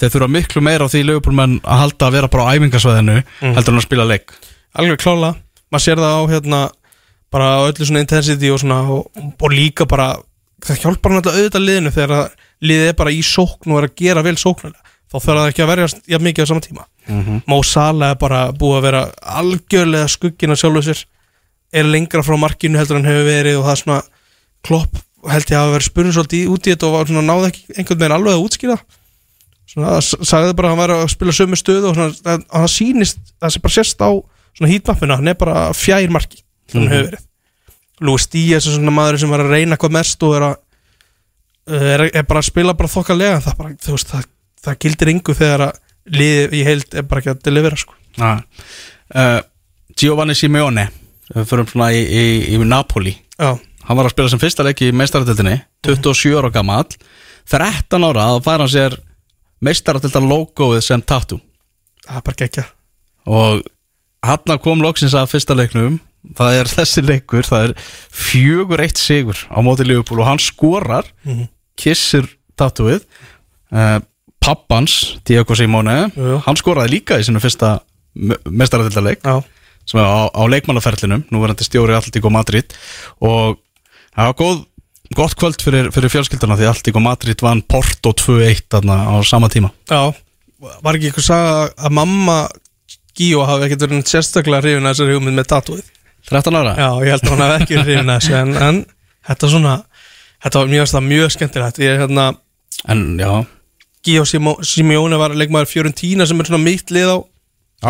[0.00, 3.74] þeir þurfa miklu meira á því Leopoldmenn að halda að vera bara á æfingasvæðinu heldur
[3.74, 4.32] en að spila leik.
[4.78, 5.34] Alveg klála,
[5.72, 6.62] maður sér það á hérna
[7.34, 10.14] bara öllu svona intensity og svona og, og líka bara
[10.64, 12.30] það hjálpar hann alltaf auðvitað liðinu þegar
[12.64, 15.64] liðið er bara í sókn og er að gera vel sóknulega þá þarf það ekki
[15.64, 16.82] að verjast jafn mikið á sama tíma.
[17.08, 17.36] Mhm.
[17.48, 19.02] Mo Salah er bara búið að vera
[19.40, 21.04] algjörlega skuggin að sjálfu sér
[21.72, 24.00] er lengra frá markinu heldur en hefur verið og það er svona
[24.66, 27.50] klopp held ég að hafa verið spurning svolítið út í þetta og var svona náði
[27.50, 28.78] ekki einhvern veginn alveg að útskýra
[29.68, 32.74] svona sagði bara að hann var að spila sömu stöðu og svona, að, að það
[32.74, 34.10] sýnist það sem bara sérst á
[34.58, 36.40] svona hítmappina hann er bara fjær marki
[36.72, 37.26] hann hefur verið
[37.98, 40.56] Lúi Stías er svona maður sem var að reyna hvað mest og er að
[41.68, 44.28] er, er bara að spila bara þokkalega það, bara, veist, það,
[44.64, 45.80] það gildir yngu þegar að
[46.18, 47.96] liðið í heild er bara ekki að delivera sko.
[48.16, 48.30] Já.
[49.12, 49.40] uh,
[49.98, 50.86] Giovanni Simeone
[51.34, 52.24] við förum svona í, í,
[52.54, 53.14] í Napoli.
[53.38, 53.54] Já,
[53.88, 56.84] hann var að spila sem fyrsta leik í meistaradeldinni 27 ára gammal
[57.48, 58.96] 13 ára að færa hann sér
[59.64, 61.40] meistaradeldan logoið sem tattoo.
[62.06, 62.66] Það er bara gekkja
[63.28, 63.62] og
[64.24, 65.98] hann kom loksins að fyrsta leiknum
[66.38, 67.74] það er þessi leikur það er
[68.12, 71.46] fjögur eitt sigur á móti Liverpool og hann skorar Mhm.
[71.78, 72.26] kissir
[72.58, 73.04] tattooið
[73.72, 74.00] uh,
[74.40, 77.76] pappans Diego Simone Jú, hann skoraði líka í sinu fyrsta
[78.48, 79.36] mestaradildaleik já,
[79.88, 82.76] sem er á, á leikmannaferlinum nú verðandi stjóri Alltíko Madrid.
[83.24, 83.58] Og
[84.12, 84.62] það var góð,
[85.16, 89.72] gott kvöld fyrir, fyrir fjölskylduna því Alltíko Madrid vann Porto 2-1 þarna á sama tíma.
[89.88, 90.12] Já
[90.58, 92.38] var ekki eitthvað saga að mamma
[93.18, 95.86] Gíó hafi ekkert verið sérstaklega hrifin að þessari hugmynd með tatúið?
[96.28, 96.74] 13 ára?
[96.78, 98.80] Já, ég held að hann hafi ekki hrifin að þessu en, en
[99.26, 99.74] þetta svona
[100.44, 101.80] þetta var mjög, mjög skemmtilegt.
[101.82, 102.26] Ég er hérna
[102.86, 103.04] En
[104.06, 107.18] Gíó Simeone var leikmaður Fiorentina sem er svona mitt lið á,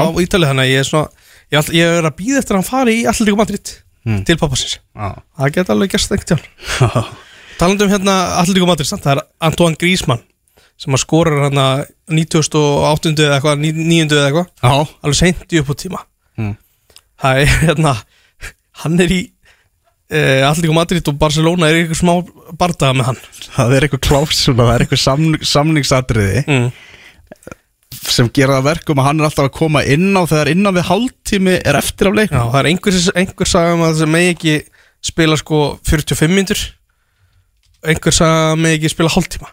[0.01, 2.69] á Ítalið þannig að ég er svona ég, ég er að býða eftir að hann
[2.71, 3.77] fari í Alltíku Madrid
[4.09, 4.23] Mm.
[4.25, 5.09] til pappasins já.
[5.37, 7.01] það geta alveg gerst ekkert hjá
[7.59, 10.23] talandi um hérna Alltíku Madrid samt, það er Antoine Griezmann
[10.79, 11.83] sem að skorar hann að
[12.15, 13.11] 98.
[13.19, 14.07] eða eitthvað 9.
[14.15, 16.01] eða eitthvað Já, alveg seint í upp á tíma
[16.39, 16.55] Mm.
[17.21, 17.93] það er hérna
[18.85, 19.21] hann er í
[20.09, 22.15] e, Alltíku Madrid og Barcelona er eitthvað smá
[22.63, 23.21] bardaga með hann
[23.59, 26.71] það er eitthvað klásuna, það er eitthvað samning, samningsatriði mm.
[28.15, 31.55] Sem gera verkum að hann er alltaf að koma inn á þegar innan við hálftími
[31.65, 34.57] er eftir af Já, leiknum það er einhver, einhver saga um að það megi ekki
[35.09, 36.65] spila sko 45 myndur
[37.89, 39.53] einhver saga megi ekki spila hálftíma.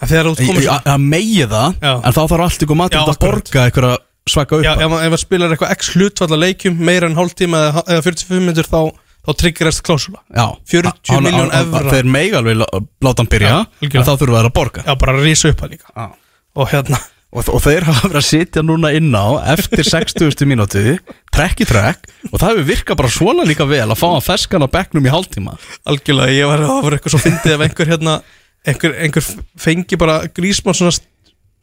[0.00, 1.92] Það megi það, Já.
[2.08, 3.96] en þá þarf allt ykkur matur Já, að borga eitthvað
[4.30, 7.82] svaka upp Já, ef, maður- spilar eitthvað x hlutfall að leikjum meira en hálftíma eða,
[7.84, 8.80] eða 45 myndur þá,
[9.28, 11.90] þá triggerast klásula Já, 40 Hann- milljón hann- evra.
[11.92, 12.72] Þeir megi alveg lá-
[13.04, 14.84] láta hann byrja Já, En þá þurfa þeir að borga.
[14.86, 15.86] Já, bara að rísa upp að líka.
[15.96, 16.08] Já.
[16.56, 16.98] Og hérna,
[17.30, 20.46] og, og þeir hafa verið að sitja núna inn á Eftir 60.
[20.50, 20.96] mínúti
[21.30, 24.66] Trekk í trekk Og það hefur virkað bara svona líka vel Að fá hann feskan
[24.66, 25.54] á bekknum í hálftíma.
[25.88, 28.20] Algjörlega ég var að vera eitthvað svo fyndið ef einhver hérna
[28.66, 29.26] einhver, einhver
[29.60, 30.92] fengi bara grísmann svona,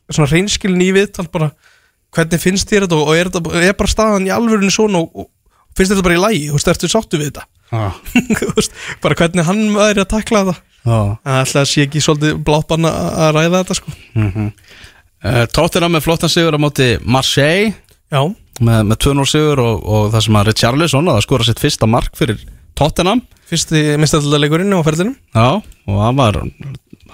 [0.10, 1.52] svona reynskilin í viðtal bara
[2.16, 5.78] hvernig finnst þér þetta og er, þetta, er bara staðan í alvörunni svona og, og
[5.78, 7.46] finnst þetta bara í lægi og stertu sáttu við þetta?
[8.40, 10.62] Þú veist, bara hvernig hann væri að takla þetta?
[10.88, 13.96] Það ætla að sé ekki svolítið bláttbann að að ræða þetta sko.
[14.16, 14.46] Uh,
[15.24, 17.74] Tóttina með flottan sigur á móti Marseille.
[18.14, 18.22] Já,
[18.62, 22.14] með, með 2-0 sigur og, og það sem að Richarlison að skora sitt fyrsta mark
[22.18, 22.44] fyrir
[22.78, 23.24] Tottenham.
[23.48, 26.42] Fyrsti mistallleikurinn á ferðinum Já, og hann var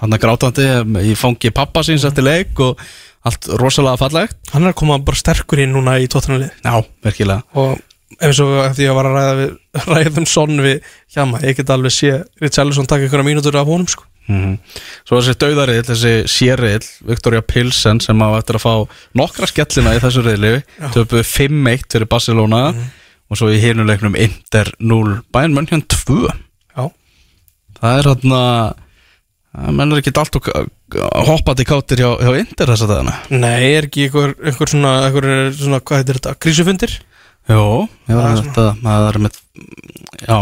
[0.00, 0.64] hann er grátandi
[1.06, 2.80] í fangi pappa síns eftir leik og
[3.24, 4.38] allt rosalega fallegt.
[4.52, 7.46] Hann er að koma bara sterkur inn núna í tóttunarlið Já, virkilega.
[7.56, 7.78] Og
[8.20, 9.54] eins og eftir ég var að ræða við,
[9.94, 14.04] ræðum sonn við hjama, ég get alveg sé Richarlison taka ykkur mínútur af honum sko
[14.30, 14.58] mm
[15.04, 18.74] Svo þessi döðarill, þessi sérrill Viktoria Pilsen sem á eftir að fá
[19.20, 20.54] nokkra skellina í þessu riðli
[20.94, 26.24] töpuð 5-1 fyrir Barcelona og svo í hinuleiknum Inter 0 Bayern München 2
[26.76, 26.88] Já,
[27.80, 30.48] Það er hann að menn er ekki allt og
[31.28, 33.14] hoppandi kátir hjá, hjá Inter þess að dagana.
[33.30, 36.96] Nei, er ekki einhver, einhver svona, einhver svona, hvað heitir þetta, krísufundir?
[37.50, 39.38] Jó, Það er er með,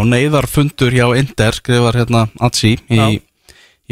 [0.07, 3.21] neyðarfundur hjá Inder, skrifar hérna Atsi í.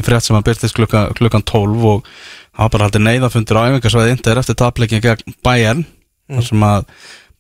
[0.01, 3.67] Í frétt sem að byrtist klukka, klukkan 12 og það var bara haldið neyðarfundur á
[3.69, 5.85] æfingarsvæði Inder eftir tapleikin gegn Bayern
[6.31, 6.87] þar sem að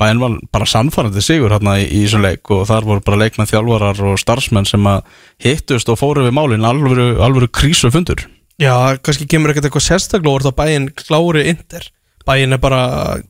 [0.00, 3.48] Bayern var bara sannfærandi sigur hérna í, í þessum leik og þar voru bara leikmenn
[3.50, 5.02] þjálfarar og starfsmenn sem að
[5.44, 8.24] hittust og fóru við málin alvöru, alvöru krísufundur.
[8.60, 11.90] Já, kannski kemur ekkert eitthvað sérstaklega orð á bæinn klári indir
[12.28, 13.20] Bæinn er bara,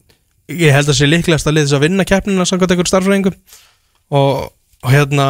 [0.50, 3.36] ég held að sé líklegast að liðis að vinna keppnina samkvæmt einhver starfræðingum
[4.10, 4.50] og,
[4.82, 5.28] og hérna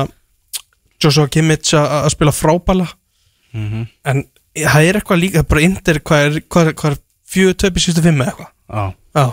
[1.01, 2.89] Joshua Kimmich að spila frábæla
[3.55, 4.25] en
[4.55, 6.99] það er eitthvað líka bara indir, hvað er, hvað er, hvað er
[7.31, 8.53] fjögur töpi sístu fimm eða eitthvað?
[8.71, 9.27] Já, Já,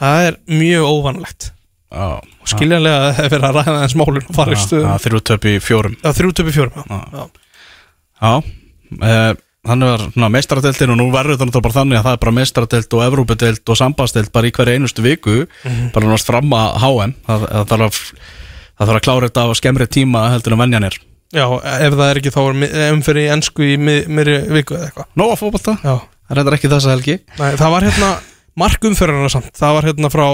[0.00, 1.48] það er mjög óvanlegt
[1.92, 2.06] já.
[2.16, 5.02] Og skiljanlega að það er verið að ræða þess málun og fara í stöðum Það
[5.06, 5.96] þurfu töp í fjórum.
[6.02, 7.26] Já, þrjú töpi fjórum já.
[8.16, 8.32] Já.
[8.96, 9.32] Uh,
[9.66, 13.04] þannig var svona meistaradeildin og nú verður það þannig að það er bara meistaradeild og
[13.06, 15.36] Evrópudeild og sambandsdeild bara í hverju einustu viku.
[15.64, 18.00] Bara náttúrulega fram að HM það, það, þarf að,
[18.76, 20.98] það þarf að klára þetta á skemmri tíma heldur en venjan er
[21.34, 24.90] Já, ef það er ekki þá er mi- umferð í ennsku í miðri viku eða
[24.90, 25.08] eitthvað.
[25.18, 25.96] Nóa fótbolta, Já,
[26.28, 27.16] það reyndar ekki þessa helgi.
[27.38, 28.10] Nei, það var hérna
[28.56, 29.50] mark umferðarna samt.
[29.58, 30.26] Það var hérna frá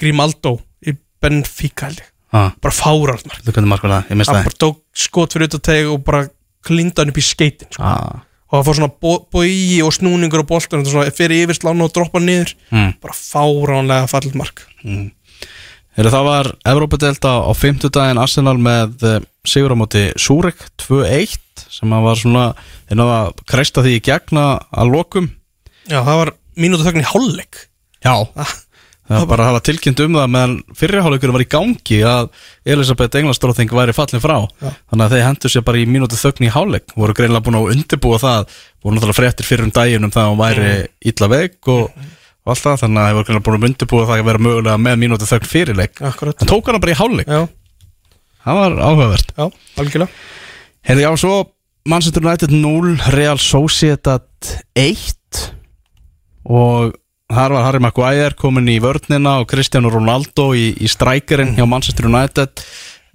[0.00, 0.54] Grimaldo
[0.86, 2.08] í Benfica held ég.
[2.32, 3.40] Ah, Bara fárart mark.
[4.28, 6.28] Það, bara tók skot fyrir utan teg og bara
[6.64, 7.82] klinda hann upp í skeitin sko.
[7.82, 8.92] ah, Og það fór svona
[9.32, 10.40] bogi og snúningur
[10.80, 12.54] Þetta svona fyrir yfirslánu og droppa niður.
[12.72, 14.62] Mm, Bara fáránlega fallit mark.
[14.84, 15.10] Mm.
[15.98, 19.16] Heru, Það var Evrópudeild á, á 50 daginn Arsenal með uh,
[19.48, 21.34] sigur á móti Súrik 2-1
[21.74, 22.44] sem var svona
[22.86, 25.26] þeir náða að kreista því í gegna að lokum.
[25.90, 27.60] Já, það var mínútu þögn í hálfleik.
[28.06, 28.14] Já.
[28.38, 28.54] Ah,
[29.08, 32.26] Það var bara að hafa tilkynnt um það meðan fyrirháleikurinn var í gangi að
[32.68, 34.34] Elisabeth Englandsdróþing væri fallin frá.
[34.60, 34.68] Já.
[34.92, 37.70] þannig að þeir hendur sér bara í mínútu þögn í háleik voru greinlega búin að
[37.72, 38.52] undirbúa það.
[38.84, 40.74] Voru náttúrulega fréttir fyrir um daginn um það að hún væri
[41.10, 41.88] illa veik og,
[42.48, 44.94] og allt það þannig að voru greinlega búin að undirbúa það að vera mögulega með
[45.02, 46.40] mínútu þögn fyrirleik akkurat.
[46.40, 47.42] En tók hana bara í háleik, Já,
[48.46, 49.34] það var áhugavert.
[49.36, 49.44] Já,
[49.82, 50.22] algjörlega.
[50.88, 51.34] Heyrði já, svo
[51.88, 54.24] Manchester United 0 Real Sociedad
[54.80, 55.44] 1
[56.48, 56.96] og
[57.28, 62.08] þar var Harry Maguire komin í vörnina og Cristiano Ronaldo í, í strækirinn hjá Manchester
[62.08, 62.64] United.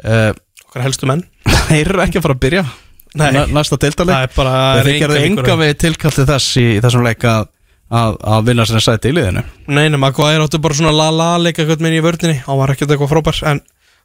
[0.06, 0.30] Uh,
[0.68, 1.26] Okkar helstu menn.
[1.72, 2.66] Þeir eru ekki að fara að byrja.
[3.14, 3.28] Nei.
[3.34, 7.04] Næ- næsta Það deildaleg er bara Þeir gerðu enga við tilkalli þess í, í þessum
[7.06, 7.50] leik að,
[7.94, 9.44] að, að vinna sér sæti í liðinu?
[9.70, 12.94] Nei, nema Maguire áttu bara svona la-la leika eitthvað minn í vördinni hann var ekkert
[12.96, 13.62] eitthvað frábær en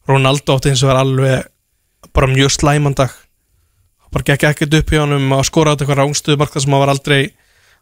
[0.09, 1.48] Ronaldo átti eins og var alveg
[2.16, 3.15] bara mjög slæmandag
[4.12, 6.85] bara gekk ekkert upp hjá hann um að skora átti eitthvað rángstuðu marka sem hann
[6.85, 7.20] var aldrei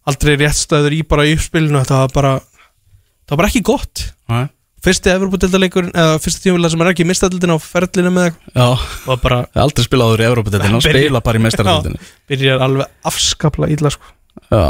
[0.06, 1.80] aldrei réttstæður í bara í uppspilinu.
[1.82, 4.04] Þetta var bara það var bara ekki gott.
[4.30, 4.44] Nei.
[4.86, 8.66] fyrsti Evropadeildarleikur eða fyrsti tímulega sem er ekki mistadildin á ferlinu með Já,
[9.08, 13.70] var bara aldrei spilaður í og Byrja- spila bara í meistaradeildinu Já, byrjar alveg afskapla
[13.74, 14.12] ítla sko.
[14.46, 14.62] Já,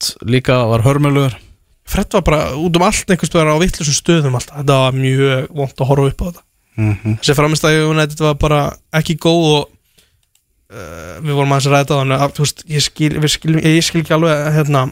[0.00, 1.36] Fred líka var hörmölugur
[1.90, 4.60] Fred var bara út um allt einhvers vegar á vittlusum stöðum alltaf.
[4.60, 6.42] Þetta var mjög vont að horfa upp á þetta.
[6.80, 7.16] Mhm.
[7.18, 8.60] þessi framistæði United var bara
[8.94, 9.64] ekki góð og
[10.70, 14.14] uh, við vorum aðeins að ræða það að, veist, ég, skil, skil, ég skil ekki
[14.14, 14.84] alveg hérna,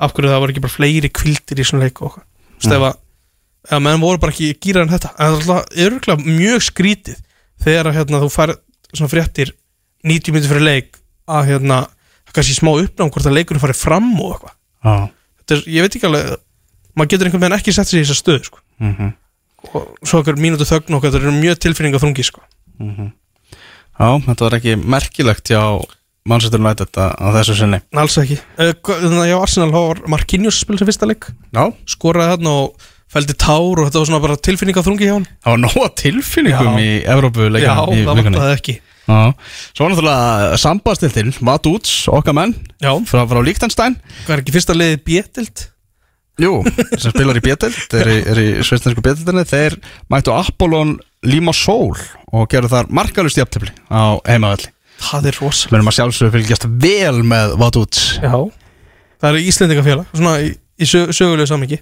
[0.00, 2.24] af hverju það var ekki bara fleiri kvildir í svona leik og eitthvað.
[2.56, 2.96] þú veist ef að
[3.66, 5.12] ef að menn voru bara ekki gýrar en þetta.
[5.20, 7.20] En það er alltaf mjög skrítið
[7.66, 8.54] þegar hérna, þú fær
[8.94, 9.52] svona fréttir
[10.06, 11.82] 90 minnir fyrir leik að hérna,
[12.36, 14.54] kannski smá uppnáum hvort að leikurinn farið fram og eitthvað.
[14.86, 14.96] Já.
[15.40, 16.32] Þetta er, ég veit ekki alveg
[16.96, 18.62] maður getur einhvern veginn ekki sett sig í þessa stöð sko.
[18.82, 19.12] Mhm.
[19.66, 22.42] og svo okkur mínútu þögn og þetta er mjög tilfinninga þungi sko.
[23.96, 25.62] Já, þetta var ekki merkilegt hjá
[26.26, 27.80] Manchester United að, að þessu sinni.
[27.96, 28.36] Alls ekki.
[28.58, 31.28] Þannig að já, Arsenal var Marquinhos spil sem fyrsta leik.
[31.54, 35.26] Já, skoraði þarna og fældi tár og þetta var svona bara tilfinninga þungi hjá hann
[35.30, 36.82] það var nóga tilfinningum Já.
[36.82, 38.22] í Evrópu já, í það vikunni.
[38.34, 38.74] vantaði ekki.
[38.76, 44.76] Já, svo náttúrulega sambastiltinn Matuts, okkar menn já, frá, frá Líktanstein hvað er ekki fyrsta
[44.76, 45.66] liðið bjetild
[46.36, 46.60] Jú,
[47.00, 49.78] sem spilar í Bjeteld er í, er í sveistensku Bjeteldinni þeir
[50.12, 51.96] mættu Apollon Limassol
[52.28, 54.68] og gerðu þar markalust jafntefli á heimavalli
[55.00, 58.36] það er rosa Við erum að sjálfsögðu fylgjast vel með Matuts já,
[59.22, 61.80] það er Íslendingafélag svona í, í sög, sögulegu samingi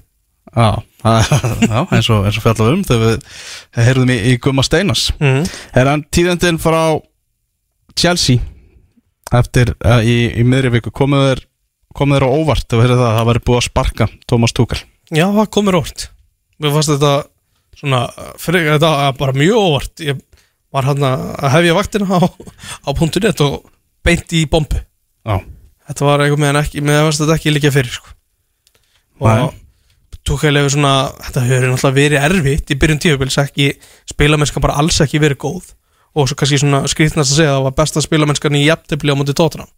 [0.54, 0.70] Já,
[1.64, 5.40] já eins og, eins og fjallað um þegar við heyrðum í, í Gumma Steinas mm.
[5.74, 7.00] Er hann tíðendin frá
[7.98, 8.42] Chelsea.
[9.34, 11.44] Eftir uh, í, í miðri viku komuð þeir
[11.94, 14.80] komuð þeir á óvart heyrðu það að það væri búið að sparka Thomas Tuchel.
[15.14, 16.08] Já, það komur óvart.
[16.58, 17.12] Mér fannst þetta
[17.78, 18.00] svona
[18.40, 20.04] fyrir, þetta bara mjög óvart.
[20.04, 20.22] Ég
[20.74, 23.60] var hann að hefja vaktina á, á .net og
[24.04, 24.82] beint í bombu.
[25.24, 25.38] Já,
[25.88, 28.14] þetta var einhvern veginn ekki mér fannst þetta ekki líka fyrir sko.
[29.22, 29.44] Nei.
[29.46, 29.54] og
[30.24, 33.70] Tuchel hefur svona þetta hefur náttúrulega verið erfitt í byrjun tíufils ekki
[34.10, 35.68] spilamennska bara alls ekki verið góð
[36.14, 39.18] og svo kannski svona skrýtnast að segja að það var besta spilamennskan í jafntefli á
[39.18, 39.70] móti tóttunum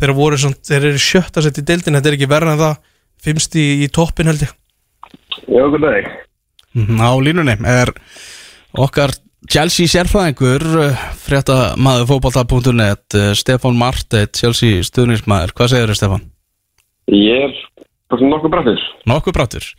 [0.00, 2.78] þeir voru svona, þeir eru sjötta sett í deildin þetta er ekki verra en það
[3.24, 4.54] fimmst í, í toppin held ég
[5.44, 6.08] Já, góð dag.
[6.74, 7.92] Mhm, á línunni er
[8.74, 9.12] okkar
[9.50, 10.64] Chelsea sérfræðingur
[11.20, 16.24] frétta maður fótbolta.net eh, Stefán Marteit, Chelsea stuðnismæður hvað segir þér Stefán?
[17.12, 17.58] Ég er
[18.12, 18.82] nokkuð brættir.
[19.10, 19.70] Nokkuð brátur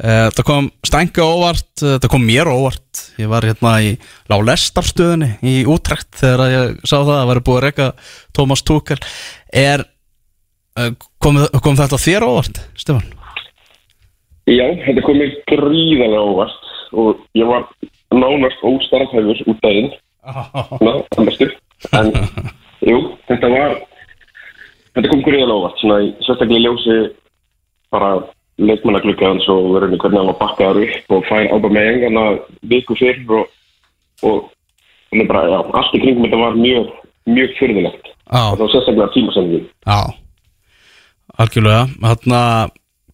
[0.00, 3.90] Eh, Það kom stænka óvart eh, Það kom mér óvart Ég var hérna í
[4.32, 7.88] Lálestarstöðinni í útrekt þegar ég sá það að væri búið að reyka
[8.32, 8.96] Tuchel
[9.52, 9.84] Er
[10.80, 10.90] eh,
[11.20, 13.04] kom, kom þetta þér óvart, Stefán?
[14.48, 17.68] Já, þetta kom mér gríðarlega óvart og ég var
[18.10, 19.92] nánast óstarfhæfur út daginn.
[20.86, 21.46] Ná, andastu.
[21.94, 22.08] En,
[22.88, 22.96] jú,
[23.28, 23.76] þetta var,
[24.96, 25.76] þetta kom gríðarlega óvart.
[25.84, 26.96] Svona, í- sérstaklega í ljósi
[27.94, 28.10] bara
[28.60, 32.24] leikmannagluggaðans og verður hvernig hann var bakkaðar upp og fær ábæð með engana
[32.72, 33.52] viku fyrr og,
[34.26, 34.50] og,
[35.14, 36.90] og bara, já, allt í kringum þetta var mjög,
[37.30, 38.10] mjög fyrðilegt.
[38.30, 39.70] Það var sérstaklega tímasendingin.
[39.86, 40.00] já.
[41.40, 41.84] Algjörlega.
[42.02, 42.40] Þarna,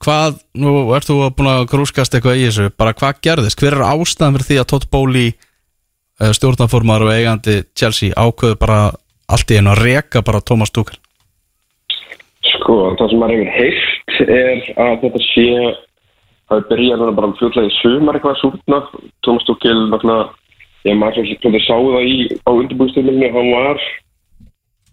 [0.03, 3.87] hvað, nú ert þú búin að grúskast eitthvað í þessu bara hvað gerðist, hver er
[3.87, 5.35] ástæðan fyrir því að Todd Bowley
[6.17, 8.81] stjórnaformar og eigandi Chelsea ákveðu bara
[9.29, 10.99] allt í einu að reka bara Thomas Tuchel?
[12.57, 15.47] Sko, það sem maður hefur heilt er að þetta sé
[16.55, 18.81] að byrja núna bara fljóðlega í sumar eitthvað að súrna
[19.91, 20.29] náttúrulega
[20.87, 22.17] ég maður sem sem sá það í
[22.47, 23.81] á undirbúðstöðminni hann var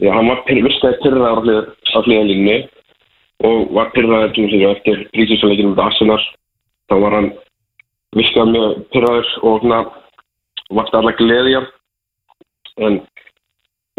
[0.01, 2.57] já, hann var virkaði pyrraðar á hlið- á hliðalínni
[3.43, 6.21] og var pyrraðar að eftir prísinsleikinu með Arsenal.
[6.89, 7.29] Þá var hann
[8.17, 9.79] virkaði mjög pyrraður og svona
[10.73, 11.69] vakti alla gleði í hann
[12.87, 12.95] en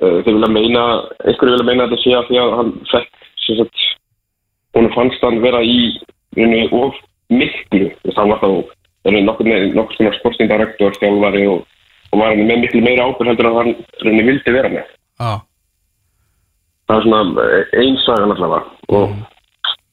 [0.03, 0.85] uh, þeir vilja meina
[1.23, 3.85] einhverju vilja meina þetta sé að því að hann fekk sem sagt,
[4.75, 5.79] hún fannst hann vera í
[6.37, 6.97] rauninni of
[7.31, 8.51] miklu hann var þá
[9.25, 11.65] nokkur, svona sportingdirektor, þjálfari og,
[12.13, 14.89] og var hann með miklu meira ábyrg heldur en hann rauninni vildi vera með.
[15.21, 15.35] Já,
[16.89, 17.47] það er svona
[17.83, 19.15] einn sagan allavega og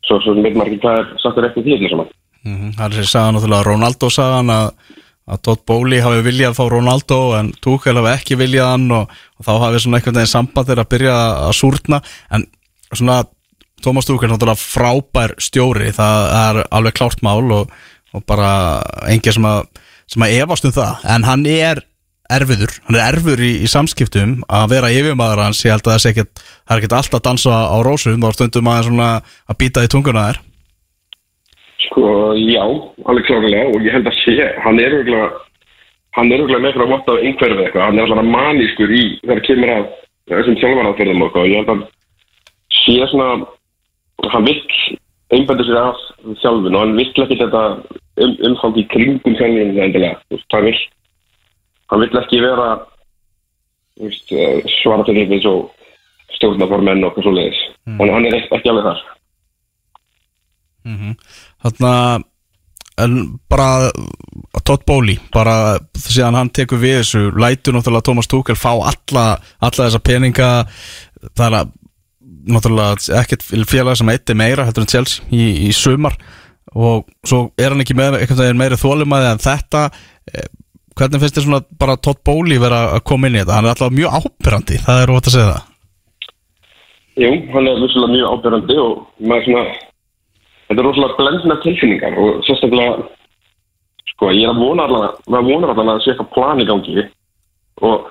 [0.08, 2.10] svo, svo veit maður ekki hvað er sattur eftir því saman.
[2.42, 4.72] Mhm, Það er þessi sagan náttúrulega Ronaldo sagan að,
[5.30, 9.46] að Todd Bowley hafi viljað fá Ronaldo en Tuchel hafi ekki viljað hann og, og
[9.46, 12.02] þá hafi svona einhvern veginn samband þeirra að byrja að súrna.
[12.34, 12.48] En
[12.92, 13.20] svona
[13.84, 17.72] Thomas Tuchel náttúrulega frábær stjóri það er alveg klárt mál og,
[18.16, 18.52] og bara
[19.12, 19.66] engin sem að,
[20.12, 21.08] sem að efast um það.
[21.16, 21.84] En hann er
[22.32, 24.38] erfiður Hann er erfiður í, í samskiptum.
[24.48, 27.26] Að vera yfirmaður hans Ég held að það sé ekkert Það er ekkert alltaf að
[27.28, 29.10] dansa á rósum Og stundum að, svona,
[29.52, 30.42] að býta í tunguna þær.
[31.90, 32.04] Sko,
[32.38, 32.64] já,
[33.10, 35.32] alveg klárlega og ég held að sé, hann er örgulega
[36.18, 39.04] hann er örgulega með fyrir að vota af einhverfið eitthvað, hann er alltaf manískur í
[39.24, 39.90] þegar kemur að
[40.32, 41.84] þessum eitthvað og ég held að
[42.82, 43.30] sé svona,
[44.30, 44.62] hann vill
[45.32, 46.00] einbæta sér af
[46.42, 47.64] sjálfun og hann vill ekki þetta
[48.22, 50.82] um, umfang í kringum sjálfun hann vill
[51.92, 52.68] hann vill ekki vera
[54.00, 55.72] veist, eh, svara til og
[56.38, 58.00] stjórnaformenn og svo leiðis, mm.
[58.00, 59.02] hann er ekki alveg þar.
[61.62, 61.94] Þarna
[63.02, 63.90] En bara
[64.66, 69.26] Todd Bowley Bara síðan hann tekur við þessu Lætur náttúrulega Thomas Tuchel fá alla
[69.62, 70.50] Alla þessa peninga
[71.38, 71.72] Það er að
[72.48, 76.16] Náttúrulega ekkert félag sem eitti meira Heldur en Chelsea í, í sumar.
[76.72, 79.90] Og svo er hann ekki er meira þólumæði en þetta.
[80.32, 80.50] Eh,
[81.00, 83.56] Hvernig finnst þér svona bara Todd Bowley vera að koma inn í þetta?
[83.56, 85.70] Hann er alltaf mjög ábyrrandi Það er ótt að segja það.
[87.22, 88.92] Jú, hann er vissulega mjög ábyrrandi og
[89.30, 89.64] maður svona,
[90.68, 93.08] þetta er rosalega blendna tilfinningar og sérstaklega,
[94.14, 96.68] sko, ég er að vona allavega, maður vonar allavega að það sé eitthvað plan í
[96.70, 97.06] gangi
[97.82, 98.08] og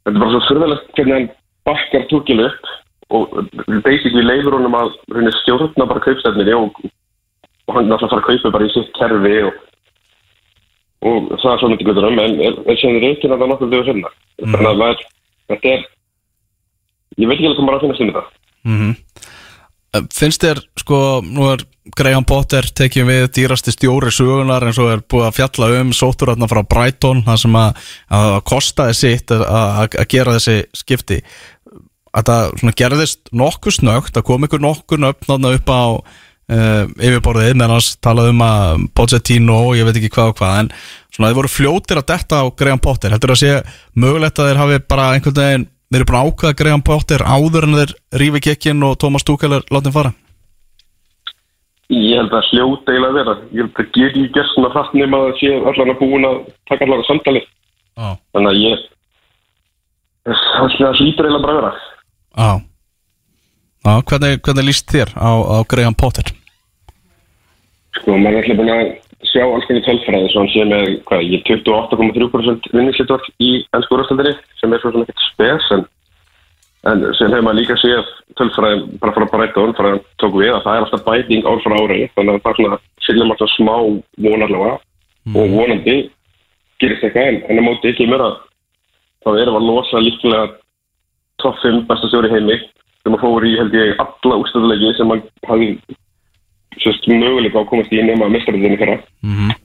[0.00, 1.28] þetta er bara svo fyrðilegt hvernig hann
[1.70, 2.72] bakkar túkil upp
[3.10, 3.34] og
[3.84, 4.94] basically leifur honum að
[5.40, 6.78] stjórna bara kaupstæfninni og,
[7.66, 9.62] og hann er að fara að kaupa bara í sitt kerfi og,
[11.10, 13.88] og það er svo myndi glutur um, en það séður reykinn að það nokkuð þau
[13.90, 14.12] finna.
[14.44, 15.04] Þannig að maður,
[15.52, 15.86] þetta er,
[17.16, 18.32] ég veit ekki alveg hvað maður að finna sinni það.
[18.70, 18.96] mm
[19.90, 20.96] Finnst þér, sko,
[21.26, 21.64] nú er
[21.98, 26.46] Graham Potter tekið við dýrasti stjóri sögunar eins og er búið að fjalla um sótturarna
[26.50, 27.80] frá Brighton það sem að,
[28.20, 31.18] að kostaði sitt að, að, að gera þessi skipti
[32.16, 35.82] að það svona gerðist nokkuð snögt að kom ykkur nokkuð nöfn upp á
[36.50, 40.62] uh, yfirborðið meðan hans talaði um að Pochettino og ég veit ekki hvað og hvað
[40.62, 40.72] en
[41.10, 43.52] svona þeir voru fljótir að detta á Graham Potter heldur að sé
[43.94, 47.68] mögulegt að þeir hafi bara einhvern veginn þeir eru búin að ákveða Graham Potter áður
[47.68, 50.14] en þeir rífi kekkin og Thomas Tuchel er látið fara
[51.90, 53.32] Ég held að hljóta eiginlega vera.
[53.50, 56.36] Ég held að geti ekki gert svona hratt nema að sé allan að búin að
[56.70, 57.40] taka allan að samtali.
[57.98, 58.84] Já, Þannig að ég,
[60.30, 61.72] það hlýtur eiginlega bara vera.
[62.36, 66.26] Já hvernig, hvernig líst þér á, á Graham Potter?
[67.98, 68.90] Sko, maður er alltaf búin að
[69.30, 74.36] sjá alls konar tölfræði svo hann sé með, hvað, ég 28,3% vinningslitvart í ennsku úrstaldinni
[74.60, 75.82] sem er svo sem ekkert spes en,
[76.90, 80.78] en sem hefur maður líka séð tölfræði bara frá frá hann tók við að það
[80.78, 83.74] er alltaf bæting ár frá ári þannig að það er svona, sýnum alltaf smá
[84.24, 84.72] vonarlega
[85.36, 85.98] og vonandi
[86.80, 88.38] gerist eitthvað en, en á móti ekki mér að
[89.42, 90.44] erum við að losa líklega
[91.42, 92.58] top 5 besta stjóri í heimi
[93.00, 95.68] sem að fóru í held ég alla úrstæðulegi sem að hafi
[96.80, 99.00] sérst möguleika á að komast í nema mestaröðinni fyrra.
[99.24, 99.56] Mm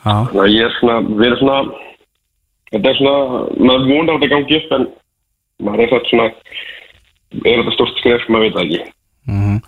[0.00, 1.56] Já, Þannig að ég er svona, við erum svona,
[2.72, 4.86] þetta er svona, maður vonar að þetta gangi upp en
[5.66, 6.28] maður er svona,
[7.42, 8.94] er þetta stórt skref, maður veit það ekki.
[9.28, 9.58] mhm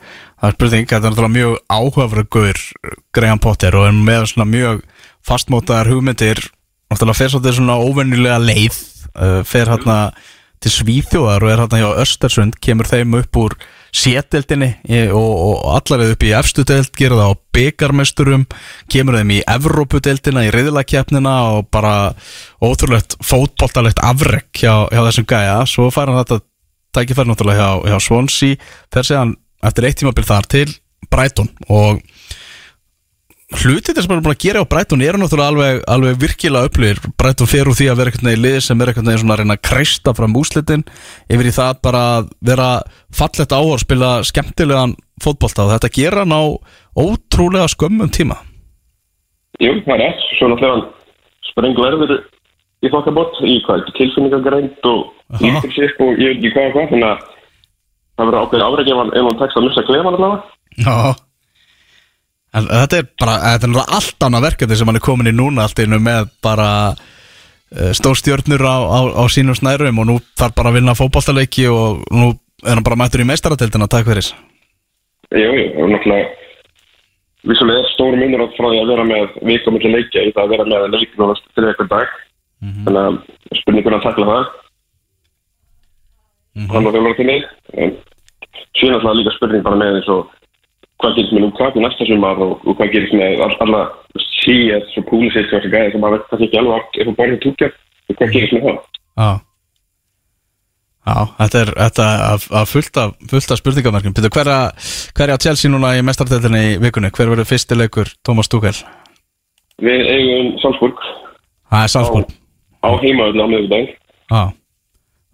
[0.43, 2.63] Það er spurning, þetta er náttúrulega mjög áhugaverður
[3.15, 4.81] Graham Potter og er með svona mjög
[5.29, 6.41] fastmótaðar hugmyndir
[6.91, 8.81] náttúrulega fer svolítið svona óvennilega leið
[9.49, 9.99] fer hérna
[10.63, 13.57] til Svíþjóðar og er hérna hjá Östersund kemur þeim upp úr
[13.93, 14.71] sételdinni
[15.13, 18.47] og, og allarið upp í efstudeld gera það á byggarmesturum
[18.93, 22.15] kemur þeim í Evrópudeldina í reyðlakjapnina og bara
[22.63, 25.59] ótrúlegt fótboltalegt afrek hjá, hjá þessum gæja.
[25.69, 26.41] Svo fær hann þetta
[26.97, 29.37] tækifæri náttúrulega hjá, hjá Swansea fer séðan
[29.67, 30.69] eftir eitt tímabil þar til
[31.13, 32.01] Brighton og
[33.61, 37.01] hlutir sem hann er búin að gera á Brighton eru náttúrulega alveg, alveg virkilega upplýðir
[37.20, 39.57] Brighton fer úr því að vera eitthvað í lið sem er eitthvað svona að reyna
[39.59, 40.85] að kreista fram úslitin
[41.33, 42.69] yfir í það bara að vera
[43.12, 46.43] fallegt áhör, spila skemmtilegan fótbolta og þetta gera hann á
[46.99, 48.39] ótrúlega skömmum tíma.
[49.61, 50.87] Jú, það er rétt, svo náttúrulega hann
[51.51, 52.15] sprengu verður
[52.83, 56.89] í þokkabott í hvað, tilfinningagreind og lítur sig og ég veit ekki hvað og hvað,
[56.93, 57.29] þannig að
[58.16, 60.57] það verður ef hann, ef hann tekst að missa klefan allavega.
[62.53, 65.35] En þetta er bara, þetta er náttúrulega allt annað verkefni sem hann er komin í
[65.37, 70.59] núna allt innu með bara uh, stórstjörnur á, á, á sínum snærum og nú þarf
[70.59, 74.29] bara að vinna fótboltaleiki og nú er hann bara mættur í meistarateldina, takk fyrir.
[75.33, 76.29] Jú, jú, og náttúrulega
[77.49, 80.45] vissulega er stór munur átt frá því að vera með vikum milli leikja í það
[80.45, 82.12] að vera með leik núna fyrir eitthvað dag.
[82.62, 83.16] Þannig að
[83.62, 84.45] spurningur að takla það.
[86.70, 87.49] Hann og þjóðlega til mig
[87.81, 87.97] en
[88.77, 90.31] síðan alltaf líka spurning bara með eins og
[91.03, 93.83] hvað gerist með Lukaku næsta sumar og, og hvað gerist með all- alla
[94.23, 97.41] CS og Pulisic og þessi gæði sem maður kannski ekki alveg átt ef þú borðið
[97.47, 98.79] túkja og hvað gerist með það
[99.23, 99.31] Já.
[101.03, 102.05] Já, þetta er, þetta
[102.62, 106.05] að fullt af, fullt af spurningamarkum Pítur, hver, er- hver er á Chelsea núna í
[106.07, 107.11] mestarteltinni í vikunni?
[107.11, 108.77] Hver verður fyrsti leikur Thomas Tuchel?
[109.83, 111.01] við eigum Salzburg.
[111.73, 112.29] Það er Salzburg.
[112.87, 113.89] Á heimaðurna á miðvikudaginn.
[114.31, 114.43] Já.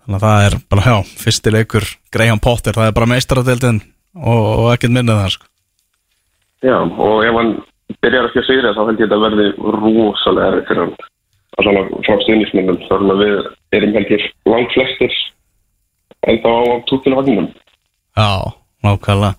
[0.06, 0.96] Þannig að það er bara, já,
[1.26, 1.86] fyrsti leikur
[2.16, 3.80] Graham Potter, það er bara meistaradeildin
[4.16, 5.50] og, og ekkert minnið það, sko
[6.66, 7.54] Já, og ef hann
[8.02, 9.46] byrjar ekki að sigra þá held ég að þetta verði
[9.78, 10.94] rosalega erfið fyrir hann.
[11.58, 15.16] Allan frá stuðnismennum, þannig að við erum held ég langt flestir
[16.28, 17.48] en þá á tútinu vagnum.
[18.18, 18.30] Já,
[18.84, 19.34] nákvæmlega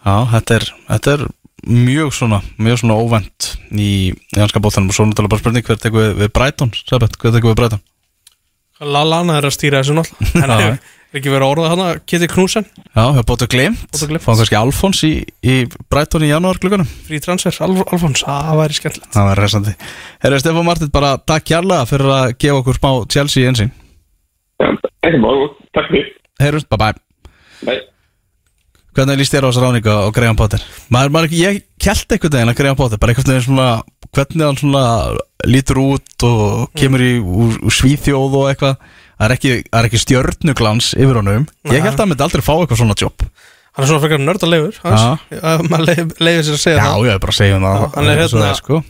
[0.00, 1.24] Já, þetta er, þetta er
[1.68, 5.80] mjög svona, mjög svona óvænt í, í hanska bóttanum og svo náttúrulega bara spurning hver
[5.80, 7.82] tekur við, við Brighton, Sabet, hver tekur við Brighton?
[8.80, 10.78] Lallana er að stýra þessu náttúrulega
[11.18, 14.22] ekki verið að orða hana Kitty Knúsen, Já, hefur bóttu glimt, Bótu gleymt.
[14.24, 15.12] fáum kannski Alfons í,
[15.42, 15.56] í
[15.90, 19.74] Brighton í janúar klukkanum frí transfer, Al Alfons Það væri skemmtilegt Það var resandi
[20.22, 23.72] Herra Stefán Martin, bara takk kjærlega fyrir að gefa okkur smá Chelsea einsinn
[24.60, 24.68] Já,
[25.08, 25.30] ekki má,
[25.74, 26.12] takk fyrir.
[26.40, 26.94] Heyrjumst, bye bye
[27.66, 27.80] Nei.
[28.96, 30.62] Hvernig líst þér á þessa ráningu á Graham Potter?
[30.90, 33.68] Maður, maður, ég kjælt einhvern veginn að Graham Potter bara veginn svona
[34.10, 34.84] hvernig hann svona
[35.46, 38.80] lítur út og kemur í úr, úr svíþjóð og eitthvað
[39.20, 41.44] það er ekki, það er ekki stjörnuglans yfir honum.
[41.68, 43.26] Ég held að hann myndi aldrei fá eitthvað svona jobb
[43.70, 44.78] Hann er svona frekar nördalegur
[45.70, 47.04] Maður leiði sér að segja Já, það.
[47.06, 47.76] ég er bara að segja um það.
[47.84, 48.80] Já, hann er hérna- það, sko.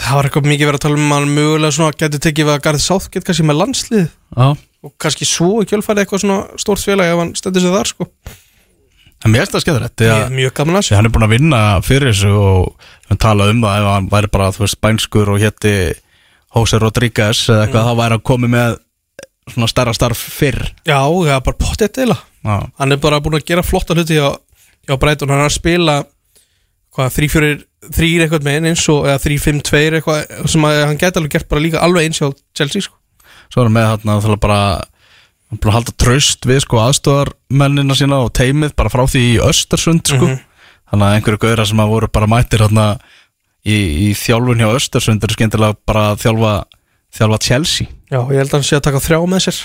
[0.00, 2.54] Það var eitthvað mikið verið að tala um að hann mögulega svona getur tekið við
[2.54, 4.06] að Garð Southgate kannski með landslið.
[4.38, 4.46] Já,
[4.80, 8.06] og kannski svo í kjölfæri eitthvað svona stórt félag ef hann stendur sig þar sko.
[9.20, 11.26] En mér finnst það skemmtilegt því að mjög gaman að því þessu hann er búin
[11.26, 14.78] að vinna fyrir þessu og hann talað um það ef hann væri bara, þú veist,
[14.78, 15.74] spænskur og hétti
[16.56, 18.78] Jose Rodríguez eða eitthvað, þá væri hann komið með
[19.48, 20.60] svona stærra starf fyrr.
[20.84, 24.16] Já, það er bara pottið deila Já, Hann er bara búin að gera flotta hluti
[24.16, 24.30] hjá,
[24.88, 25.28] hjá Brighton.
[25.32, 25.96] Hann er að spila
[26.96, 27.58] hvað, þrý, fjórir,
[27.96, 31.34] þrýr eitthvað með eins og eða þrý, fimm, tveir eitthvað sem að hann geti alveg
[31.36, 32.96] gert bara líka alveg eins hjá Chelsea sko.
[33.50, 36.80] svo er hann með þarna það bara hann er búin að halda traust við sko
[36.82, 40.34] aðstofarmennina sína og teimið bara frá því í Östersund sko.
[40.90, 42.86] Þannig að einhverju gauðra sem að voru bara mættir þarna
[43.62, 46.54] í, í þjálfun hjá Östersund eru skemmtilega bara að þjálfa
[47.16, 47.90] þjálfa Chelsea.
[48.10, 49.60] Já, ég held að hann sé að taka þrjá með sér.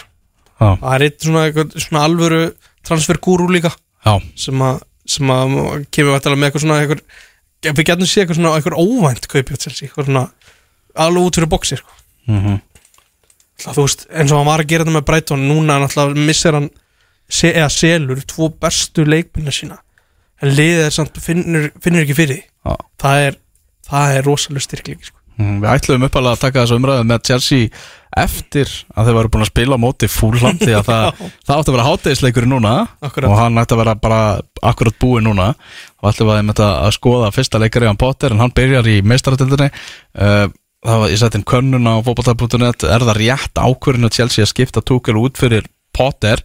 [0.55, 2.41] Já, Það er eitt svona, eitthvað, svona alvöru
[2.87, 3.71] transfergúrú líka.
[4.05, 4.83] Já, sem að,
[5.15, 5.55] sem að
[5.93, 7.01] kemur vættalega með eitthvað svona eitthvað,
[7.65, 10.25] við getum séð eitthvað svona eitthvað óvænt kaupi á Chelsea eitthvað svona
[11.05, 11.99] alveg út fyrir boxi sko.
[12.29, 12.61] mhm.
[13.55, 16.55] Það, þú veist, eins og hann var að gera þetta með Brighton núna náttúrulega missir
[16.57, 16.65] hann
[17.31, 19.77] se, eða selur tvo bestu leikminna sína.
[20.43, 22.75] En liðið er samt finnur, finnur ekki fyrir því.
[22.99, 23.37] Það er
[23.87, 25.14] það er rosalega styrkling sko.
[25.35, 27.69] Mhm, Við ætluðum uppalega að taka þessu umræðu með Chelsea
[28.15, 31.71] eftir að þeir varu búin að spila á móti fúlham því að það, það átti
[31.71, 33.27] að vera hátegisleikur núna Akkurat.
[33.27, 34.19] og hann ætti að vera bara
[34.63, 35.47] akkurat búið núna.
[35.99, 39.67] Og ætlum að, einmitt að skoða fyrsta leikari á Potter en hann byrjar í meistaratildinni
[39.73, 40.47] uh,
[40.85, 45.17] það var, sett inn könnun á fótbolta.net er það rétt ákvörðinu Chelsea að skipta Tuchel
[45.19, 46.39] út fyrir Potter?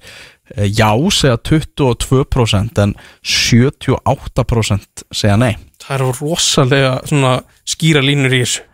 [0.56, 5.54] Uh, já segja 22% en 78% segja nei.
[5.80, 7.36] Það er rosalega svona
[7.68, 8.66] skýra línur í þessu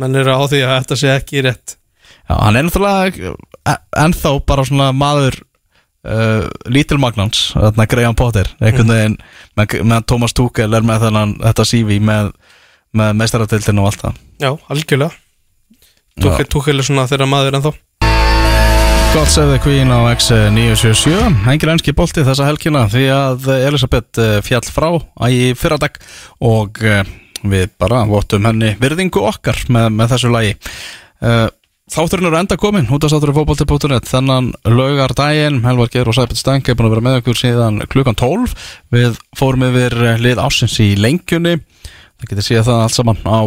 [0.00, 1.76] menn eru á því að þetta sé ekki rétt.
[2.30, 3.34] Já, hann er náttúrulega
[3.68, 5.40] e- ennþá bara svona maður
[6.06, 8.50] uh, Lítil Magnans, þarna Graham Potter.
[8.60, 9.18] Einhvern veginn,
[9.58, 12.32] með, með Thomas Tuchel er með þennan, þetta CV með,
[12.96, 14.24] með meistaratildin og allt það.
[14.40, 15.14] Já, algjörlega.
[16.20, 17.70] Tuchel, er svona þeirra maður en þá
[19.10, 24.62] Gott segði Queen á X977 Engin enski bolti þessa helgina því að Elisabeth eh, fjall
[24.70, 24.86] frá
[25.26, 25.96] í fyrradag
[26.46, 26.78] og
[27.42, 30.54] við bara vottum henni virðingu okkar með, með þessu lagi.
[31.20, 31.48] Uh,
[31.90, 36.38] Þátturinn eru enda komin út af státturinn fótbolti.net þennan laugar daginn Helvar Geir og Sæbjörn
[36.38, 38.52] Stang er búin að vera með okkur síðan klukkan 12
[38.94, 41.56] við fórum yfir eh, lið ásins í lengjunni.
[42.20, 43.38] Það getur séð það allt saman á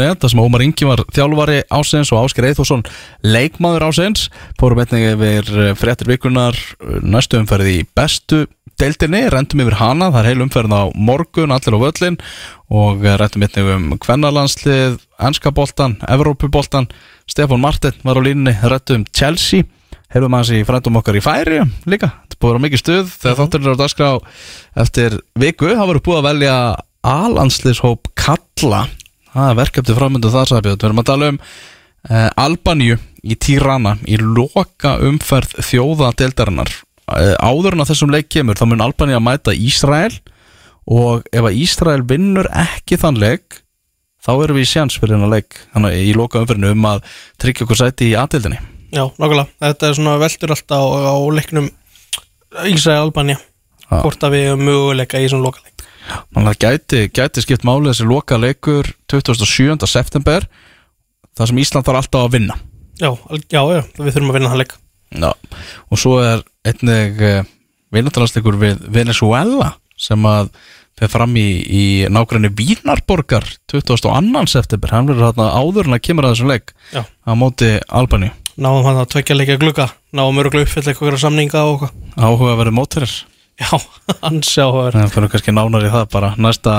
[0.00, 2.82] .net þar sem Ómar Ingi var þjálfari ásins og Ásker Eithosson
[3.22, 4.26] leikmaður ásins
[4.58, 8.48] fórum einnig yfir eh, fréttir vikunar eh, næstu umferð í bestu
[8.82, 12.18] deildinni, rendum yfir hana það er heil umferð á morgun, allir á völlin
[12.72, 16.88] og eh, rendum einnig um kvennalandslið, ennska boltan Evrópuboltan,
[17.30, 19.68] Stefán Martin var á línni, rendum Chelsea.
[20.12, 23.68] Heyrðum hans í frændum okkar í færi líka, þetta búið vera mikið stuð þegar þátturinn
[23.70, 24.08] er á dagskrá
[24.84, 26.56] eftir viku, það voru búið að velja
[27.02, 28.84] alanslishóp Kalla
[29.32, 33.96] það er verkefni framöndu það sæpjö við erum að tala um uh, Albaníu í Tirana
[34.04, 36.74] í loka umferð þjóðadeildarinnar
[37.42, 40.14] áður en að þessum leik kemur þá mun Albaníu að mæta Ísrael
[40.90, 43.62] og ef að Ísrael vinnur ekki þann leik
[44.22, 47.04] þá erum við í sjans fyrir hennar leik þannig í loka umferðinu um að
[47.42, 48.60] tryggja okkur sæti í aðdeildinni
[48.92, 51.70] Já, nákvæmlega, þetta er svona veldur alltaf á, á leiknum
[52.68, 54.02] Ísrael Albania Já.
[54.02, 58.06] hvort að við hefum möguleika í svona lokaleik Þannig að gæti, gæti skipt máli þessi
[58.10, 59.78] loka leikur 27.
[59.86, 60.48] september
[61.38, 62.58] þar sem Ísland þarf alltaf að vinna
[63.00, 63.10] Já,
[63.48, 64.74] já, já, við þurfum að vinna það leik
[65.12, 65.32] Já.
[65.90, 67.42] og svo er einnig uh,
[67.92, 70.52] vinnatalansleikur við Venezuela sem að
[70.98, 74.12] fer fram í, í nágræni Vínarborgar 22.
[74.50, 74.92] september.
[74.92, 77.02] Hann verður þarna áður en að kemur að þessum leik Já.
[77.02, 78.32] á móti Albaníu.
[78.60, 81.94] Náum hann að tvekja leikja glugga Náum öruglega uppfyll eitthvað samninga og eitthvað.
[82.20, 83.14] Áhuga að verður mótverðir
[83.62, 83.70] Já,
[84.20, 86.74] hann sjá að það fyrir kannski nánar í það bara næsta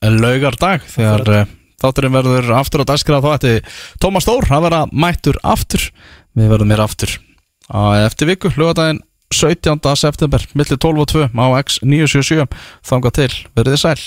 [0.00, 1.50] laugardag þegar uh,
[1.80, 3.54] þátturinn verður aftur á dagskrað þá ætti
[4.00, 5.90] Tómas Þór að vera mættur aftur.
[6.36, 7.16] Við verðum mér aftur
[8.04, 9.78] eftir viku, laugardaginn 17.
[9.94, 12.46] september millir 12 og 2 á X977
[12.82, 14.00] þangað til, verðið sæl